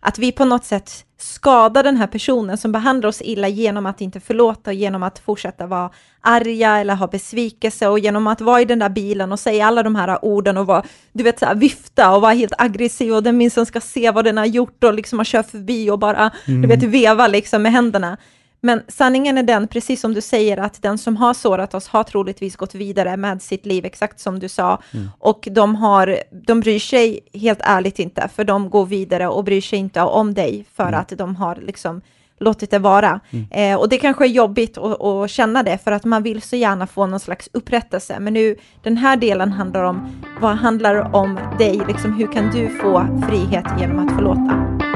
att 0.00 0.18
vi 0.18 0.32
på 0.32 0.44
något 0.44 0.64
sätt 0.64 1.04
skadar 1.20 1.82
den 1.82 1.96
här 1.96 2.06
personen 2.06 2.58
som 2.58 2.72
behandlar 2.72 3.08
oss 3.08 3.22
illa 3.22 3.48
genom 3.48 3.86
att 3.86 4.00
inte 4.00 4.20
förlåta 4.20 4.70
och 4.70 4.74
genom 4.74 5.02
att 5.02 5.18
fortsätta 5.18 5.66
vara 5.66 5.90
arga 6.20 6.78
eller 6.78 6.94
ha 6.94 7.06
besvikelse 7.06 7.88
och 7.88 7.98
genom 7.98 8.26
att 8.26 8.40
vara 8.40 8.60
i 8.60 8.64
den 8.64 8.78
där 8.78 8.88
bilen 8.88 9.32
och 9.32 9.40
säga 9.40 9.66
alla 9.66 9.82
de 9.82 9.94
här 9.94 10.24
orden 10.24 10.56
och 10.56 10.66
vara, 10.66 10.82
du 11.12 11.24
vet, 11.24 11.38
så 11.38 11.46
här, 11.46 11.54
vifta 11.54 12.14
och 12.14 12.22
vara 12.22 12.32
helt 12.32 12.52
aggressiv 12.58 13.14
och 13.14 13.22
den 13.22 13.36
minst 13.36 13.66
ska 13.66 13.80
se 13.80 14.10
vad 14.10 14.24
den 14.24 14.36
har 14.36 14.46
gjort 14.46 14.84
och 14.84 14.94
liksom 14.94 15.18
har 15.18 15.24
kört 15.24 15.50
förbi 15.50 15.90
och 15.90 15.98
bara, 15.98 16.30
du 16.46 16.66
vet, 16.66 16.82
veva 16.82 17.26
liksom 17.26 17.62
med 17.62 17.72
händerna. 17.72 18.16
Men 18.60 18.82
sanningen 18.88 19.38
är 19.38 19.42
den, 19.42 19.68
precis 19.68 20.00
som 20.00 20.14
du 20.14 20.20
säger, 20.20 20.56
att 20.56 20.82
den 20.82 20.98
som 20.98 21.16
har 21.16 21.34
sårat 21.34 21.74
oss 21.74 21.88
har 21.88 22.04
troligtvis 22.04 22.56
gått 22.56 22.74
vidare 22.74 23.16
med 23.16 23.42
sitt 23.42 23.66
liv, 23.66 23.84
exakt 23.84 24.20
som 24.20 24.38
du 24.38 24.48
sa. 24.48 24.82
Och 25.18 25.48
de, 25.50 25.74
har, 25.74 26.18
de 26.46 26.60
bryr 26.60 26.78
sig 26.78 27.20
helt 27.34 27.60
ärligt 27.62 27.98
inte, 27.98 28.28
för 28.34 28.44
de 28.44 28.70
går 28.70 28.86
vidare 28.86 29.28
och 29.28 29.44
bryr 29.44 29.60
sig 29.60 29.78
inte 29.78 30.02
om 30.02 30.34
dig, 30.34 30.64
för 30.74 30.92
att 30.92 31.08
de 31.08 31.36
har 31.36 31.56
liksom 31.56 32.00
låtit 32.40 32.70
det 32.70 32.78
vara. 32.78 33.20
Eh, 33.50 33.78
och 33.78 33.88
det 33.88 33.98
kanske 33.98 34.24
är 34.24 34.28
jobbigt 34.28 34.78
att, 34.78 35.02
att 35.02 35.30
känna 35.30 35.62
det, 35.62 35.78
för 35.78 35.92
att 35.92 36.04
man 36.04 36.22
vill 36.22 36.42
så 36.42 36.56
gärna 36.56 36.86
få 36.86 37.06
någon 37.06 37.20
slags 37.20 37.48
upprättelse. 37.52 38.16
Men 38.20 38.34
nu, 38.34 38.56
den 38.82 38.96
här 38.96 39.16
delen 39.16 39.52
handlar 39.52 39.82
om, 39.82 40.22
vad 40.40 40.56
handlar 40.56 41.16
om 41.16 41.38
dig? 41.58 41.80
Liksom, 41.88 42.12
hur 42.12 42.32
kan 42.32 42.50
du 42.50 42.68
få 42.68 43.06
frihet 43.28 43.66
genom 43.80 44.06
att 44.06 44.14
förlåta? 44.14 44.87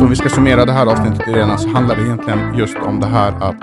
Så 0.00 0.04
om 0.04 0.10
vi 0.10 0.16
ska 0.16 0.28
summera 0.28 0.64
det 0.64 0.72
här 0.72 0.86
avsnittet 0.86 1.28
Irena, 1.28 1.58
så 1.58 1.68
handlar 1.68 1.96
det 1.96 2.02
egentligen 2.02 2.58
just 2.58 2.76
om 2.76 3.00
det 3.00 3.06
här 3.06 3.32
att, 3.32 3.62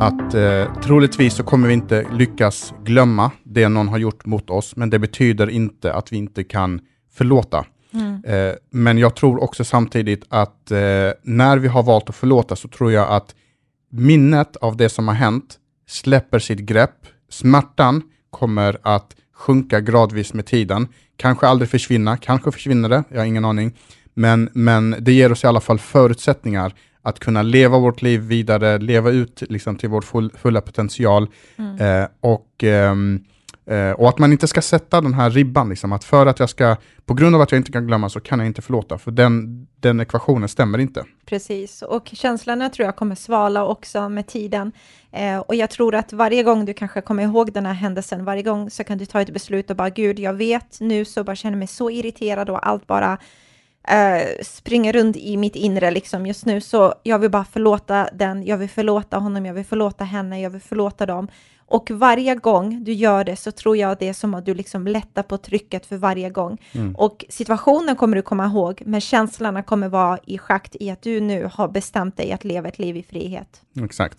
att 0.00 0.34
eh, 0.34 0.82
troligtvis 0.82 1.34
så 1.34 1.42
kommer 1.42 1.68
vi 1.68 1.74
inte 1.74 2.06
lyckas 2.12 2.74
glömma 2.84 3.30
det 3.44 3.68
någon 3.68 3.88
har 3.88 3.98
gjort 3.98 4.26
mot 4.26 4.50
oss, 4.50 4.76
men 4.76 4.90
det 4.90 4.98
betyder 4.98 5.50
inte 5.50 5.92
att 5.92 6.12
vi 6.12 6.16
inte 6.16 6.44
kan 6.44 6.80
förlåta. 7.12 7.58
Eh, 8.24 8.54
men 8.70 8.98
jag 8.98 9.16
tror 9.16 9.42
också 9.42 9.64
samtidigt 9.64 10.24
att 10.28 10.70
eh, 10.70 10.78
när 11.22 11.58
vi 11.58 11.68
har 11.68 11.82
valt 11.82 12.08
att 12.08 12.16
förlåta 12.16 12.56
så 12.56 12.68
tror 12.68 12.92
jag 12.92 13.08
att 13.08 13.34
minnet 13.90 14.56
av 14.56 14.76
det 14.76 14.88
som 14.88 15.08
har 15.08 15.14
hänt 15.14 15.56
släpper 15.88 16.38
sitt 16.38 16.60
grepp. 16.60 17.06
Smärtan 17.30 18.02
kommer 18.30 18.78
att 18.82 19.16
sjunka 19.34 19.80
gradvis 19.80 20.34
med 20.34 20.46
tiden. 20.46 20.88
Kanske 21.16 21.46
aldrig 21.46 21.70
försvinna, 21.70 22.16
kanske 22.16 22.52
försvinner 22.52 22.88
det, 22.88 23.04
jag 23.08 23.18
har 23.18 23.24
ingen 23.24 23.44
aning. 23.44 23.74
Men, 24.14 24.48
men 24.52 24.96
det 24.98 25.12
ger 25.12 25.32
oss 25.32 25.44
i 25.44 25.46
alla 25.46 25.60
fall 25.60 25.78
förutsättningar 25.78 26.72
att 27.02 27.18
kunna 27.18 27.42
leva 27.42 27.78
vårt 27.78 28.02
liv 28.02 28.20
vidare, 28.20 28.78
leva 28.78 29.10
ut 29.10 29.42
liksom, 29.48 29.76
till 29.76 29.88
vår 29.88 30.00
full, 30.00 30.32
fulla 30.36 30.60
potential. 30.60 31.28
Eh, 31.80 32.08
och, 32.20 32.64
ehm, 32.64 33.24
eh, 33.66 33.90
och 33.90 34.08
att 34.08 34.18
man 34.18 34.32
inte 34.32 34.46
ska 34.46 34.62
sätta 34.62 35.00
den 35.00 35.14
här 35.14 35.30
ribban, 35.30 35.68
liksom, 35.68 35.92
att 35.92 36.04
för 36.04 36.26
att 36.26 36.38
jag 36.40 36.50
ska, 36.50 36.76
på 37.06 37.14
grund 37.14 37.34
av 37.34 37.40
att 37.40 37.52
jag 37.52 37.58
inte 37.58 37.72
kan 37.72 37.86
glömma 37.86 38.08
så 38.08 38.20
kan 38.20 38.38
jag 38.38 38.46
inte 38.46 38.62
förlåta, 38.62 38.98
för 38.98 39.10
den, 39.10 39.66
den 39.80 40.00
ekvationen 40.00 40.48
stämmer 40.48 40.78
inte. 40.78 41.04
Precis, 41.26 41.82
och 41.82 42.10
känslorna 42.12 42.68
tror 42.68 42.86
jag 42.86 42.96
kommer 42.96 43.14
svala 43.14 43.66
också 43.66 44.08
med 44.08 44.26
tiden. 44.26 44.72
Eh, 45.12 45.38
och 45.38 45.54
jag 45.54 45.70
tror 45.70 45.94
att 45.94 46.12
varje 46.12 46.42
gång 46.42 46.64
du 46.64 46.74
kanske 46.74 47.00
kommer 47.00 47.22
ihåg 47.22 47.52
den 47.52 47.66
här 47.66 47.74
händelsen, 47.74 48.24
varje 48.24 48.42
gång 48.42 48.70
så 48.70 48.84
kan 48.84 48.98
du 48.98 49.06
ta 49.06 49.20
ett 49.20 49.32
beslut 49.32 49.70
och 49.70 49.76
bara, 49.76 49.90
gud, 49.90 50.18
jag 50.18 50.34
vet 50.34 50.80
nu 50.80 51.04
så 51.04 51.24
bara 51.24 51.36
känner 51.36 51.56
mig 51.56 51.68
så 51.68 51.90
irriterad 51.90 52.50
och 52.50 52.68
allt 52.68 52.86
bara 52.86 53.18
eh, 53.88 54.44
springer 54.44 54.92
runt 54.92 55.16
i 55.16 55.36
mitt 55.36 55.56
inre 55.56 55.90
liksom 55.90 56.26
just 56.26 56.46
nu, 56.46 56.60
så 56.60 56.94
jag 57.02 57.18
vill 57.18 57.30
bara 57.30 57.44
förlåta 57.44 58.08
den, 58.12 58.46
jag 58.46 58.56
vill 58.56 58.68
förlåta 58.70 59.18
honom, 59.18 59.46
jag 59.46 59.54
vill 59.54 59.64
förlåta 59.64 60.04
henne, 60.04 60.40
jag 60.40 60.50
vill 60.50 60.60
förlåta 60.60 61.06
dem. 61.06 61.28
Och 61.66 61.90
varje 61.90 62.34
gång 62.34 62.84
du 62.84 62.92
gör 62.92 63.24
det 63.24 63.36
så 63.36 63.52
tror 63.52 63.76
jag 63.76 63.96
det 63.98 64.08
är 64.08 64.12
som 64.12 64.34
att 64.34 64.46
du 64.46 64.54
liksom 64.54 64.86
lättar 64.86 65.22
på 65.22 65.38
trycket 65.38 65.86
för 65.86 65.96
varje 65.96 66.30
gång. 66.30 66.58
Och 66.96 67.24
situationen 67.28 67.96
kommer 67.96 68.16
du 68.16 68.22
komma 68.22 68.46
ihåg, 68.46 68.82
men 68.86 69.00
känslorna 69.00 69.62
kommer 69.62 69.88
vara 69.88 70.18
i 70.26 70.38
schakt 70.38 70.76
i 70.80 70.90
att 70.90 71.02
du 71.02 71.20
nu 71.20 71.48
har 71.52 71.68
bestämt 71.68 72.16
dig 72.16 72.32
att 72.32 72.44
leva 72.44 72.68
ett 72.68 72.78
liv 72.78 72.96
i 72.96 73.02
frihet. 73.02 73.62
Exakt. 73.84 74.18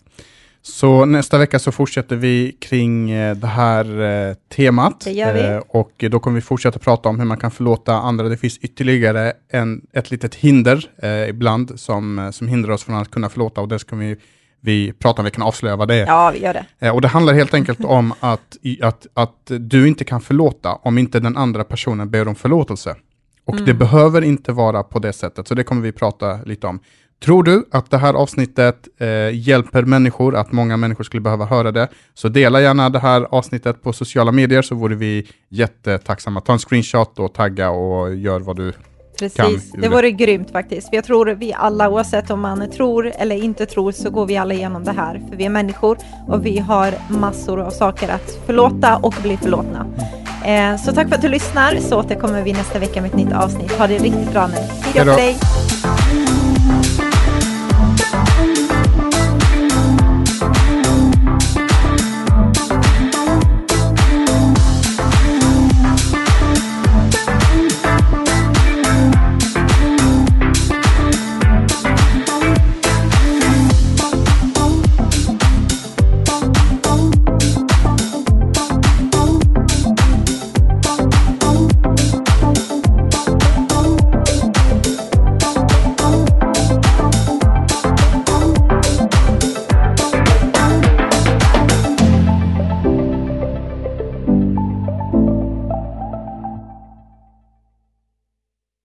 Så 0.65 1.05
nästa 1.05 1.37
vecka 1.37 1.59
så 1.59 1.71
fortsätter 1.71 2.15
vi 2.15 2.57
kring 2.59 3.11
eh, 3.11 3.35
det 3.35 3.47
här 3.47 4.01
eh, 4.01 4.33
temat. 4.55 5.01
Det 5.05 5.11
gör 5.11 5.33
vi. 5.33 5.41
Eh, 5.41 5.57
och 5.57 6.05
då 6.11 6.19
kommer 6.19 6.35
vi 6.35 6.41
fortsätta 6.41 6.79
prata 6.79 7.09
om 7.09 7.19
hur 7.19 7.25
man 7.25 7.37
kan 7.37 7.51
förlåta 7.51 7.93
andra. 7.93 8.29
Det 8.29 8.37
finns 8.37 8.57
ytterligare 8.57 9.33
en, 9.49 9.81
ett 9.93 10.11
litet 10.11 10.35
hinder 10.35 10.89
eh, 10.97 11.29
ibland 11.29 11.79
som, 11.79 12.29
som 12.33 12.47
hindrar 12.47 12.73
oss 12.73 12.83
från 12.83 12.95
att 12.95 13.11
kunna 13.11 13.29
förlåta 13.29 13.61
och 13.61 13.67
det 13.67 13.79
ska 13.79 13.95
vi, 13.95 14.17
vi 14.61 14.93
prata 14.93 15.21
om, 15.21 15.25
vi 15.25 15.31
kan 15.31 15.43
avslöja 15.43 15.75
vad 15.75 15.87
det 15.87 15.95
är. 15.95 16.05
Ja, 16.05 16.31
vi 16.33 16.39
gör 16.39 16.65
det. 16.79 16.91
Och 16.91 17.01
det 17.01 17.07
handlar 17.07 17.33
helt 17.33 17.53
enkelt 17.53 17.79
om 17.83 18.13
att, 18.19 18.57
att, 18.81 19.07
att 19.13 19.51
du 19.59 19.87
inte 19.87 20.03
kan 20.03 20.21
förlåta 20.21 20.73
om 20.73 20.97
inte 20.97 21.19
den 21.19 21.37
andra 21.37 21.63
personen 21.63 22.09
ber 22.09 22.27
om 22.27 22.35
förlåtelse. 22.35 22.95
Och 23.45 23.61
det 23.65 23.73
behöver 23.73 24.21
inte 24.21 24.51
vara 24.51 24.83
på 24.83 24.99
det 24.99 25.13
sättet, 25.13 25.47
så 25.47 25.55
det 25.55 25.63
kommer 25.63 25.81
vi 25.81 25.91
prata 25.91 26.39
lite 26.45 26.67
om. 26.67 26.79
Tror 27.23 27.43
du 27.43 27.65
att 27.71 27.91
det 27.91 27.97
här 27.97 28.13
avsnittet 28.13 28.87
eh, 28.99 29.07
hjälper 29.33 29.81
människor, 29.83 30.35
att 30.35 30.51
många 30.51 30.77
människor 30.77 31.03
skulle 31.03 31.21
behöva 31.21 31.45
höra 31.45 31.71
det, 31.71 31.87
så 32.13 32.29
dela 32.29 32.61
gärna 32.61 32.89
det 32.89 32.99
här 32.99 33.27
avsnittet 33.31 33.83
på 33.83 33.93
sociala 33.93 34.31
medier 34.31 34.61
så 34.61 34.75
vore 34.75 34.95
vi 34.95 35.27
jättetacksamma. 35.49 36.41
Ta 36.41 36.53
en 36.53 36.59
screenshot 36.59 37.19
och 37.19 37.33
tagga 37.33 37.69
och 37.69 38.15
gör 38.15 38.39
vad 38.39 38.55
du 38.55 38.73
Precis, 39.19 39.71
kan- 39.71 39.81
det 39.81 39.89
vore 39.89 40.11
grymt 40.11 40.51
faktiskt. 40.51 40.89
För 40.89 40.95
jag 40.95 41.05
tror 41.05 41.25
vi 41.25 41.53
alla, 41.53 41.89
oavsett 41.89 42.29
om 42.29 42.39
man 42.41 42.71
tror 42.71 43.11
eller 43.17 43.35
inte 43.35 43.65
tror, 43.65 43.91
så 43.91 44.09
går 44.09 44.25
vi 44.25 44.37
alla 44.37 44.53
igenom 44.53 44.83
det 44.83 44.91
här. 44.91 45.21
För 45.29 45.37
vi 45.37 45.45
är 45.45 45.49
människor 45.49 45.97
och 46.27 46.45
vi 46.45 46.59
har 46.59 46.93
massor 47.09 47.59
av 47.61 47.71
saker 47.71 48.09
att 48.09 48.37
förlåta 48.45 48.97
och 48.97 49.15
bli 49.21 49.37
förlåtna. 49.37 49.85
Eh, 50.45 50.77
så 50.77 50.91
tack 50.91 51.07
för 51.09 51.15
att 51.15 51.21
du 51.21 51.29
lyssnar, 51.29 51.75
så 51.75 51.99
återkommer 51.99 52.41
vi 52.43 52.53
nästa 52.53 52.79
vecka 52.79 53.01
med 53.01 53.09
ett 53.09 53.17
nytt 53.17 53.33
avsnitt. 53.33 53.71
Ha 53.71 53.87
det 53.87 53.97
riktigt 53.97 54.31
bra 54.31 54.47
nu. 54.47 54.57
Hej 54.93 55.05
då! 55.05 55.92